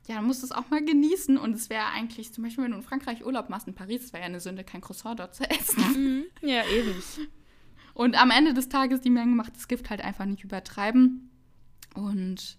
ja, 0.07 0.19
du 0.19 0.21
musst 0.21 0.43
es 0.43 0.51
auch 0.51 0.69
mal 0.69 0.83
genießen 0.83 1.37
und 1.37 1.55
es 1.55 1.69
wäre 1.69 1.87
eigentlich, 1.87 2.33
zum 2.33 2.43
Beispiel, 2.43 2.63
wenn 2.63 2.71
du 2.71 2.77
in 2.77 2.83
Frankreich 2.83 3.25
Urlaub 3.25 3.49
machst, 3.49 3.67
in 3.67 3.73
Paris, 3.73 4.13
wäre 4.13 4.21
ja 4.21 4.27
eine 4.27 4.39
Sünde, 4.39 4.63
kein 4.63 4.81
Croissant 4.81 5.19
dort 5.19 5.35
zu 5.35 5.49
essen. 5.49 5.83
Mhm. 5.93 6.23
Ja, 6.47 6.63
eben. 6.67 6.93
Und 7.93 8.21
am 8.21 8.29
Ende 8.29 8.53
des 8.53 8.69
Tages 8.69 9.01
die 9.01 9.09
Menge 9.09 9.33
macht 9.33 9.55
das 9.55 9.67
Gift 9.67 9.89
halt 9.89 10.01
einfach 10.01 10.25
nicht 10.25 10.43
übertreiben. 10.43 11.31
Und 11.95 12.57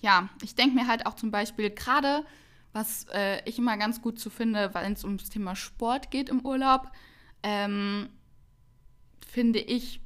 ja, 0.00 0.28
ich 0.42 0.54
denke 0.54 0.74
mir 0.74 0.86
halt 0.86 1.06
auch 1.06 1.14
zum 1.14 1.30
Beispiel 1.30 1.70
gerade, 1.70 2.24
was 2.72 3.06
äh, 3.12 3.42
ich 3.48 3.58
immer 3.58 3.76
ganz 3.76 4.00
gut 4.00 4.18
zu 4.18 4.30
finde, 4.30 4.72
wenn 4.74 4.92
es 4.92 5.04
ums 5.04 5.28
Thema 5.28 5.56
Sport 5.56 6.10
geht 6.10 6.28
im 6.28 6.46
Urlaub, 6.46 6.92
ähm, 7.42 8.08
finde 9.26 9.58
ich, 9.58 10.00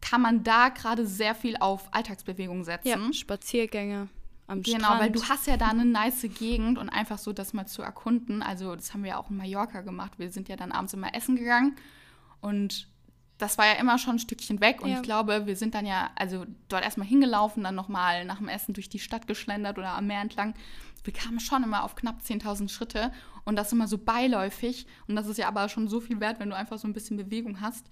kann 0.00 0.20
man 0.20 0.44
da 0.44 0.68
gerade 0.68 1.06
sehr 1.06 1.34
viel 1.34 1.56
auf 1.56 1.92
Alltagsbewegung 1.92 2.64
setzen. 2.64 2.88
Ja, 2.88 3.12
Spaziergänge 3.12 4.08
am 4.48 4.62
genau, 4.62 4.78
Strand. 4.78 4.92
Genau, 4.92 5.00
weil 5.00 5.10
du 5.10 5.28
hast 5.28 5.46
ja 5.46 5.56
da 5.56 5.68
eine 5.68 5.84
nice 5.84 6.26
Gegend 6.38 6.78
und 6.78 6.88
einfach 6.88 7.18
so 7.18 7.32
das 7.32 7.52
mal 7.52 7.66
zu 7.66 7.82
erkunden. 7.82 8.42
Also 8.42 8.74
das 8.74 8.92
haben 8.92 9.02
wir 9.02 9.10
ja 9.10 9.18
auch 9.18 9.30
in 9.30 9.36
Mallorca 9.36 9.82
gemacht. 9.82 10.18
Wir 10.18 10.30
sind 10.30 10.48
ja 10.48 10.56
dann 10.56 10.72
abends 10.72 10.94
immer 10.94 11.14
essen 11.14 11.36
gegangen 11.36 11.76
und 12.40 12.88
das 13.36 13.56
war 13.56 13.66
ja 13.66 13.74
immer 13.74 13.98
schon 13.98 14.16
ein 14.16 14.18
Stückchen 14.18 14.60
weg 14.60 14.82
und 14.82 14.90
ja. 14.90 14.96
ich 14.96 15.02
glaube, 15.02 15.46
wir 15.46 15.54
sind 15.54 15.74
dann 15.74 15.86
ja 15.86 16.10
also 16.16 16.44
dort 16.68 16.82
erstmal 16.82 17.06
hingelaufen, 17.06 17.62
dann 17.62 17.76
nochmal 17.76 18.24
nach 18.24 18.38
dem 18.38 18.48
Essen 18.48 18.74
durch 18.74 18.88
die 18.88 18.98
Stadt 18.98 19.28
geschlendert 19.28 19.78
oder 19.78 19.90
am 19.90 20.08
Meer 20.08 20.22
entlang. 20.22 20.54
Wir 21.04 21.12
kamen 21.12 21.38
schon 21.38 21.62
immer 21.62 21.84
auf 21.84 21.94
knapp 21.94 22.20
10.000 22.20 22.68
Schritte 22.68 23.12
und 23.44 23.54
das 23.54 23.72
immer 23.72 23.86
so 23.86 23.96
beiläufig 23.96 24.86
und 25.06 25.14
das 25.14 25.28
ist 25.28 25.36
ja 25.36 25.46
aber 25.46 25.68
schon 25.68 25.86
so 25.86 26.00
viel 26.00 26.18
wert, 26.18 26.40
wenn 26.40 26.50
du 26.50 26.56
einfach 26.56 26.78
so 26.78 26.88
ein 26.88 26.92
bisschen 26.92 27.16
Bewegung 27.16 27.60
hast. 27.60 27.86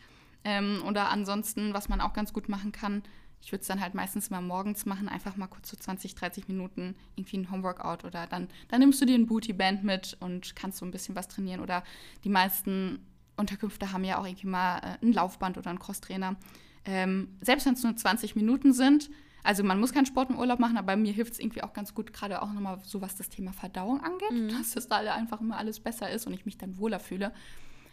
Ähm, 0.47 0.81
oder 0.87 1.11
ansonsten, 1.11 1.75
was 1.75 1.89
man 1.89 2.01
auch 2.01 2.13
ganz 2.13 2.33
gut 2.33 2.49
machen 2.49 2.71
kann, 2.71 3.03
ich 3.41 3.51
würde 3.51 3.63
es 3.63 3.67
dann 3.67 3.81
halt 3.81 3.95
meistens 3.95 4.31
mal 4.31 4.41
morgens 4.41 4.87
machen, 4.87 5.09
einfach 5.09 5.37
mal 5.37 5.49
kurz 5.49 5.69
so 5.69 5.77
20, 5.77 6.15
30 6.15 6.47
Minuten 6.47 6.95
irgendwie 7.17 7.39
ein 7.39 7.51
Homeworkout 7.51 8.07
oder 8.07 8.29
dann, 8.29 8.47
dann 8.69 8.79
nimmst 8.79 9.01
du 9.01 9.07
dir 9.07 9.17
ein 9.17 9.27
Bootyband 9.27 9.83
mit 9.83 10.17
und 10.21 10.55
kannst 10.55 10.79
so 10.79 10.87
ein 10.87 10.93
bisschen 10.93 11.17
was 11.17 11.27
trainieren. 11.27 11.61
Oder 11.61 11.83
die 12.23 12.29
meisten 12.29 13.05
Unterkünfte 13.37 13.93
haben 13.93 14.05
ja 14.05 14.19
auch 14.19 14.27
irgendwie 14.27 14.47
mal 14.47 14.79
äh, 14.79 15.05
ein 15.05 15.13
Laufband 15.13 15.59
oder 15.59 15.71
einen 15.71 15.81
Crosstrainer. 15.81 16.37
Ähm, 16.85 17.37
selbst 17.41 17.67
wenn 17.67 17.75
es 17.75 17.83
nur 17.83 17.97
20 17.97 18.37
Minuten 18.37 18.73
sind, 18.73 19.11
also 19.43 19.65
man 19.65 19.81
muss 19.81 19.93
keinen 19.93 20.07
Sport 20.07 20.31
im 20.31 20.39
Urlaub 20.39 20.61
machen, 20.61 20.77
aber 20.77 20.95
mir 20.95 21.13
hilft 21.13 21.33
es 21.33 21.39
irgendwie 21.41 21.65
auch 21.65 21.73
ganz 21.73 21.93
gut, 21.93 22.13
gerade 22.13 22.41
auch 22.41 22.53
nochmal 22.53 22.79
so, 22.85 23.01
was 23.01 23.17
das 23.17 23.29
Thema 23.31 23.53
Verdauung 23.53 24.01
angeht, 24.01 24.31
mhm. 24.31 24.49
dass 24.49 24.73
das 24.73 24.87
da 24.87 24.99
einfach 24.99 25.41
immer 25.41 25.57
alles 25.57 25.81
besser 25.81 26.09
ist 26.09 26.29
und 26.29 26.35
ich 26.35 26.47
mich 26.47 26.57
dann 26.57 26.79
wohler 26.79 27.01
fühle. 27.01 27.33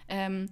Ähm, 0.07 0.49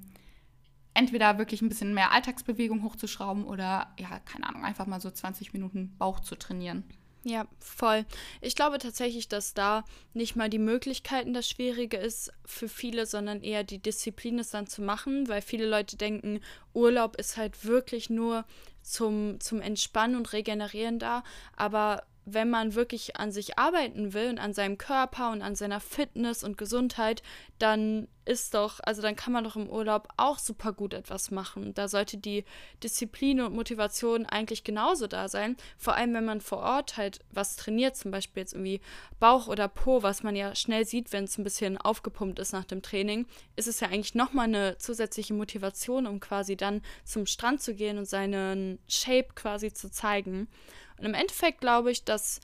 entweder 0.94 1.38
wirklich 1.38 1.62
ein 1.62 1.70
bisschen 1.70 1.94
mehr 1.94 2.12
Alltagsbewegung 2.12 2.84
hochzuschrauben 2.84 3.46
oder, 3.46 3.94
ja, 4.00 4.20
keine 4.26 4.48
Ahnung, 4.48 4.64
einfach 4.66 4.88
mal 4.88 5.02
so 5.02 5.10
20 5.10 5.54
Minuten 5.54 5.96
Bauch 5.98 6.20
zu 6.20 6.36
trainieren. 6.36 6.84
Ja, 7.24 7.46
voll. 7.60 8.06
Ich 8.42 8.56
glaube 8.56 8.80
tatsächlich, 8.80 9.28
dass 9.28 9.54
da 9.54 9.84
nicht 10.14 10.36
mal 10.36 10.50
die 10.50 10.58
Möglichkeiten 10.58 11.34
das 11.34 11.48
Schwierige 11.48 11.98
ist 11.98 12.34
für 12.46 12.68
viele, 12.68 13.06
sondern 13.06 13.44
eher 13.44 13.64
die 13.64 13.78
Disziplin 13.78 14.40
es 14.40 14.50
dann 14.50 14.66
zu 14.66 14.82
machen, 14.82 15.28
weil 15.30 15.44
viele 15.44 15.68
Leute 15.68 15.98
denken, 15.98 16.40
Urlaub 16.74 17.18
ist 17.18 17.38
halt 17.38 17.64
wirklich 17.64 18.10
nur 18.10 18.44
zum, 18.82 19.40
zum 19.40 19.62
Entspannen 19.62 20.16
und 20.16 20.34
Regenerieren 20.34 20.98
da. 20.98 21.24
Aber 21.56 22.04
wenn 22.26 22.50
man 22.50 22.76
wirklich 22.76 23.18
an 23.18 23.32
sich 23.32 23.58
arbeiten 23.58 24.14
will 24.14 24.30
und 24.30 24.40
an 24.40 24.54
seinem 24.54 24.78
Körper 24.78 25.32
und 25.32 25.42
an 25.42 25.56
seiner 25.56 25.80
Fitness 25.80 26.44
und 26.44 26.58
Gesundheit, 26.58 27.24
dann 27.60 28.08
ist 28.26 28.54
doch, 28.54 28.80
also 28.84 29.02
dann 29.02 29.16
kann 29.16 29.34
man 29.34 29.44
doch 29.44 29.56
im 29.56 29.68
Urlaub 29.68 30.08
auch 30.18 30.38
super 30.38 30.74
gut 30.74 30.94
etwas 30.94 31.32
machen. 31.32 31.74
Da 31.74 31.88
sollte 31.88 32.18
die 32.18 32.46
Disziplin 32.84 33.42
und 33.42 33.56
Motivation 33.56 34.28
eigentlich 34.28 34.64
genauso 34.64 35.08
da 35.08 35.28
sein. 35.28 35.58
Vor 35.78 35.96
allem, 35.96 36.14
wenn 36.14 36.26
man 36.26 36.42
vor 36.42 36.60
Ort 36.60 36.98
halt 36.98 37.20
was 37.32 37.56
trainiert, 37.56 37.98
zum 37.98 38.12
Beispiel 38.12 38.42
jetzt 38.42 38.54
irgendwie 38.54 38.80
Bauch 39.20 39.48
oder 39.48 39.68
Po, 39.68 40.04
was 40.04 40.22
man 40.22 40.36
ja 40.36 40.56
schnell 40.56 40.86
sieht, 40.86 41.12
wenn 41.12 41.24
es 41.24 41.38
ein 41.38 41.44
bisschen 41.44 41.78
aufgepumpt 41.78 42.38
ist 42.38 42.54
nach 42.54 42.66
dem 42.66 42.84
Training, 42.84 43.26
ist 43.56 43.68
es 43.68 43.80
ja 43.80 43.88
eigentlich 43.88 44.16
nochmal 44.16 44.46
eine 44.46 44.78
zusätzliche 44.78 45.34
Motivation, 45.34 46.06
um 46.06 46.20
quasi 46.20 46.56
dann 46.56 46.82
zum 47.04 47.26
Strand 47.26 47.62
zu 47.62 47.74
gehen 47.74 47.98
und 47.98 48.06
seinen 48.06 48.78
Shape 48.88 49.30
quasi 49.34 49.74
zu 49.74 49.90
zeigen. 49.90 50.48
Und 51.02 51.08
im 51.08 51.14
Endeffekt 51.16 51.62
glaube 51.62 51.92
ich, 51.92 52.04
dass 52.04 52.42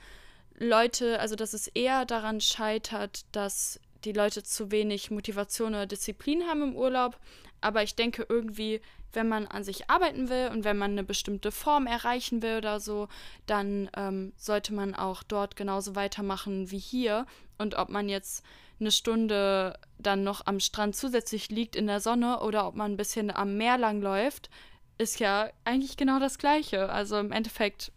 Leute, 0.58 1.20
also 1.20 1.36
dass 1.36 1.52
es 1.52 1.68
eher 1.68 2.04
daran 2.04 2.40
scheitert, 2.40 3.24
dass 3.30 3.78
die 4.04 4.10
Leute 4.10 4.42
zu 4.42 4.72
wenig 4.72 5.12
Motivation 5.12 5.74
oder 5.74 5.86
Disziplin 5.86 6.42
haben 6.48 6.62
im 6.62 6.76
Urlaub. 6.76 7.20
Aber 7.60 7.84
ich 7.84 7.94
denke 7.94 8.26
irgendwie, 8.28 8.80
wenn 9.12 9.28
man 9.28 9.46
an 9.46 9.62
sich 9.62 9.88
arbeiten 9.88 10.28
will 10.28 10.50
und 10.52 10.64
wenn 10.64 10.76
man 10.76 10.90
eine 10.90 11.04
bestimmte 11.04 11.52
Form 11.52 11.86
erreichen 11.86 12.42
will 12.42 12.56
oder 12.56 12.80
so, 12.80 13.06
dann 13.46 13.88
ähm, 13.96 14.32
sollte 14.36 14.74
man 14.74 14.96
auch 14.96 15.22
dort 15.22 15.54
genauso 15.54 15.94
weitermachen 15.94 16.72
wie 16.72 16.78
hier. 16.78 17.26
Und 17.58 17.76
ob 17.76 17.90
man 17.90 18.08
jetzt 18.08 18.44
eine 18.80 18.90
Stunde 18.90 19.78
dann 19.98 20.24
noch 20.24 20.46
am 20.46 20.58
Strand 20.58 20.96
zusätzlich 20.96 21.48
liegt 21.48 21.76
in 21.76 21.86
der 21.86 22.00
Sonne 22.00 22.40
oder 22.40 22.66
ob 22.66 22.74
man 22.74 22.92
ein 22.92 22.96
bisschen 22.96 23.30
am 23.30 23.56
Meer 23.56 23.78
lang 23.78 24.02
läuft, 24.02 24.50
ist 24.98 25.20
ja 25.20 25.48
eigentlich 25.64 25.96
genau 25.96 26.18
das 26.18 26.38
Gleiche. 26.38 26.88
Also 26.90 27.18
im 27.18 27.30
Endeffekt 27.30 27.92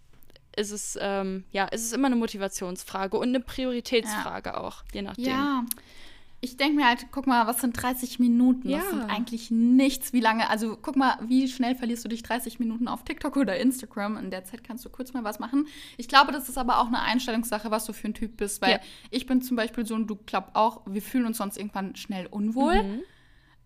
ist 0.55 0.71
es, 0.71 0.97
ähm, 1.01 1.45
ja, 1.51 1.65
ist 1.65 1.85
es 1.85 1.93
immer 1.93 2.07
eine 2.07 2.15
Motivationsfrage 2.15 3.17
und 3.17 3.29
eine 3.29 3.39
Prioritätsfrage 3.39 4.49
ja. 4.49 4.57
auch, 4.57 4.83
je 4.93 5.01
nachdem. 5.01 5.25
Ja. 5.25 5.65
Ich 6.43 6.57
denke 6.57 6.77
mir 6.77 6.87
halt, 6.87 7.05
guck 7.11 7.27
mal, 7.27 7.45
was 7.45 7.61
sind 7.61 7.79
30 7.79 8.17
Minuten? 8.17 8.67
Ja. 8.67 8.79
Das 8.79 8.89
sind 8.89 9.01
eigentlich 9.03 9.51
nichts. 9.51 10.11
Wie 10.11 10.19
lange, 10.19 10.49
also 10.49 10.75
guck 10.81 10.95
mal, 10.95 11.19
wie 11.21 11.47
schnell 11.47 11.75
verlierst 11.75 12.03
du 12.03 12.09
dich 12.09 12.23
30 12.23 12.59
Minuten 12.59 12.87
auf 12.87 13.03
TikTok 13.03 13.37
oder 13.37 13.57
Instagram? 13.57 14.17
In 14.17 14.31
der 14.31 14.43
Zeit 14.43 14.63
kannst 14.63 14.83
du 14.83 14.89
kurz 14.89 15.13
mal 15.13 15.23
was 15.23 15.37
machen. 15.37 15.67
Ich 15.97 16.07
glaube, 16.07 16.31
das 16.31 16.49
ist 16.49 16.57
aber 16.57 16.79
auch 16.79 16.87
eine 16.87 16.99
Einstellungssache, 16.99 17.69
was 17.69 17.85
du 17.85 17.93
für 17.93 18.07
ein 18.07 18.15
Typ 18.15 18.37
bist, 18.37 18.59
weil 18.63 18.71
ja. 18.71 18.79
ich 19.11 19.27
bin 19.27 19.43
zum 19.43 19.55
Beispiel 19.55 19.85
so 19.85 19.93
und 19.93 20.07
du 20.07 20.17
glaubst 20.25 20.55
auch, 20.55 20.81
wir 20.87 21.03
fühlen 21.03 21.27
uns 21.27 21.37
sonst 21.37 21.57
irgendwann 21.57 21.95
schnell 21.95 22.25
unwohl, 22.25 22.81
mhm. 22.81 23.01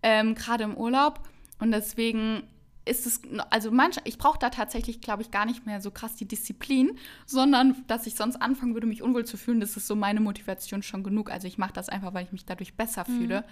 ähm, 0.03 0.35
gerade 0.35 0.65
im 0.65 0.75
Urlaub. 0.75 1.21
Und 1.59 1.71
deswegen 1.71 2.43
ist 2.85 3.05
es, 3.05 3.21
also 3.49 3.71
manch, 3.71 3.97
ich 4.03 4.17
brauche 4.17 4.37
da 4.39 4.49
tatsächlich, 4.49 5.01
glaube 5.01 5.23
ich, 5.23 5.31
gar 5.31 5.45
nicht 5.45 5.65
mehr 5.65 5.81
so 5.81 5.91
krass 5.91 6.15
die 6.15 6.27
Disziplin, 6.27 6.97
sondern 7.25 7.83
dass 7.87 8.05
ich 8.05 8.15
sonst 8.15 8.35
anfangen 8.37 8.73
würde, 8.73 8.87
mich 8.87 9.01
unwohl 9.01 9.25
zu 9.25 9.37
fühlen, 9.37 9.59
das 9.59 9.75
ist 9.75 9.87
so 9.87 9.95
meine 9.95 10.19
Motivation 10.19 10.83
schon 10.83 11.03
genug. 11.03 11.31
Also 11.31 11.47
ich 11.47 11.57
mache 11.57 11.73
das 11.73 11.89
einfach, 11.89 12.13
weil 12.13 12.25
ich 12.25 12.31
mich 12.31 12.45
dadurch 12.45 12.75
besser 12.75 13.05
mhm. 13.07 13.17
fühle. 13.17 13.45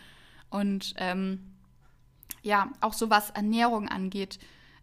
Und 0.49 0.93
ähm, 0.97 1.53
ja, 2.43 2.71
auch 2.81 2.93
so 2.93 3.09
was 3.09 3.31
Ernährung 3.31 3.87
angeht, 3.89 4.37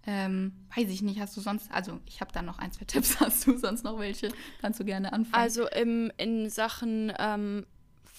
ähm, 0.07 0.53
weiß 0.75 0.89
ich 0.89 1.03
nicht, 1.03 1.21
hast 1.21 1.37
du 1.37 1.41
sonst, 1.41 1.71
also 1.71 2.01
ich 2.07 2.21
habe 2.21 2.33
da 2.33 2.43
noch 2.43 2.59
ein, 2.59 2.73
zwei 2.73 2.85
Tipps, 2.87 3.21
hast 3.21 3.47
du 3.47 3.57
sonst 3.57 3.85
noch 3.85 3.99
welche? 3.99 4.33
Kannst 4.61 4.81
du 4.81 4.85
gerne 4.85 5.13
anfangen. 5.13 5.43
Also 5.43 5.69
im, 5.69 6.11
in 6.17 6.51
Sachen 6.51 7.13
ähm, 7.19 7.67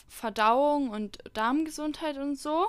Verdauung 0.08 0.90
und 0.90 1.18
Darmgesundheit 1.34 2.18
und 2.18 2.38
so, 2.38 2.68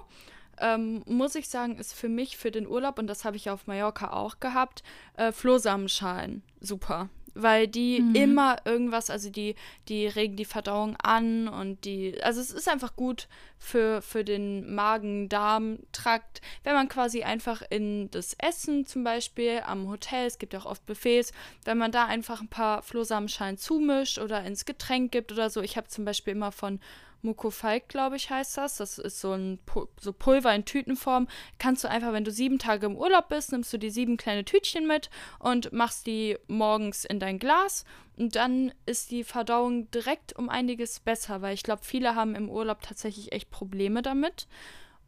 ähm, 0.62 1.02
muss 1.06 1.34
ich 1.34 1.48
sagen, 1.48 1.76
ist 1.76 1.92
für 1.92 2.08
mich 2.08 2.36
für 2.36 2.50
den 2.50 2.66
Urlaub, 2.66 2.98
und 2.98 3.06
das 3.06 3.24
habe 3.24 3.36
ich 3.36 3.50
auf 3.50 3.66
Mallorca 3.66 4.12
auch 4.12 4.40
gehabt, 4.40 4.82
äh, 5.16 5.32
Flohsamenschalen 5.32 6.42
super 6.60 7.10
weil 7.34 7.68
die 7.68 8.00
mhm. 8.00 8.14
immer 8.14 8.56
irgendwas, 8.64 9.10
also 9.10 9.30
die, 9.30 9.54
die 9.88 10.06
regen 10.06 10.36
die 10.36 10.44
Verdauung 10.44 10.96
an 11.02 11.48
und 11.48 11.84
die, 11.84 12.22
also 12.22 12.40
es 12.40 12.50
ist 12.50 12.68
einfach 12.68 12.96
gut 12.96 13.28
für, 13.58 14.02
für 14.02 14.24
den 14.24 14.74
Magen-Darm-Trakt, 14.74 16.40
wenn 16.64 16.74
man 16.74 16.88
quasi 16.88 17.22
einfach 17.22 17.62
in 17.70 18.10
das 18.10 18.34
Essen 18.34 18.86
zum 18.86 19.04
Beispiel 19.04 19.62
am 19.64 19.88
Hotel, 19.88 20.26
es 20.26 20.38
gibt 20.38 20.52
ja 20.52 20.60
auch 20.60 20.66
oft 20.66 20.84
Buffets, 20.86 21.32
wenn 21.64 21.78
man 21.78 21.92
da 21.92 22.06
einfach 22.06 22.40
ein 22.40 22.48
paar 22.48 22.82
Flohsamenschalen 22.82 23.56
zumischt 23.56 24.18
oder 24.18 24.44
ins 24.44 24.64
Getränk 24.64 25.12
gibt 25.12 25.32
oder 25.32 25.50
so. 25.50 25.62
Ich 25.62 25.76
habe 25.76 25.88
zum 25.88 26.04
Beispiel 26.04 26.32
immer 26.34 26.52
von 26.52 26.80
Mukofalk, 27.22 27.88
glaube 27.88 28.16
ich, 28.16 28.30
heißt 28.30 28.58
das. 28.58 28.76
Das 28.76 28.98
ist 28.98 29.20
so 29.20 29.32
ein 29.32 29.58
so 29.98 30.12
Pulver 30.12 30.54
in 30.54 30.64
Tütenform. 30.64 31.28
Kannst 31.58 31.84
du 31.84 31.88
einfach, 31.88 32.12
wenn 32.12 32.24
du 32.24 32.30
sieben 32.30 32.58
Tage 32.58 32.86
im 32.86 32.96
Urlaub 32.96 33.28
bist, 33.28 33.52
nimmst 33.52 33.72
du 33.72 33.78
die 33.78 33.90
sieben 33.90 34.16
kleine 34.16 34.44
Tütchen 34.44 34.86
mit 34.86 35.08
und 35.38 35.72
machst 35.72 36.06
die 36.06 36.36
morgens 36.48 37.04
in 37.04 37.20
dein 37.20 37.38
Glas. 37.38 37.84
Und 38.16 38.36
dann 38.36 38.72
ist 38.86 39.10
die 39.10 39.24
Verdauung 39.24 39.90
direkt 39.90 40.36
um 40.36 40.48
einiges 40.48 41.00
besser, 41.00 41.42
weil 41.42 41.54
ich 41.54 41.62
glaube, 41.62 41.84
viele 41.84 42.14
haben 42.14 42.34
im 42.34 42.50
Urlaub 42.50 42.82
tatsächlich 42.82 43.32
echt 43.32 43.50
Probleme 43.50 44.02
damit. 44.02 44.48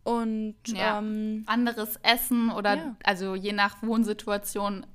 Und 0.04 0.56
ja. 0.66 0.98
ähm, 0.98 1.44
anderes 1.46 1.98
Essen 2.02 2.50
oder 2.50 2.76
ja. 2.76 2.96
also 3.04 3.34
je 3.34 3.52
nach 3.52 3.82
Wohnsituation 3.82 4.86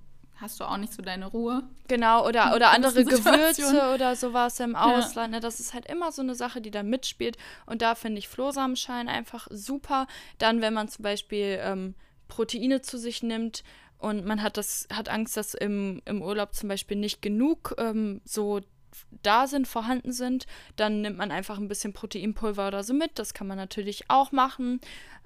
hast 0.41 0.59
du 0.59 0.63
auch 0.63 0.77
nicht 0.77 0.93
so 0.93 1.01
deine 1.01 1.25
Ruhe. 1.27 1.63
Genau, 1.87 2.25
oder, 2.25 2.55
oder 2.55 2.71
andere 2.71 3.03
Gewürze 3.03 3.93
oder 3.93 4.15
sowas 4.15 4.59
im 4.59 4.75
Ausland. 4.75 5.33
Ja. 5.33 5.37
Ne? 5.37 5.39
Das 5.39 5.59
ist 5.59 5.73
halt 5.73 5.85
immer 5.87 6.11
so 6.11 6.21
eine 6.21 6.35
Sache, 6.35 6.61
die 6.61 6.71
da 6.71 6.83
mitspielt. 6.83 7.37
Und 7.65 7.81
da 7.81 7.95
finde 7.95 8.19
ich 8.19 8.27
Flohsamenschein 8.27 9.09
einfach 9.09 9.47
super. 9.49 10.07
Dann, 10.37 10.61
wenn 10.61 10.73
man 10.73 10.87
zum 10.87 11.03
Beispiel 11.03 11.59
ähm, 11.61 11.95
Proteine 12.27 12.81
zu 12.81 12.97
sich 12.97 13.23
nimmt 13.23 13.63
und 13.97 14.25
man 14.25 14.41
hat 14.41 14.57
das, 14.57 14.87
hat 14.93 15.09
Angst, 15.09 15.35
dass 15.35 15.53
im, 15.53 16.01
im 16.05 16.21
Urlaub 16.21 16.53
zum 16.53 16.69
Beispiel 16.69 16.97
nicht 16.97 17.21
genug 17.21 17.75
ähm, 17.77 18.21
so 18.23 18.61
da 19.21 19.47
sind, 19.47 19.67
vorhanden 19.67 20.11
sind, 20.11 20.45
dann 20.75 21.01
nimmt 21.01 21.17
man 21.17 21.31
einfach 21.31 21.57
ein 21.57 21.67
bisschen 21.67 21.93
Proteinpulver 21.93 22.67
oder 22.67 22.83
so 22.83 22.93
mit. 22.93 23.19
Das 23.19 23.33
kann 23.33 23.47
man 23.47 23.57
natürlich 23.57 24.09
auch 24.09 24.31
machen. 24.31 24.79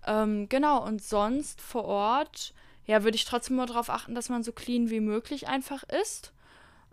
Ähm, 0.05 0.49
genau, 0.49 0.84
und 0.84 1.03
sonst 1.03 1.61
vor 1.61 1.86
Ort 1.86 2.53
ja, 2.86 3.04
würde 3.04 3.16
ich 3.16 3.26
trotzdem 3.26 3.56
mal 3.56 3.66
darauf 3.66 3.90
achten, 3.90 4.16
dass 4.16 4.30
man 4.30 4.44
so 4.44 4.52
clean 4.52 4.90
wie 4.90 5.00
möglich 5.00 5.48
einfach 5.48 5.84
ist. 5.84 6.34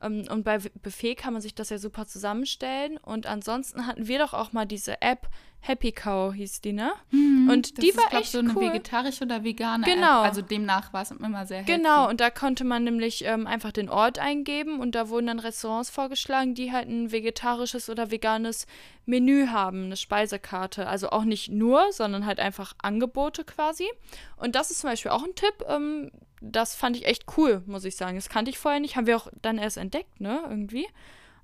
Ähm, 0.02 0.24
und 0.30 0.44
bei 0.44 0.58
Buffet 0.58 1.14
kann 1.14 1.32
man 1.32 1.42
sich 1.42 1.54
das 1.54 1.70
ja 1.70 1.78
super 1.78 2.06
zusammenstellen. 2.06 2.96
Und 2.98 3.26
ansonsten 3.26 3.86
hatten 3.86 4.06
wir 4.06 4.18
doch 4.18 4.34
auch 4.34 4.52
mal 4.52 4.66
diese 4.66 5.02
App, 5.02 5.28
Happy 5.62 5.92
Cow 5.92 6.32
hieß 6.32 6.62
die, 6.62 6.72
ne? 6.72 6.92
Mhm, 7.10 7.50
und 7.50 7.82
die 7.82 7.94
war 7.96 8.12
ist, 8.12 8.18
echt 8.18 8.32
so 8.32 8.38
eine 8.38 8.54
cool. 8.54 8.62
vegetarische 8.62 9.24
oder 9.24 9.44
vegane 9.44 9.84
genau. 9.84 10.20
App. 10.20 10.28
Also 10.28 10.42
demnach 10.42 10.92
war 10.92 11.02
es 11.02 11.10
immer 11.10 11.46
sehr 11.46 11.58
healthy. 11.58 11.72
Genau, 11.76 12.08
und 12.08 12.20
da 12.20 12.30
konnte 12.30 12.64
man 12.64 12.84
nämlich 12.84 13.24
ähm, 13.24 13.46
einfach 13.46 13.70
den 13.70 13.90
Ort 13.90 14.18
eingeben 14.18 14.80
und 14.80 14.94
da 14.94 15.10
wurden 15.10 15.26
dann 15.26 15.38
Restaurants 15.38 15.90
vorgeschlagen, 15.90 16.54
die 16.54 16.72
halt 16.72 16.88
ein 16.88 17.12
vegetarisches 17.12 17.90
oder 17.90 18.10
veganes 18.10 18.66
Menü 19.04 19.48
haben, 19.48 19.84
eine 19.84 19.96
Speisekarte. 19.96 20.86
Also 20.86 21.10
auch 21.10 21.24
nicht 21.24 21.50
nur, 21.50 21.92
sondern 21.92 22.24
halt 22.24 22.40
einfach 22.40 22.72
Angebote 22.82 23.44
quasi. 23.44 23.88
Und 24.36 24.54
das 24.54 24.70
ist 24.70 24.80
zum 24.80 24.90
Beispiel 24.90 25.10
auch 25.10 25.24
ein 25.24 25.34
Tipp. 25.34 25.64
Ähm, 25.68 26.10
das 26.40 26.74
fand 26.74 26.96
ich 26.96 27.04
echt 27.06 27.24
cool, 27.36 27.62
muss 27.66 27.84
ich 27.84 27.96
sagen. 27.96 28.16
Das 28.16 28.30
kannte 28.30 28.50
ich 28.50 28.58
vorher 28.58 28.80
nicht. 28.80 28.96
Haben 28.96 29.06
wir 29.06 29.16
auch 29.16 29.28
dann 29.42 29.58
erst 29.58 29.76
entdeckt, 29.76 30.20
ne? 30.20 30.40
Irgendwie. 30.48 30.86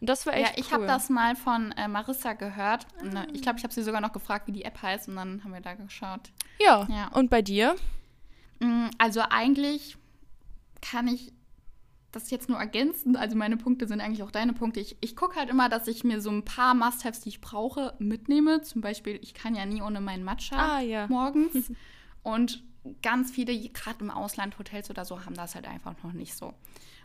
Und 0.01 0.09
das 0.09 0.27
war 0.27 0.35
echt 0.35 0.47
Ja, 0.47 0.53
ich 0.57 0.67
cool. 0.67 0.73
habe 0.73 0.87
das 0.87 1.09
mal 1.09 1.37
von 1.37 1.73
äh, 1.73 1.89
Marissa 1.89 2.35
gehört. 2.35 2.87
Ah. 3.15 3.27
Ich 3.33 3.43
glaube, 3.43 3.59
ich 3.59 3.65
habe 3.65 3.73
sie 3.73 3.83
sogar 3.83 4.01
noch 4.01 4.13
gefragt, 4.13 4.47
wie 4.47 4.53
die 4.53 4.65
App 4.65 4.81
heißt. 4.83 5.09
Und 5.09 5.17
dann 5.17 5.43
haben 5.43 5.53
wir 5.53 5.61
da 5.61 5.75
geschaut. 5.75 6.33
Ja. 6.61 6.87
ja. 6.91 7.09
Und 7.09 7.31
bei 7.31 7.43
dir? 7.43 7.77
Mm, 8.61 8.89
also 8.99 9.23
eigentlich 9.29 9.97
kann 10.81 11.09
ich 11.09 11.33
das 12.13 12.31
jetzt 12.31 12.49
nur 12.49 12.59
ergänzen. 12.59 13.17
Also 13.17 13.37
meine 13.37 13.57
Punkte 13.57 13.87
sind 13.87 14.01
eigentlich 14.01 14.23
auch 14.23 14.31
deine 14.31 14.53
Punkte. 14.53 14.81
Ich, 14.81 14.97
ich 15.01 15.17
gucke 15.17 15.37
halt 15.37 15.51
immer, 15.51 15.69
dass 15.69 15.87
ich 15.87 16.05
mir 16.05 16.21
so 16.21 16.31
ein 16.31 16.45
paar 16.45 16.75
Must-Haves, 16.75 17.21
die 17.21 17.29
ich 17.29 17.41
brauche, 17.41 17.95
mitnehme. 17.99 18.63
Zum 18.63 18.81
Beispiel, 18.81 19.19
ich 19.23 19.35
kann 19.35 19.55
ja 19.55 19.67
nie 19.67 19.83
ohne 19.83 20.01
meinen 20.01 20.25
Matcha 20.25 20.77
ah, 20.77 20.81
ja. 20.81 21.07
morgens. 21.09 21.73
Und 22.23 22.63
ganz 23.03 23.31
viele, 23.31 23.57
gerade 23.71 24.01
im 24.01 24.11
Ausland, 24.11 24.59
Hotels 24.59 24.91
oder 24.91 25.05
so, 25.05 25.25
haben 25.25 25.35
das 25.35 25.55
halt 25.55 25.67
einfach 25.67 25.95
noch 26.03 26.13
nicht 26.13 26.35
so. 26.35 26.55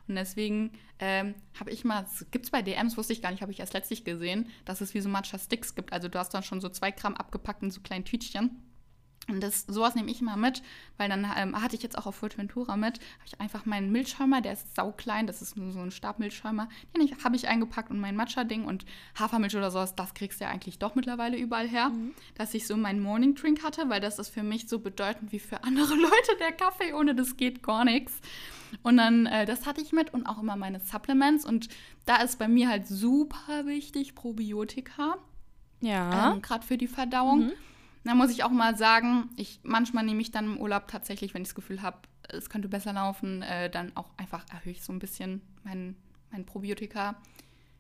Und 0.08 0.16
deswegen 0.16 0.72
ähm, 1.00 1.36
habe 1.60 1.72
ich 1.72 1.84
mal, 1.84 2.06
gibt 2.32 2.46
es 2.46 2.52
bei 2.52 2.62
DMs, 2.62 2.98
wusste 2.98 3.14
ich 3.14 3.22
gar 3.22 3.32
nicht, 3.32 3.42
habe 3.42 3.52
ich 3.52 3.60
erst 3.60 3.74
letztlich 3.74 4.04
gesehen, 4.04 4.50
dass 4.66 4.82
es 4.82 4.94
wie 4.94 5.02
so 5.02 5.10
Matcha-Sticks 5.10 5.76
gibt. 5.76 5.94
Also 5.94 6.08
du 6.08 6.20
hast 6.20 6.34
dann 6.34 6.44
schon 6.44 6.62
so 6.62 6.70
zwei 6.70 6.92
Gramm 6.92 7.16
abgepackt 7.16 7.64
in 7.64 7.72
so 7.72 7.82
kleinen 7.82 8.06
Tütchen. 8.06 8.62
Und 9.28 9.42
das, 9.42 9.66
sowas 9.68 9.94
nehme 9.94 10.10
ich 10.10 10.20
immer 10.20 10.36
mit, 10.36 10.64
weil 10.98 11.08
dann 11.08 11.26
ähm, 11.38 11.62
hatte 11.62 11.76
ich 11.76 11.84
jetzt 11.84 11.98
auch 11.98 12.08
auf 12.08 12.16
Fuerteventura 12.16 12.76
mit, 12.76 13.00
habe 13.00 13.28
ich 13.28 13.40
einfach 13.40 13.66
meinen 13.66 13.92
Milchschäumer, 13.92 14.42
der 14.42 14.54
ist 14.54 14.76
sauklein, 14.76 15.28
das 15.28 15.44
ist 15.44 15.56
nur 15.56 15.72
so 15.72 15.80
ein 15.80 15.92
Stabmilchschäumer, 15.92 16.68
den 16.98 17.24
habe 17.24 17.36
ich 17.36 17.48
eingepackt 17.48 17.92
und 17.92 18.00
mein 18.00 18.16
Matcha-Ding 18.16 18.66
und 18.66 18.86
Hafermilch 19.18 19.56
oder 19.56 19.70
sowas, 19.70 19.96
das 19.96 20.16
kriegst 20.16 20.42
du 20.42 20.46
ja 20.46 20.52
eigentlich 20.52 20.80
doch 20.80 20.96
mittlerweile 20.96 21.38
überall 21.38 21.70
her, 21.70 21.90
mhm. 21.90 22.14
dass 22.36 22.54
ich 22.56 22.66
so 22.66 22.76
meinen 22.76 23.00
Morning 23.00 23.36
Drink 23.36 23.64
hatte, 23.64 23.90
weil 23.90 24.02
das 24.02 24.18
ist 24.18 24.30
für 24.30 24.44
mich 24.44 24.68
so 24.68 24.80
bedeutend 24.80 25.32
wie 25.32 25.40
für 25.40 25.64
andere 25.64 25.94
Leute 25.96 26.38
der 26.40 26.52
Kaffee, 26.52 26.94
ohne 26.94 27.14
das 27.14 27.38
geht 27.38 27.62
gar 27.62 27.86
nichts. 27.86 28.20
Und 28.84 28.98
dann, 28.98 29.26
äh, 29.26 29.46
das 29.46 29.66
hatte 29.66 29.82
ich 29.82 29.92
mit 29.92 30.14
und 30.14 30.26
auch 30.26 30.40
immer 30.40 30.56
meine 30.56 30.80
Supplements 30.80 31.46
und 31.46 31.70
da 32.06 32.18
ist 32.18 32.40
bei 32.40 32.48
mir 32.48 32.70
halt 32.70 32.88
super 32.88 33.66
wichtig 33.66 34.16
Probiotika. 34.16 35.18
Ja. 35.82 36.34
Ähm, 36.34 36.42
Gerade 36.42 36.66
für 36.66 36.78
die 36.78 36.88
Verdauung. 36.88 37.48
Mhm. 37.48 37.52
Da 38.04 38.16
muss 38.16 38.32
ich 38.32 38.44
auch 38.44 38.50
mal 38.50 38.76
sagen, 38.78 39.30
ich 39.36 39.60
manchmal 39.64 40.04
nehme 40.04 40.22
ich 40.22 40.32
dann 40.32 40.46
im 40.46 40.58
Urlaub 40.58 40.88
tatsächlich, 40.88 41.34
wenn 41.34 41.44
ich 41.44 41.50
das 41.50 41.56
Gefühl 41.56 41.82
habe, 41.82 41.98
es 42.30 42.50
könnte 42.50 42.68
besser 42.68 42.94
laufen, 42.94 43.42
äh, 43.42 43.70
dann 43.70 43.96
auch 43.96 44.10
einfach 44.18 44.46
erhöhe 44.52 44.72
ich 44.72 44.84
so 44.84 44.92
ein 44.92 45.00
bisschen 45.00 45.42
mein, 45.64 45.96
mein 46.32 46.46
Probiotika. 46.46 47.16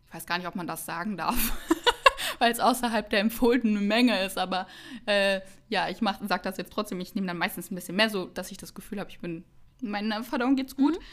Ich 0.08 0.14
weiß 0.14 0.26
gar 0.26 0.38
nicht, 0.38 0.48
ob 0.48 0.56
man 0.56 0.68
das 0.68 0.86
sagen 0.86 1.18
darf, 1.18 1.58
weil 2.40 2.52
es 2.52 2.60
außerhalb 2.60 3.10
der 3.10 3.22
empfohlenen 3.22 3.88
Menge 3.88 4.24
ist. 4.24 4.38
Aber 4.38 4.68
äh, 5.06 5.42
ja, 5.70 5.90
ich 5.90 6.00
sage 6.00 6.44
das 6.44 6.58
jetzt 6.58 6.74
trotzdem. 6.74 7.00
Ich 7.00 7.16
nehme 7.16 7.28
dann 7.28 7.38
meistens 7.38 7.72
ein 7.72 7.76
bisschen 7.76 7.96
mehr, 7.96 8.10
so 8.10 8.26
dass 8.26 8.52
ich 8.52 8.58
das 8.58 8.74
Gefühl 8.76 9.00
habe, 9.00 9.10
ich 9.10 9.20
bin, 9.20 9.44
meiner 9.82 10.24
Verdauung 10.24 10.56
geht's 10.56 10.76
gut. 10.76 10.94
Mhm. 10.94 11.04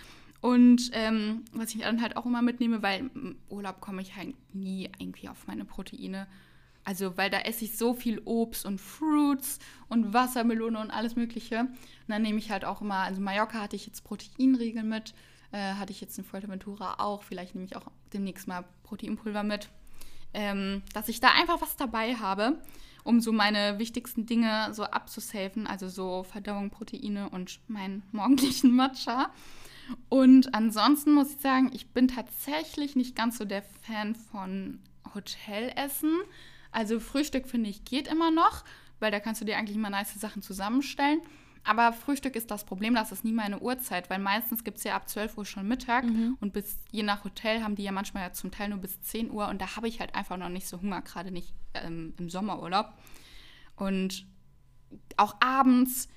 Und 0.40 0.90
ähm, 0.92 1.44
was 1.52 1.74
ich 1.74 1.80
dann 1.80 2.00
halt 2.00 2.16
auch 2.16 2.24
immer 2.24 2.42
mitnehme, 2.42 2.82
weil 2.82 3.10
im 3.14 3.36
Urlaub 3.48 3.80
komme 3.80 4.02
ich 4.02 4.14
halt 4.14 4.34
nie 4.54 4.88
irgendwie 4.98 5.28
auf 5.28 5.46
meine 5.46 5.64
Proteine. 5.64 6.28
Also, 6.84 7.16
weil 7.16 7.28
da 7.28 7.40
esse 7.40 7.64
ich 7.64 7.76
so 7.76 7.92
viel 7.92 8.22
Obst 8.24 8.64
und 8.64 8.80
Fruits 8.80 9.58
und 9.88 10.14
Wassermelone 10.14 10.78
und 10.80 10.90
alles 10.90 11.16
Mögliche. 11.16 11.60
Und 11.60 12.08
dann 12.08 12.22
nehme 12.22 12.38
ich 12.38 12.50
halt 12.50 12.64
auch 12.64 12.80
immer, 12.80 13.00
also 13.00 13.20
Mallorca 13.20 13.60
hatte 13.60 13.76
ich 13.76 13.86
jetzt 13.86 14.04
Proteinriegel 14.04 14.84
mit, 14.84 15.12
äh, 15.52 15.74
hatte 15.74 15.92
ich 15.92 16.00
jetzt 16.00 16.16
in 16.16 16.24
Fuerteventura 16.24 16.94
auch. 16.98 17.24
Vielleicht 17.24 17.54
nehme 17.54 17.66
ich 17.66 17.76
auch 17.76 17.88
demnächst 18.12 18.48
mal 18.48 18.64
Proteinpulver 18.84 19.42
mit. 19.42 19.68
Ähm, 20.32 20.82
dass 20.94 21.08
ich 21.08 21.20
da 21.20 21.28
einfach 21.32 21.60
was 21.60 21.76
dabei 21.76 22.14
habe, 22.14 22.58
um 23.08 23.22
so 23.22 23.32
meine 23.32 23.78
wichtigsten 23.78 24.26
Dinge 24.26 24.68
so 24.74 24.84
abzusafen, 24.84 25.66
also 25.66 25.88
so 25.88 26.24
Verdauung, 26.24 26.68
Proteine 26.68 27.30
und 27.30 27.58
meinen 27.66 28.02
morgendlichen 28.12 28.76
Matcha. 28.76 29.30
Und 30.10 30.54
ansonsten 30.54 31.14
muss 31.14 31.34
ich 31.34 31.40
sagen, 31.40 31.70
ich 31.72 31.88
bin 31.88 32.08
tatsächlich 32.08 32.96
nicht 32.96 33.16
ganz 33.16 33.38
so 33.38 33.46
der 33.46 33.62
Fan 33.62 34.14
von 34.14 34.80
Hotelessen. 35.14 36.18
Also 36.70 37.00
Frühstück 37.00 37.48
finde 37.48 37.70
ich 37.70 37.86
geht 37.86 38.08
immer 38.08 38.30
noch, 38.30 38.62
weil 39.00 39.10
da 39.10 39.20
kannst 39.20 39.40
du 39.40 39.46
dir 39.46 39.56
eigentlich 39.56 39.76
immer 39.78 39.88
nice 39.88 40.12
Sachen 40.20 40.42
zusammenstellen. 40.42 41.22
Aber 41.68 41.92
Frühstück 41.92 42.34
ist 42.34 42.50
das 42.50 42.64
Problem, 42.64 42.94
das 42.94 43.12
ist 43.12 43.26
nie 43.26 43.32
meine 43.32 43.60
Uhrzeit, 43.60 44.08
weil 44.08 44.18
meistens 44.18 44.64
gibt 44.64 44.78
es 44.78 44.84
ja 44.84 44.96
ab 44.96 45.06
12 45.06 45.36
Uhr 45.36 45.44
schon 45.44 45.68
Mittag 45.68 46.04
mhm. 46.04 46.38
und 46.40 46.54
bis 46.54 46.78
je 46.90 47.02
nach 47.02 47.24
Hotel 47.24 47.62
haben 47.62 47.74
die 47.74 47.82
ja 47.82 47.92
manchmal 47.92 48.22
ja 48.22 48.32
zum 48.32 48.50
Teil 48.50 48.70
nur 48.70 48.78
bis 48.78 49.02
10 49.02 49.30
Uhr 49.30 49.48
und 49.48 49.60
da 49.60 49.76
habe 49.76 49.86
ich 49.86 50.00
halt 50.00 50.14
einfach 50.14 50.38
noch 50.38 50.48
nicht 50.48 50.66
so 50.66 50.80
Hunger, 50.80 51.02
gerade 51.02 51.30
nicht 51.30 51.52
ähm, 51.74 52.14
im 52.18 52.30
Sommerurlaub. 52.30 52.94
Und 53.76 54.24
auch 55.18 55.36
abends 55.40 56.08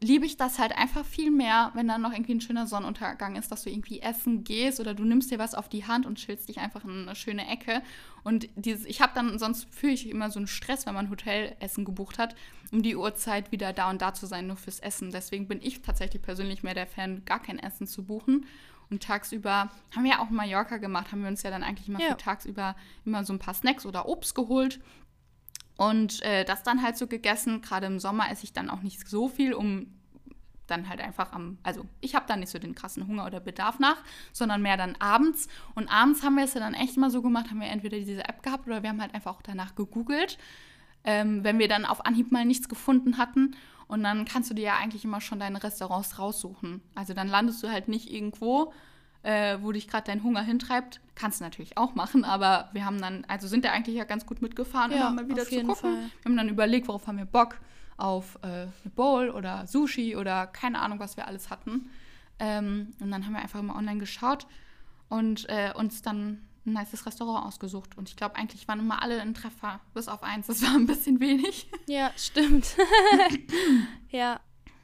liebe 0.00 0.26
ich 0.26 0.36
das 0.36 0.58
halt 0.58 0.76
einfach 0.76 1.04
viel 1.04 1.30
mehr, 1.30 1.70
wenn 1.74 1.88
dann 1.88 2.02
noch 2.02 2.12
irgendwie 2.12 2.34
ein 2.34 2.40
schöner 2.40 2.66
Sonnenuntergang 2.66 3.36
ist, 3.36 3.50
dass 3.50 3.62
du 3.62 3.70
irgendwie 3.70 4.00
essen 4.00 4.44
gehst 4.44 4.78
oder 4.78 4.94
du 4.94 5.04
nimmst 5.04 5.30
dir 5.30 5.38
was 5.38 5.54
auf 5.54 5.68
die 5.68 5.86
Hand 5.86 6.04
und 6.04 6.16
chillst 6.18 6.48
dich 6.48 6.58
einfach 6.58 6.84
in 6.84 7.08
eine 7.08 7.14
schöne 7.14 7.48
Ecke. 7.48 7.82
Und 8.22 8.48
dieses, 8.56 8.84
ich 8.84 9.00
habe 9.00 9.12
dann, 9.14 9.38
sonst 9.38 9.66
fühle 9.74 9.94
ich 9.94 10.08
immer 10.08 10.30
so 10.30 10.38
einen 10.38 10.48
Stress, 10.48 10.84
wenn 10.84 10.94
man 10.94 11.08
Hotelessen 11.08 11.84
gebucht 11.84 12.18
hat, 12.18 12.36
um 12.72 12.82
die 12.82 12.96
Uhrzeit 12.96 13.52
wieder 13.52 13.72
da 13.72 13.88
und 13.88 14.02
da 14.02 14.12
zu 14.12 14.26
sein, 14.26 14.46
nur 14.46 14.56
fürs 14.56 14.80
Essen. 14.80 15.10
Deswegen 15.12 15.48
bin 15.48 15.60
ich 15.62 15.80
tatsächlich 15.80 16.20
persönlich 16.20 16.62
mehr 16.62 16.74
der 16.74 16.86
Fan, 16.86 17.24
gar 17.24 17.40
kein 17.40 17.58
Essen 17.58 17.86
zu 17.86 18.04
buchen. 18.04 18.46
Und 18.90 19.02
tagsüber 19.02 19.70
haben 19.94 20.04
wir 20.04 20.12
ja 20.12 20.18
auch 20.20 20.30
Mallorca 20.30 20.76
gemacht, 20.76 21.10
haben 21.10 21.22
wir 21.22 21.28
uns 21.28 21.42
ja 21.42 21.50
dann 21.50 21.64
eigentlich 21.64 21.88
immer 21.88 22.00
ja. 22.00 22.10
für 22.10 22.16
tagsüber 22.18 22.76
immer 23.04 23.24
so 23.24 23.32
ein 23.32 23.38
paar 23.38 23.54
Snacks 23.54 23.86
oder 23.86 24.06
Obst 24.06 24.34
geholt 24.34 24.78
und 25.76 26.22
äh, 26.22 26.44
das 26.44 26.62
dann 26.62 26.82
halt 26.82 26.96
so 26.96 27.06
gegessen. 27.06 27.60
Gerade 27.60 27.86
im 27.86 27.98
Sommer 27.98 28.30
esse 28.30 28.44
ich 28.44 28.52
dann 28.52 28.70
auch 28.70 28.82
nicht 28.82 29.08
so 29.08 29.28
viel, 29.28 29.52
um 29.54 29.92
dann 30.66 30.88
halt 30.88 31.00
einfach 31.00 31.32
am, 31.32 31.58
also 31.62 31.84
ich 32.00 32.14
habe 32.14 32.26
da 32.26 32.36
nicht 32.36 32.50
so 32.50 32.58
den 32.58 32.74
krassen 32.74 33.06
Hunger 33.06 33.26
oder 33.26 33.40
Bedarf 33.40 33.78
nach, 33.78 33.98
sondern 34.32 34.62
mehr 34.62 34.76
dann 34.76 34.96
abends. 34.96 35.48
Und 35.74 35.88
abends 35.88 36.22
haben 36.22 36.36
wir 36.36 36.44
es 36.44 36.54
ja 36.54 36.60
dann 36.60 36.74
echt 36.74 36.96
mal 36.96 37.10
so 37.10 37.22
gemacht, 37.22 37.50
haben 37.50 37.60
wir 37.60 37.68
entweder 37.68 37.98
diese 37.98 38.28
App 38.28 38.42
gehabt 38.42 38.66
oder 38.66 38.82
wir 38.82 38.90
haben 38.90 39.00
halt 39.00 39.14
einfach 39.14 39.36
auch 39.36 39.42
danach 39.42 39.74
gegoogelt, 39.74 40.38
ähm, 41.04 41.44
wenn 41.44 41.58
wir 41.58 41.68
dann 41.68 41.84
auf 41.84 42.04
Anhieb 42.04 42.32
mal 42.32 42.44
nichts 42.44 42.68
gefunden 42.68 43.18
hatten. 43.18 43.54
Und 43.88 44.02
dann 44.02 44.24
kannst 44.24 44.50
du 44.50 44.54
dir 44.54 44.64
ja 44.64 44.76
eigentlich 44.76 45.04
immer 45.04 45.20
schon 45.20 45.38
deine 45.38 45.62
Restaurants 45.62 46.18
raussuchen. 46.18 46.82
Also 46.96 47.14
dann 47.14 47.28
landest 47.28 47.62
du 47.62 47.70
halt 47.70 47.86
nicht 47.86 48.10
irgendwo, 48.10 48.72
äh, 49.26 49.58
wo 49.60 49.72
dich 49.72 49.88
gerade 49.88 50.04
dein 50.06 50.22
Hunger 50.22 50.42
hintreibt. 50.42 51.00
Kannst 51.16 51.40
du 51.40 51.44
natürlich 51.44 51.76
auch 51.76 51.96
machen, 51.96 52.24
aber 52.24 52.68
wir 52.72 52.84
haben 52.84 53.00
dann, 53.00 53.24
also 53.26 53.48
sind 53.48 53.64
da 53.64 53.72
eigentlich 53.72 53.96
ja 53.96 54.04
ganz 54.04 54.24
gut 54.24 54.40
mitgefahren, 54.40 54.92
ja, 54.92 54.98
immer 54.98 55.10
mal 55.10 55.28
wieder 55.28 55.44
zu 55.44 55.56
gucken. 55.62 55.74
Fall. 55.74 55.94
Wir 55.94 56.24
haben 56.24 56.36
dann 56.36 56.48
überlegt, 56.48 56.86
worauf 56.86 57.08
haben 57.08 57.18
wir 57.18 57.24
Bock 57.24 57.56
auf 57.96 58.38
äh, 58.42 58.46
eine 58.46 58.70
Bowl 58.94 59.30
oder 59.30 59.66
Sushi 59.66 60.14
oder 60.14 60.46
keine 60.46 60.78
Ahnung, 60.78 61.00
was 61.00 61.16
wir 61.16 61.26
alles 61.26 61.50
hatten. 61.50 61.90
Ähm, 62.38 62.92
und 63.00 63.10
dann 63.10 63.26
haben 63.26 63.32
wir 63.32 63.40
einfach 63.40 63.58
immer 63.58 63.74
online 63.74 63.98
geschaut 63.98 64.46
und 65.08 65.48
äh, 65.48 65.72
uns 65.74 66.02
dann 66.02 66.46
ein 66.64 66.74
nices 66.74 67.04
Restaurant 67.04 67.46
ausgesucht. 67.46 67.98
Und 67.98 68.08
ich 68.08 68.14
glaube, 68.14 68.36
eigentlich 68.36 68.68
waren 68.68 68.78
immer 68.78 69.02
alle 69.02 69.20
ein 69.20 69.34
Treffer, 69.34 69.80
bis 69.92 70.06
auf 70.06 70.22
eins. 70.22 70.46
Das 70.46 70.62
war 70.62 70.74
ein 70.74 70.86
bisschen 70.86 71.18
wenig. 71.18 71.68
Ja, 71.86 72.12
stimmt. 72.16 72.76
ja. 74.10 74.38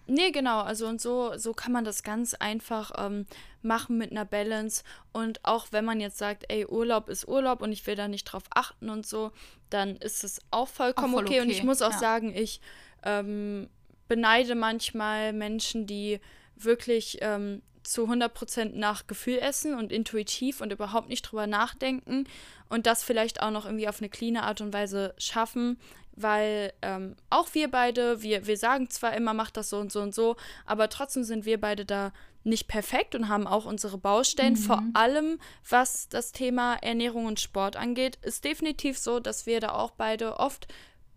Nee, 0.06 0.30
genau. 0.30 0.60
Also 0.60 0.86
und 0.86 1.00
so, 1.00 1.36
so 1.36 1.52
kann 1.52 1.72
man 1.72 1.84
das 1.84 2.02
ganz 2.02 2.34
einfach 2.34 2.92
ähm, 2.98 3.26
machen 3.62 3.98
mit 3.98 4.10
einer 4.10 4.24
Balance. 4.24 4.82
Und 5.12 5.44
auch 5.44 5.68
wenn 5.70 5.84
man 5.84 6.00
jetzt 6.00 6.18
sagt, 6.18 6.44
ey, 6.48 6.66
Urlaub 6.66 7.08
ist 7.08 7.28
Urlaub 7.28 7.62
und 7.62 7.72
ich 7.72 7.86
will 7.86 7.94
da 7.94 8.08
nicht 8.08 8.24
drauf 8.24 8.44
achten 8.50 8.90
und 8.90 9.06
so, 9.06 9.30
dann 9.70 9.96
ist 9.96 10.24
es 10.24 10.40
auch 10.50 10.68
vollkommen 10.68 11.14
auch 11.14 11.18
voll 11.18 11.26
okay. 11.26 11.40
okay. 11.40 11.42
Und 11.42 11.50
ich 11.50 11.62
muss 11.62 11.82
auch 11.82 11.92
ja. 11.92 11.98
sagen, 11.98 12.34
ich 12.34 12.60
ähm, 13.04 13.68
beneide 14.08 14.54
manchmal 14.54 15.32
Menschen, 15.32 15.86
die 15.86 16.20
wirklich 16.56 17.18
ähm, 17.20 17.62
zu 17.82 18.04
100% 18.06 18.76
nach 18.76 19.06
Gefühl 19.06 19.38
essen 19.38 19.74
und 19.74 19.92
intuitiv 19.92 20.60
und 20.60 20.72
überhaupt 20.72 21.08
nicht 21.08 21.22
drüber 21.22 21.46
nachdenken 21.46 22.24
und 22.68 22.86
das 22.86 23.02
vielleicht 23.02 23.42
auch 23.42 23.50
noch 23.50 23.64
irgendwie 23.64 23.88
auf 23.88 24.00
eine 24.00 24.08
cleane 24.08 24.42
Art 24.44 24.60
und 24.60 24.72
Weise 24.72 25.14
schaffen, 25.18 25.78
weil 26.14 26.72
ähm, 26.82 27.16
auch 27.30 27.48
wir 27.54 27.70
beide, 27.70 28.22
wir, 28.22 28.46
wir 28.46 28.56
sagen 28.56 28.90
zwar 28.90 29.14
immer, 29.14 29.34
macht 29.34 29.56
das 29.56 29.70
so 29.70 29.78
und 29.78 29.92
so 29.92 30.00
und 30.00 30.14
so, 30.14 30.36
aber 30.66 30.88
trotzdem 30.88 31.24
sind 31.24 31.44
wir 31.44 31.60
beide 31.60 31.84
da 31.84 32.12
nicht 32.44 32.68
perfekt 32.68 33.14
und 33.14 33.28
haben 33.28 33.46
auch 33.46 33.66
unsere 33.66 33.98
Baustellen. 33.98 34.54
Mhm. 34.54 34.58
Vor 34.58 34.82
allem, 34.94 35.38
was 35.68 36.08
das 36.08 36.32
Thema 36.32 36.74
Ernährung 36.74 37.26
und 37.26 37.40
Sport 37.40 37.76
angeht, 37.76 38.18
ist 38.22 38.44
definitiv 38.44 38.98
so, 38.98 39.20
dass 39.20 39.46
wir 39.46 39.60
da 39.60 39.72
auch 39.74 39.92
beide 39.92 40.38
oft 40.38 40.66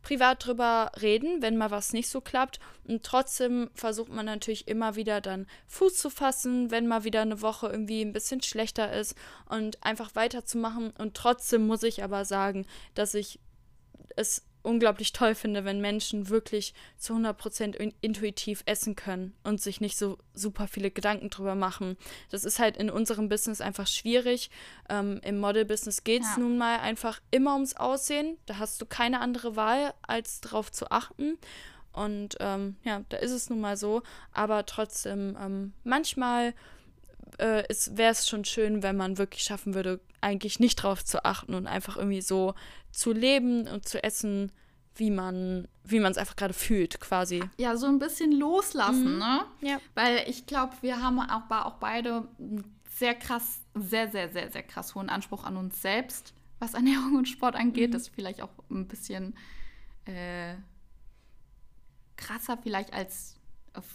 privat 0.06 0.46
drüber 0.46 0.92
reden, 1.02 1.42
wenn 1.42 1.58
mal 1.58 1.72
was 1.72 1.92
nicht 1.92 2.10
so 2.10 2.22
klappt. 2.22 2.60
Und 2.84 3.04
trotzdem 3.04 3.72
versucht 3.74 4.12
man 4.12 4.28
natürlich 4.28 4.68
immer 4.68 4.96
wieder 4.96 5.20
dann 5.20 5.48
Fuß 5.68 5.96
zu 5.96 6.12
fassen, 6.12 6.70
wenn 6.70 6.88
mal 6.88 7.04
wieder 7.04 7.24
eine 7.24 7.42
Woche 7.42 7.68
irgendwie 7.68 8.04
ein 8.04 8.14
bisschen 8.14 8.44
schlechter 8.44 8.94
ist 8.94 9.16
und 9.50 9.84
einfach 9.84 10.14
weiterzumachen. 10.14 10.92
Und 10.92 11.18
trotzdem 11.18 11.66
muss 11.66 11.82
ich 11.82 12.04
aber 12.04 12.24
sagen, 12.24 12.68
dass 12.94 13.16
ich 13.16 13.40
es 14.16 14.44
unglaublich 14.66 15.14
toll 15.14 15.36
finde, 15.36 15.64
wenn 15.64 15.80
Menschen 15.80 16.30
wirklich 16.30 16.74
zu 16.98 17.14
100% 17.14 17.94
intuitiv 18.02 18.64
essen 18.66 18.96
können 18.96 19.34
und 19.44 19.62
sich 19.62 19.80
nicht 19.80 19.98
so 19.98 20.18
super 20.34 20.68
viele 20.68 20.92
Gedanken 20.92 21.30
drüber 21.30 21.56
machen. 21.56 21.98
Das 22.32 22.44
ist 22.44 22.60
halt 22.60 22.78
in 22.78 22.90
unserem 22.90 23.30
Business 23.30 23.62
einfach 23.62 23.88
schwierig. 23.88 24.50
Ähm, 24.90 25.22
Im 25.24 25.40
Model-Business 25.40 26.04
geht 26.04 26.24
es 26.24 26.36
ja. 26.36 26.40
nun 26.40 26.58
mal 26.58 26.80
einfach 26.80 27.22
immer 27.32 27.54
ums 27.54 27.76
Aussehen. 27.76 28.38
Da 28.46 28.58
hast 28.58 28.82
du 28.82 28.86
keine 28.86 29.22
andere 29.22 29.56
Wahl, 29.56 29.94
als 30.02 30.42
darauf 30.42 30.72
zu 30.72 30.92
achten. 30.92 31.38
Und 31.94 32.36
ähm, 32.42 32.76
ja, 32.84 33.04
da 33.10 33.18
ist 33.18 33.32
es 33.32 33.50
nun 33.50 33.62
mal 33.62 33.78
so. 33.78 34.04
Aber 34.34 34.66
trotzdem, 34.66 35.38
ähm, 35.40 35.74
manchmal 35.84 36.54
äh, 37.38 37.64
wäre 37.92 38.12
es 38.12 38.28
schon 38.28 38.46
schön, 38.46 38.84
wenn 38.84 38.98
man 38.98 39.18
wirklich 39.18 39.44
schaffen 39.44 39.74
würde, 39.74 40.00
eigentlich 40.22 40.60
nicht 40.60 40.76
drauf 40.78 41.04
zu 41.04 41.26
achten 41.26 41.54
und 41.54 41.68
einfach 41.68 41.98
irgendwie 41.98 42.22
so 42.22 42.54
zu 42.92 43.12
leben 43.12 43.68
und 43.68 43.88
zu 43.88 44.04
essen, 44.04 44.52
wie 44.96 45.12
man 45.12 45.68
wie 45.88 46.00
man 46.00 46.12
es 46.12 46.18
einfach 46.18 46.36
gerade 46.36 46.54
fühlt, 46.54 47.00
quasi. 47.00 47.44
Ja, 47.58 47.78
so 47.78 47.86
ein 47.86 48.00
bisschen 48.00 48.32
loslassen, 48.32 49.14
mhm. 49.14 49.20
ne? 49.20 49.46
Ja. 49.62 49.80
Weil 49.94 50.24
ich 50.28 50.46
glaube, 50.46 50.74
wir 50.82 51.02
haben 51.02 51.20
auch, 51.20 51.50
auch 51.50 51.76
beide 51.76 52.28
einen 52.40 52.64
sehr 52.90 53.14
krass, 53.14 53.60
sehr, 53.76 54.10
sehr, 54.10 54.30
sehr, 54.30 54.52
sehr 54.52 54.64
krass 54.64 54.96
hohen 54.96 55.10
Anspruch 55.10 55.44
an 55.44 55.58
uns 55.58 55.82
selbst, 55.82 56.34
was 56.60 56.74
Ernährung 56.74 57.16
und 57.16 57.28
Sport 57.28 57.56
angeht. 57.56 57.90
Mhm. 57.90 57.94
Das 57.94 58.04
ist 58.04 58.16
vielleicht 58.16 58.42
auch 58.42 58.50
ein 58.70 58.88
bisschen 58.88 59.36
äh, 60.06 60.56
krasser 62.16 62.58
vielleicht 62.58 62.94
als 62.94 63.36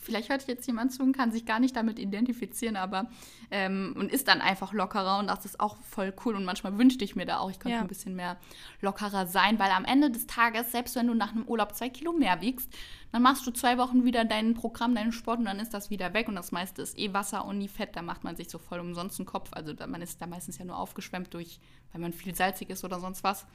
vielleicht 0.03 0.29
hört 0.29 0.47
jetzt 0.47 0.67
jemand 0.67 0.93
zu 0.93 1.03
und 1.03 1.17
kann 1.17 1.33
sich 1.33 1.45
gar 1.47 1.61
nicht 1.61 1.77
damit 1.77 1.99
identifizieren, 1.99 2.77
aber 2.77 3.11
ähm, 3.51 3.95
und 3.97 4.11
ist 4.13 4.29
dann 4.29 4.41
einfach 4.41 4.73
lockerer 4.73 5.19
und 5.19 5.27
das 5.27 5.45
ist 5.45 5.61
auch 5.61 5.77
voll 5.83 6.13
cool 6.25 6.35
und 6.37 6.45
manchmal 6.45 6.79
wünschte 6.79 7.05
ich 7.05 7.17
mir 7.17 7.27
da 7.27 7.39
auch, 7.39 7.51
ich 7.51 7.59
könnte 7.59 7.77
ja. 7.77 7.81
ein 7.81 7.89
bisschen 7.89 8.17
mehr 8.17 8.37
lockerer 8.81 9.27
sein, 9.27 9.59
weil 9.59 9.71
am 9.71 9.85
Ende 9.85 10.11
des 10.11 10.27
Tages, 10.27 10.73
selbst 10.73 10.97
wenn 10.97 11.07
du 11.07 11.15
nach 11.15 11.33
einem 11.33 11.45
Urlaub 11.45 11.75
zwei 11.75 11.89
Kilo 11.89 12.13
mehr 12.13 12.41
wiegst, 12.41 12.73
dann 13.13 13.23
machst 13.23 13.47
du 13.47 13.51
zwei 13.51 13.77
Wochen 13.79 14.05
wieder 14.05 14.25
dein 14.25 14.55
Programm, 14.55 14.95
deinen 14.95 15.13
Sport 15.13 15.41
und 15.41 15.47
dann 15.47 15.59
ist 15.59 15.75
das 15.75 15.91
wieder 15.91 16.15
weg 16.15 16.29
und 16.29 16.37
das 16.37 16.53
meiste 16.53 16.83
ist 16.83 16.99
eh 16.99 17.13
Wasser 17.13 17.45
und 17.45 17.59
nie 17.59 17.69
Fett, 17.69 17.97
da 17.97 18.03
macht 18.03 18.25
man 18.25 18.37
sich 18.37 18.49
so 18.49 18.59
voll 18.59 18.81
umsonst 18.81 19.19
den 19.19 19.27
Kopf, 19.27 19.51
also 19.53 19.75
man 19.87 20.03
ist 20.03 20.21
da 20.21 20.27
meistens 20.27 20.59
ja 20.59 20.65
nur 20.65 20.79
aufgeschwemmt 20.79 21.35
durch, 21.35 21.61
weil 21.93 22.01
man 22.01 22.13
viel 22.13 22.35
salzig 22.35 22.71
ist 22.71 22.85
oder 22.85 23.01
sonst 23.01 23.25
was. 23.25 23.47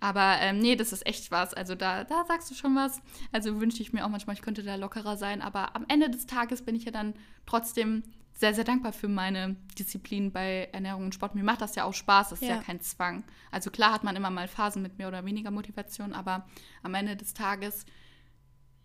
Aber 0.00 0.36
ähm, 0.40 0.58
nee, 0.58 0.76
das 0.76 0.92
ist 0.92 1.06
echt 1.06 1.30
was. 1.30 1.54
Also 1.54 1.74
da, 1.74 2.04
da 2.04 2.24
sagst 2.26 2.50
du 2.50 2.54
schon 2.54 2.74
was. 2.76 3.00
Also 3.32 3.60
wünsche 3.60 3.82
ich 3.82 3.92
mir 3.92 4.04
auch 4.04 4.10
manchmal, 4.10 4.34
ich 4.34 4.42
könnte 4.42 4.62
da 4.62 4.74
lockerer 4.74 5.16
sein. 5.16 5.40
Aber 5.40 5.74
am 5.74 5.86
Ende 5.88 6.10
des 6.10 6.26
Tages 6.26 6.62
bin 6.62 6.74
ich 6.74 6.84
ja 6.84 6.92
dann 6.92 7.14
trotzdem 7.46 8.02
sehr, 8.36 8.52
sehr 8.52 8.64
dankbar 8.64 8.92
für 8.92 9.08
meine 9.08 9.56
Disziplin 9.78 10.30
bei 10.30 10.68
Ernährung 10.72 11.06
und 11.06 11.14
Sport. 11.14 11.34
Mir 11.34 11.44
macht 11.44 11.62
das 11.62 11.74
ja 11.74 11.84
auch 11.84 11.94
Spaß, 11.94 12.30
das 12.30 12.42
ist 12.42 12.48
ja. 12.48 12.56
ja 12.56 12.62
kein 12.62 12.80
Zwang. 12.80 13.24
Also 13.50 13.70
klar 13.70 13.92
hat 13.92 14.04
man 14.04 14.14
immer 14.14 14.30
mal 14.30 14.46
Phasen 14.46 14.82
mit 14.82 14.98
mehr 14.98 15.08
oder 15.08 15.24
weniger 15.24 15.50
Motivation, 15.50 16.12
aber 16.12 16.46
am 16.82 16.92
Ende 16.94 17.16
des 17.16 17.32
Tages 17.32 17.86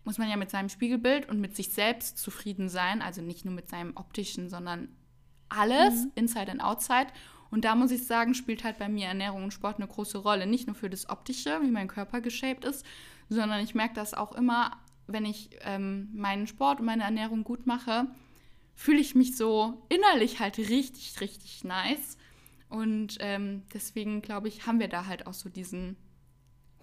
muss 0.06 0.18
man 0.18 0.30
ja 0.30 0.38
mit 0.38 0.50
seinem 0.50 0.70
Spiegelbild 0.70 1.28
und 1.28 1.42
mit 1.42 1.56
sich 1.56 1.74
selbst 1.74 2.18
zufrieden 2.18 2.70
sein. 2.70 3.02
Also 3.02 3.22
nicht 3.22 3.44
nur 3.44 3.54
mit 3.54 3.70
seinem 3.70 3.96
optischen, 3.98 4.50
sondern 4.50 4.88
alles, 5.50 6.06
mhm. 6.06 6.12
inside 6.16 6.50
and 6.50 6.64
outside. 6.64 7.08
Und 7.52 7.66
da 7.66 7.76
muss 7.76 7.92
ich 7.92 8.08
sagen, 8.08 8.34
spielt 8.34 8.64
halt 8.64 8.80
bei 8.80 8.90
mir 8.90 9.08
Ernährung 9.08 9.44
und 9.44 9.54
Sport 9.54 9.78
eine 9.78 9.88
große 9.88 10.18
Rolle. 10.18 10.48
Nicht 10.48 10.68
nur 10.68 10.76
für 10.76 10.90
das 10.90 11.10
Optische, 11.10 11.60
wie 11.62 11.70
mein 11.70 11.90
Körper 11.90 12.22
geshaped 12.22 12.66
ist, 12.66 12.86
sondern 13.30 13.62
ich 13.62 13.76
merke 13.76 13.94
das 13.94 14.14
auch 14.14 14.32
immer, 14.32 14.78
wenn 15.08 15.26
ich 15.26 15.50
ähm, 15.62 16.10
meinen 16.14 16.48
Sport 16.48 16.80
und 16.80 16.86
meine 16.86 17.04
Ernährung 17.04 17.44
gut 17.44 17.68
mache, 17.68 18.08
fühle 18.74 19.00
ich 19.00 19.16
mich 19.16 19.36
so 19.36 19.86
innerlich 19.90 20.40
halt 20.40 20.58
richtig, 20.58 21.20
richtig 21.20 21.64
nice. 21.64 22.18
Und 22.70 23.18
ähm, 23.20 23.64
deswegen, 23.74 24.22
glaube 24.22 24.48
ich, 24.48 24.66
haben 24.66 24.80
wir 24.80 24.88
da 24.88 25.06
halt 25.06 25.28
auch 25.28 25.34
so 25.34 25.50
diesen 25.50 25.98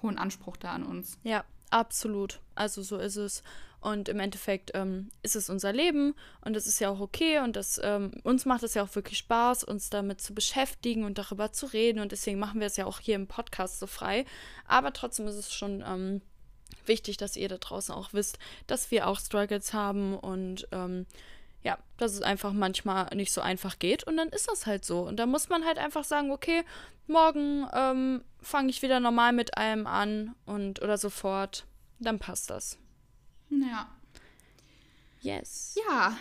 hohen 0.03 0.19
Anspruch 0.19 0.59
da 0.59 0.73
an 0.73 0.85
uns. 0.85 1.19
Ja, 1.25 1.45
absolut. 1.71 2.41
Also 2.55 2.83
so 2.83 2.99
ist 2.99 3.17
es. 3.17 3.43
Und 3.81 4.09
im 4.09 4.19
Endeffekt 4.19 4.73
ähm, 4.75 5.11
ist 5.23 5.37
es 5.37 5.49
unser 5.49 5.73
Leben 5.73 6.15
und 6.45 6.55
das 6.55 6.67
ist 6.67 6.81
ja 6.81 6.91
auch 6.91 6.99
okay 6.99 7.39
und 7.39 7.55
das, 7.55 7.81
ähm, 7.83 8.11
uns 8.25 8.45
macht 8.45 8.65
es 8.65 8.75
ja 8.75 8.83
auch 8.83 8.95
wirklich 8.97 9.19
Spaß, 9.19 9.63
uns 9.63 9.89
damit 9.89 10.21
zu 10.21 10.35
beschäftigen 10.35 11.05
und 11.05 11.17
darüber 11.17 11.53
zu 11.53 11.67
reden 11.67 12.01
und 12.01 12.11
deswegen 12.11 12.41
machen 12.41 12.59
wir 12.59 12.67
es 12.67 12.77
ja 12.77 12.87
auch 12.87 12.99
hier 12.99 13.15
im 13.15 13.29
Podcast 13.29 13.79
so 13.79 13.87
frei. 13.87 14.25
Aber 14.67 14.93
trotzdem 14.93 15.29
ist 15.29 15.37
es 15.37 15.53
schon 15.53 15.85
ähm, 15.87 16.23
wichtig, 16.87 17.19
dass 17.19 17.37
ihr 17.37 17.49
da 17.49 17.59
draußen 17.59 17.95
auch 17.95 18.13
wisst, 18.13 18.39
dass 18.67 18.91
wir 18.91 19.07
auch 19.07 19.21
Struggles 19.21 19.73
haben 19.73 20.19
und 20.19 20.67
ähm, 20.73 21.07
ja, 21.63 21.79
dass 21.99 22.15
es 22.15 22.23
einfach 22.23 22.53
manchmal 22.53 23.15
nicht 23.15 23.33
so 23.33 23.41
einfach 23.41 23.79
geht 23.79 24.05
und 24.05 24.17
dann 24.17 24.29
ist 24.29 24.49
das 24.51 24.67
halt 24.67 24.85
so. 24.85 25.03
Und 25.03 25.19
da 25.19 25.27
muss 25.27 25.49
man 25.49 25.65
halt 25.65 25.79
einfach 25.79 26.05
sagen, 26.05 26.33
okay, 26.33 26.65
morgen 27.07 27.67
ähm, 27.73 28.25
fange 28.41 28.71
ich 28.71 28.83
wieder 28.83 29.01
normal 29.01 29.33
mit 29.33 29.57
allem 29.57 29.87
an 29.87 30.35
und 30.47 30.83
oder 30.83 30.99
sofort, 30.99 31.65
dann 32.01 32.19
passt 32.19 32.51
das. 32.51 32.79
Ja. 33.51 33.89
Yes. 35.21 35.75
Ja, 35.89 36.17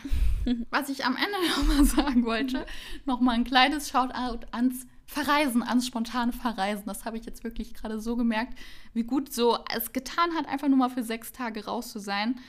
was 0.71 0.89
ich 0.89 1.05
am 1.05 1.15
Ende 1.15 1.37
nochmal 1.57 1.85
sagen 1.85 2.25
wollte, 2.25 2.65
nochmal 3.05 3.35
ein 3.35 3.43
kleines 3.43 3.89
Shoutout 3.89 4.45
ans 4.51 4.87
Verreisen, 5.05 5.63
ans 5.63 5.87
spontane 5.87 6.33
Verreisen. 6.33 6.83
Das 6.87 7.05
habe 7.05 7.17
ich 7.17 7.25
jetzt 7.25 7.43
wirklich 7.43 7.73
gerade 7.73 7.99
so 8.01 8.15
gemerkt, 8.17 8.57
wie 8.93 9.03
gut 9.03 9.31
so 9.31 9.59
es 9.75 9.93
getan 9.93 10.33
hat, 10.35 10.47
einfach 10.47 10.67
nur 10.67 10.77
mal 10.77 10.89
für 10.89 11.03
sechs 11.03 11.31
Tage 11.31 11.65
raus 11.65 11.91
zu 11.91 11.99
sein. 11.99 12.39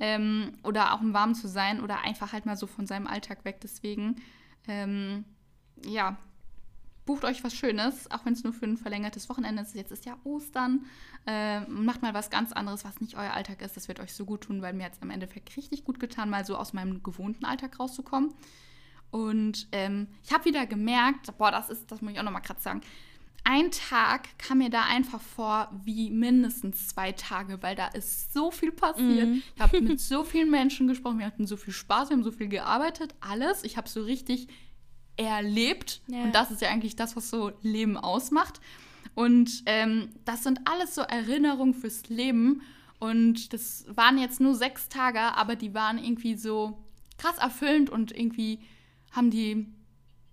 ähm, 0.00 0.52
oder 0.64 0.94
auch 0.94 1.00
im 1.02 1.14
Warmen 1.14 1.34
zu 1.36 1.48
sein 1.48 1.80
oder 1.80 2.00
einfach 2.02 2.32
halt 2.32 2.46
mal 2.46 2.56
so 2.56 2.66
von 2.66 2.86
seinem 2.86 3.06
Alltag 3.06 3.44
weg. 3.44 3.60
Deswegen, 3.62 4.16
ähm, 4.68 5.24
ja, 5.86 6.16
bucht 7.06 7.24
euch 7.24 7.44
was 7.44 7.54
Schönes, 7.54 8.10
auch 8.10 8.24
wenn 8.24 8.32
es 8.32 8.44
nur 8.44 8.52
für 8.52 8.66
ein 8.66 8.76
verlängertes 8.76 9.28
Wochenende 9.28 9.62
ist. 9.62 9.74
Jetzt 9.74 9.92
ist 9.92 10.06
ja 10.06 10.16
Ostern. 10.24 10.86
Äh, 11.26 11.60
macht 11.60 12.02
mal 12.02 12.14
was 12.14 12.30
ganz 12.30 12.52
anderes, 12.52 12.84
was 12.84 13.00
nicht 13.00 13.16
euer 13.16 13.32
Alltag 13.32 13.62
ist. 13.62 13.76
Das 13.76 13.88
wird 13.88 14.00
euch 14.00 14.14
so 14.14 14.24
gut 14.24 14.42
tun, 14.42 14.62
weil 14.62 14.72
mir 14.72 14.84
jetzt 14.84 15.02
am 15.02 15.10
Endeffekt 15.10 15.56
richtig 15.56 15.84
gut 15.84 16.00
getan, 16.00 16.30
mal 16.30 16.44
so 16.44 16.56
aus 16.56 16.72
meinem 16.72 17.02
gewohnten 17.02 17.44
Alltag 17.44 17.78
rauszukommen. 17.78 18.32
Und 19.10 19.68
ähm, 19.72 20.08
ich 20.24 20.32
habe 20.32 20.46
wieder 20.46 20.66
gemerkt, 20.66 21.36
boah, 21.38 21.50
das 21.50 21.70
ist, 21.70 21.90
das 21.92 22.02
muss 22.02 22.12
ich 22.12 22.18
auch 22.18 22.24
noch 22.24 22.32
mal 22.32 22.40
gerade 22.40 22.60
sagen. 22.60 22.80
Ein 23.46 23.70
Tag 23.70 24.38
kam 24.38 24.58
mir 24.58 24.70
da 24.70 24.84
einfach 24.84 25.20
vor 25.20 25.70
wie 25.84 26.10
mindestens 26.10 26.88
zwei 26.88 27.12
Tage, 27.12 27.62
weil 27.62 27.76
da 27.76 27.88
ist 27.88 28.32
so 28.32 28.50
viel 28.50 28.72
passiert. 28.72 29.28
Mhm. 29.28 29.42
Ich 29.54 29.60
habe 29.60 29.82
mit 29.82 30.00
so 30.00 30.24
vielen 30.24 30.50
Menschen 30.50 30.88
gesprochen, 30.88 31.18
wir 31.18 31.26
hatten 31.26 31.46
so 31.46 31.58
viel 31.58 31.74
Spaß, 31.74 32.08
wir 32.08 32.16
haben 32.16 32.24
so 32.24 32.32
viel 32.32 32.48
gearbeitet, 32.48 33.14
alles. 33.20 33.62
Ich 33.62 33.76
habe 33.76 33.88
so 33.88 34.02
richtig 34.02 34.48
erlebt. 35.16 36.00
Ja. 36.06 36.22
Und 36.22 36.34
das 36.34 36.50
ist 36.50 36.60
ja 36.60 36.68
eigentlich 36.68 36.96
das, 36.96 37.16
was 37.16 37.30
so 37.30 37.52
Leben 37.62 37.96
ausmacht. 37.96 38.60
Und 39.14 39.62
ähm, 39.66 40.10
das 40.24 40.42
sind 40.42 40.60
alles 40.64 40.94
so 40.94 41.02
Erinnerungen 41.02 41.74
fürs 41.74 42.08
Leben. 42.08 42.62
Und 42.98 43.52
das 43.52 43.84
waren 43.88 44.18
jetzt 44.18 44.40
nur 44.40 44.54
sechs 44.54 44.88
Tage, 44.88 45.20
aber 45.20 45.56
die 45.56 45.74
waren 45.74 45.98
irgendwie 45.98 46.36
so 46.36 46.78
krass 47.18 47.38
erfüllend 47.38 47.90
und 47.90 48.16
irgendwie 48.16 48.60
haben 49.12 49.30
die. 49.30 49.66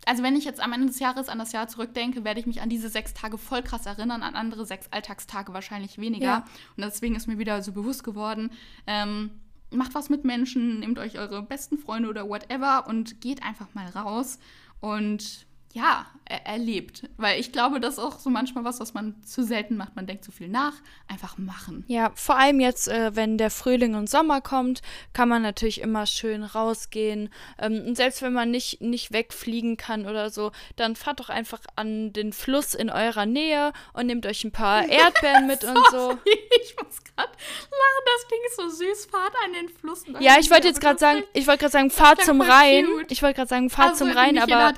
Also, 0.08 0.24
wenn 0.24 0.36
ich 0.36 0.46
jetzt 0.46 0.60
am 0.60 0.74
Ende 0.74 0.88
des 0.88 0.98
Jahres 0.98 1.30
an 1.30 1.38
das 1.38 1.52
Jahr 1.52 1.68
zurückdenke, 1.68 2.24
werde 2.24 2.40
ich 2.40 2.48
mich 2.48 2.62
an 2.62 2.70
diese 2.70 2.90
sechs 2.90 3.14
Tage 3.14 3.38
voll 3.38 3.62
krass 3.62 3.86
erinnern, 3.86 4.24
an 4.24 4.34
andere 4.34 4.66
sechs 4.66 4.88
Alltagstage 4.90 5.54
wahrscheinlich 5.54 6.00
weniger. 6.00 6.26
Ja. 6.26 6.46
Und 6.76 6.84
deswegen 6.84 7.16
ist 7.16 7.28
mir 7.28 7.38
wieder 7.38 7.62
so 7.62 7.72
bewusst 7.72 8.04
geworden, 8.04 8.50
ähm, 8.88 9.30
macht 9.70 9.94
was 9.94 10.10
mit 10.10 10.26
Menschen, 10.26 10.80
nehmt 10.80 10.98
euch 10.98 11.20
eure 11.20 11.44
besten 11.44 11.78
Freunde 11.78 12.10
oder 12.10 12.28
whatever 12.28 12.88
und 12.88 13.22
geht 13.22 13.44
einfach 13.44 13.74
mal 13.76 13.88
raus 13.90 14.40
und 14.82 15.46
ja, 15.74 16.06
er 16.26 16.46
erlebt. 16.46 17.04
Weil 17.18 17.40
ich 17.40 17.52
glaube, 17.52 17.80
das 17.80 17.96
ist 17.96 18.00
auch 18.00 18.20
so 18.20 18.30
manchmal 18.30 18.64
was, 18.64 18.80
was 18.80 18.94
man 18.94 19.22
zu 19.24 19.44
selten 19.44 19.76
macht. 19.78 19.96
Man 19.96 20.08
denkt 20.08 20.24
zu 20.24 20.32
viel 20.32 20.48
nach, 20.48 20.74
einfach 21.08 21.38
machen. 21.38 21.84
Ja, 21.88 22.12
vor 22.16 22.38
allem 22.38 22.60
jetzt, 22.60 22.88
äh, 22.88 23.16
wenn 23.16 23.38
der 23.38 23.52
Frühling 23.52 23.96
und 23.96 24.10
Sommer 24.10 24.42
kommt, 24.42 24.82
kann 25.14 25.30
man 25.30 25.42
natürlich 25.42 25.82
immer 25.82 26.06
schön 26.06 26.44
rausgehen. 26.44 27.30
Ähm, 27.60 27.84
und 27.88 27.96
selbst 27.96 28.22
wenn 28.22 28.34
man 28.34 28.52
nicht, 28.52 28.82
nicht 28.82 29.12
wegfliegen 29.12 29.78
kann 29.78 30.08
oder 30.08 30.30
so, 30.30 30.52
dann 30.76 30.96
fahrt 30.96 31.20
doch 31.20 31.30
einfach 31.30 31.60
an 31.76 32.14
den 32.14 32.34
Fluss 32.34 32.74
in 32.74 32.90
eurer 32.90 33.26
Nähe 33.26 33.74
und 33.94 34.08
nehmt 34.08 34.26
euch 34.26 34.44
ein 34.44 34.52
paar 34.52 34.86
Erdbeeren 34.90 35.48
mit 35.48 35.64
und 35.64 35.80
so. 35.92 36.18
Ich 36.64 36.76
muss 36.76 36.98
gerade 37.04 37.32
lachen, 37.32 38.06
das 38.06 38.28
Ding 38.30 38.40
ist 38.48 38.56
so 38.58 38.70
süß. 38.70 39.06
Fahrt 39.06 39.34
an 39.46 39.54
den 39.54 39.70
Fluss. 39.70 40.04
Ja, 40.20 40.38
ich 40.40 40.52
wollte 40.52 40.68
jetzt 40.68 40.80
gerade 40.80 41.00
sagen, 41.00 41.24
ich 41.34 41.48
wollte 41.48 41.60
gerade 41.62 41.72
sagen, 41.72 41.90
fahrt 41.90 42.22
zum 42.22 42.42
Rhein. 42.42 42.86
Ich 43.10 43.22
wollte 43.22 43.38
gerade 43.38 43.50
sagen, 43.50 43.70
fahrt 43.70 43.92
Also, 43.92 44.06
zum 44.06 44.14
Rhein, 44.14 44.38
aber, 44.38 44.74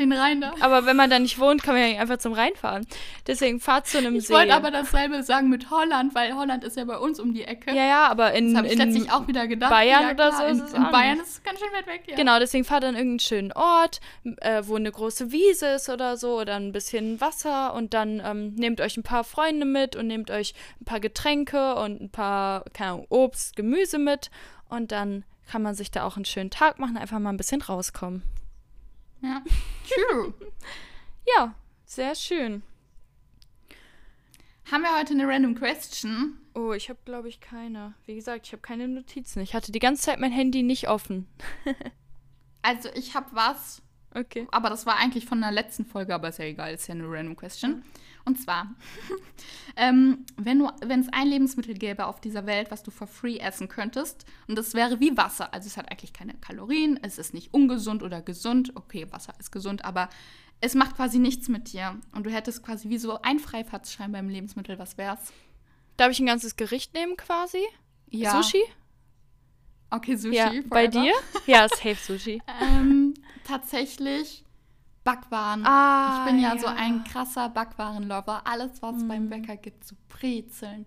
aber 0.61 0.85
wenn 0.85 0.95
man 0.95 1.09
da 1.09 1.19
nicht 1.19 1.32
wohnt, 1.39 1.63
kann 1.63 1.75
man 1.75 1.91
ja 1.91 1.99
einfach 1.99 2.17
zum 2.17 2.33
Rhein 2.33 2.55
fahren. 2.55 2.85
Deswegen 3.27 3.59
fahrt 3.59 3.87
zu 3.87 3.97
einem 3.97 4.15
Ich 4.15 4.27
See. 4.27 4.33
wollte 4.33 4.53
aber 4.53 4.71
dasselbe 4.71 5.23
sagen 5.23 5.49
mit 5.49 5.69
Holland, 5.69 6.13
weil 6.15 6.35
Holland 6.35 6.63
ist 6.63 6.77
ja 6.77 6.85
bei 6.85 6.97
uns 6.97 7.19
um 7.19 7.33
die 7.33 7.43
Ecke. 7.43 7.71
ja, 7.71 7.85
ja, 7.85 8.07
aber 8.07 8.33
in, 8.33 8.53
das 8.53 8.65
ich 8.65 8.71
in 8.73 8.77
letztlich 8.77 9.11
auch 9.11 9.27
wieder 9.27 9.47
gedacht. 9.47 9.69
Bayern 9.71 10.01
ja, 10.03 10.11
oder 10.11 10.29
klar, 10.29 10.41
so 10.41 10.45
In, 10.45 10.63
ist 10.65 10.73
in 10.73 10.83
Bayern 10.91 11.17
nicht. 11.17 11.27
ist 11.27 11.31
es 11.37 11.43
ganz 11.43 11.59
schön 11.59 11.69
weit 11.73 11.87
weg, 11.87 12.03
ja. 12.07 12.15
Genau, 12.15 12.39
deswegen 12.39 12.63
fahrt 12.63 12.83
an 12.85 12.95
irgendeinen 12.95 13.19
schönen 13.19 13.51
Ort, 13.53 13.99
äh, 14.41 14.63
wo 14.65 14.75
eine 14.75 14.91
große 14.91 15.31
Wiese 15.31 15.67
ist 15.67 15.89
oder 15.89 16.17
so, 16.17 16.39
oder 16.39 16.55
ein 16.55 16.71
bisschen 16.71 17.19
Wasser 17.21 17.73
und 17.73 17.93
dann 17.93 18.21
ähm, 18.25 18.53
nehmt 18.55 18.81
euch 18.81 18.97
ein 18.97 19.03
paar 19.03 19.23
Freunde 19.23 19.65
mit 19.65 19.95
und 19.95 20.07
nehmt 20.07 20.31
euch 20.31 20.53
ein 20.81 20.85
paar 20.85 20.99
Getränke 20.99 21.75
und 21.75 22.01
ein 22.01 22.09
paar, 22.09 22.63
keine 22.73 22.91
Ahnung, 22.91 23.05
Obst, 23.09 23.55
Gemüse 23.55 23.97
mit 23.97 24.31
und 24.69 24.91
dann 24.91 25.23
kann 25.51 25.61
man 25.61 25.75
sich 25.75 25.91
da 25.91 26.05
auch 26.05 26.15
einen 26.15 26.25
schönen 26.25 26.49
Tag 26.49 26.79
machen, 26.79 26.97
einfach 26.97 27.19
mal 27.19 27.29
ein 27.29 27.37
bisschen 27.37 27.61
rauskommen. 27.61 28.23
ja. 29.21 29.41
True. 29.89 30.33
Ja, 31.25 31.55
sehr 31.85 32.15
schön. 32.15 32.63
Haben 34.71 34.83
wir 34.83 34.97
heute 34.97 35.13
eine 35.13 35.27
random 35.27 35.55
question? 35.55 36.37
Oh, 36.53 36.73
ich 36.73 36.89
habe, 36.89 36.99
glaube 37.05 37.29
ich, 37.29 37.39
keine. 37.39 37.93
Wie 38.05 38.15
gesagt, 38.15 38.47
ich 38.47 38.53
habe 38.53 38.61
keine 38.61 38.87
Notizen. 38.87 39.41
Ich 39.41 39.53
hatte 39.53 39.71
die 39.71 39.79
ganze 39.79 40.03
Zeit 40.03 40.19
mein 40.19 40.31
Handy 40.31 40.63
nicht 40.63 40.87
offen. 40.89 41.27
Also, 42.65 42.87
ich 42.95 43.13
habe 43.13 43.25
was, 43.33 43.81
Okay. 44.15 44.47
aber 44.51 44.69
das 44.69 44.85
war 44.85 44.97
eigentlich 44.97 45.25
von 45.25 45.41
der 45.41 45.51
letzten 45.51 45.85
Folge, 45.85 46.15
aber 46.15 46.29
ist 46.29 46.39
ja 46.39 46.45
egal, 46.45 46.73
ist 46.73 46.87
ja 46.87 46.93
eine 46.93 47.03
random 47.05 47.35
question. 47.35 47.83
Und 48.25 48.39
zwar, 48.39 48.73
ähm, 49.75 50.25
wenn 50.37 50.59
du, 50.59 50.69
wenn 50.85 51.01
es 51.01 51.09
ein 51.11 51.27
Lebensmittel 51.27 51.73
gäbe 51.73 52.05
auf 52.05 52.21
dieser 52.21 52.45
Welt, 52.45 52.71
was 52.71 52.83
du 52.83 52.89
for 52.91 53.07
free 53.07 53.37
essen 53.37 53.67
könntest, 53.67 54.25
und 54.47 54.57
das 54.57 54.75
wäre 54.75 54.99
wie 54.99 55.17
Wasser, 55.17 55.53
also 55.53 55.67
es 55.67 55.75
hat 55.75 55.91
eigentlich 55.91 56.13
keine 56.13 56.35
Kalorien, 56.35 56.97
es 57.01 57.17
ist 57.17 57.33
nicht 57.33 57.53
ungesund 57.53 58.01
oder 58.01 58.21
gesund, 58.21 58.71
okay, 58.75 59.07
Wasser 59.11 59.33
ist 59.39 59.51
gesund, 59.51 59.83
aber 59.83 60.07
es 60.65 60.75
macht 60.75 60.95
quasi 60.95 61.19
nichts 61.19 61.49
mit 61.49 61.73
dir. 61.73 61.99
Und 62.13 62.25
du 62.25 62.31
hättest 62.31 62.63
quasi 62.63 62.87
wie 62.89 62.97
so 62.97 63.21
ein 63.21 63.37
Freifahrtschein 63.39 64.11
beim 64.13 64.29
Lebensmittel, 64.29 64.79
was 64.79 64.97
wär's? 64.97 65.33
Darf 65.97 66.11
ich 66.11 66.19
ein 66.21 66.25
ganzes 66.25 66.55
Gericht 66.55 66.93
nehmen 66.93 67.17
quasi? 67.17 67.59
Ja. 68.09 68.41
Sushi? 68.41 68.63
Okay, 69.89 70.15
Sushi. 70.15 70.35
ja. 70.35 70.49
Bei 70.69 70.89
forever. 70.89 71.01
dir? 71.01 71.13
Ja, 71.47 71.67
safe 71.67 71.95
Sushi. 71.95 72.41
Ähm, 72.61 73.13
tatsächlich 73.43 74.43
Backwaren. 75.03 75.65
Ah, 75.65 76.19
ich 76.25 76.31
bin 76.31 76.41
ja, 76.41 76.57
so 76.57 76.67
ein 76.67 77.03
krasser 77.03 77.49
Backwaren-Lover. 77.49 78.47
Alles, 78.47 78.81
was 78.81 78.95
es 78.95 79.03
Mhm. 79.03 79.07
beim 79.09 79.29
Bäcker 79.29 79.57
gibt, 79.57 79.83
so 79.85 79.95
Brezeln, 80.07 80.85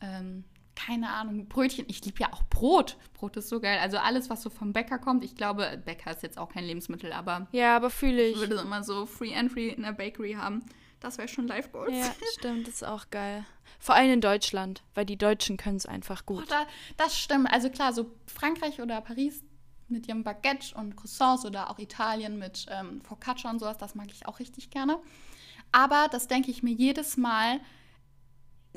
ähm, 0.00 0.44
keine 0.86 1.10
Ahnung, 1.10 1.46
Brötchen. 1.48 1.84
Ich 1.88 2.04
liebe 2.04 2.20
ja 2.20 2.32
auch 2.32 2.44
Brot. 2.44 2.96
Brot 3.14 3.36
ist 3.36 3.48
so 3.48 3.60
geil. 3.60 3.78
Also 3.80 3.98
alles, 3.98 4.30
was 4.30 4.42
so 4.42 4.50
vom 4.50 4.72
Bäcker 4.72 4.98
kommt. 4.98 5.24
Ich 5.24 5.34
glaube, 5.34 5.82
Bäcker 5.84 6.12
ist 6.12 6.22
jetzt 6.22 6.38
auch 6.38 6.48
kein 6.50 6.64
Lebensmittel, 6.64 7.12
aber 7.12 7.48
Ja, 7.52 7.74
aber 7.76 7.90
fühle 7.90 8.22
ich 8.24 8.34
ich. 8.34 8.40
würde 8.40 8.56
immer 8.62 8.84
so 8.84 9.04
Free 9.04 9.32
Entry 9.32 9.68
in 9.70 9.82
der 9.82 9.92
Bakery 9.92 10.34
haben. 10.34 10.64
Das 11.00 11.18
wäre 11.18 11.28
schon 11.28 11.46
Life 11.48 11.70
Goals. 11.70 11.96
Ja, 11.96 12.12
stimmt, 12.38 12.66
das 12.68 12.74
ist 12.76 12.84
auch 12.84 13.06
geil. 13.10 13.44
Vor 13.80 13.94
allem 13.94 14.12
in 14.12 14.20
Deutschland, 14.20 14.82
weil 14.94 15.04
die 15.04 15.16
Deutschen 15.18 15.56
können 15.56 15.76
es 15.76 15.86
einfach 15.86 16.22
Oh, 16.26 16.34
gut. 16.36 16.50
da, 16.50 16.66
das 16.96 17.18
stimmt. 17.18 17.52
Also 17.52 17.70
klar, 17.70 17.92
so 17.92 18.10
Frankreich 18.26 18.80
oder 18.80 19.00
Paris 19.00 19.42
mit 19.88 20.06
ihrem 20.06 20.22
Baguette 20.22 20.74
und 20.76 20.96
Croissants 20.96 21.44
oder 21.44 21.70
auch 21.70 21.78
Italien 21.78 22.38
mit 22.38 22.66
ähm, 22.70 23.00
Focaccia 23.02 23.50
und 23.50 23.58
sowas, 23.58 23.78
das 23.78 23.94
mag 23.94 24.08
ich 24.12 24.26
auch 24.26 24.38
richtig 24.38 24.70
gerne. 24.70 24.98
Aber 25.72 26.08
das 26.10 26.28
denke 26.28 26.50
ich 26.50 26.62
mir 26.62 26.72
jedes 26.72 27.16
Mal. 27.16 27.60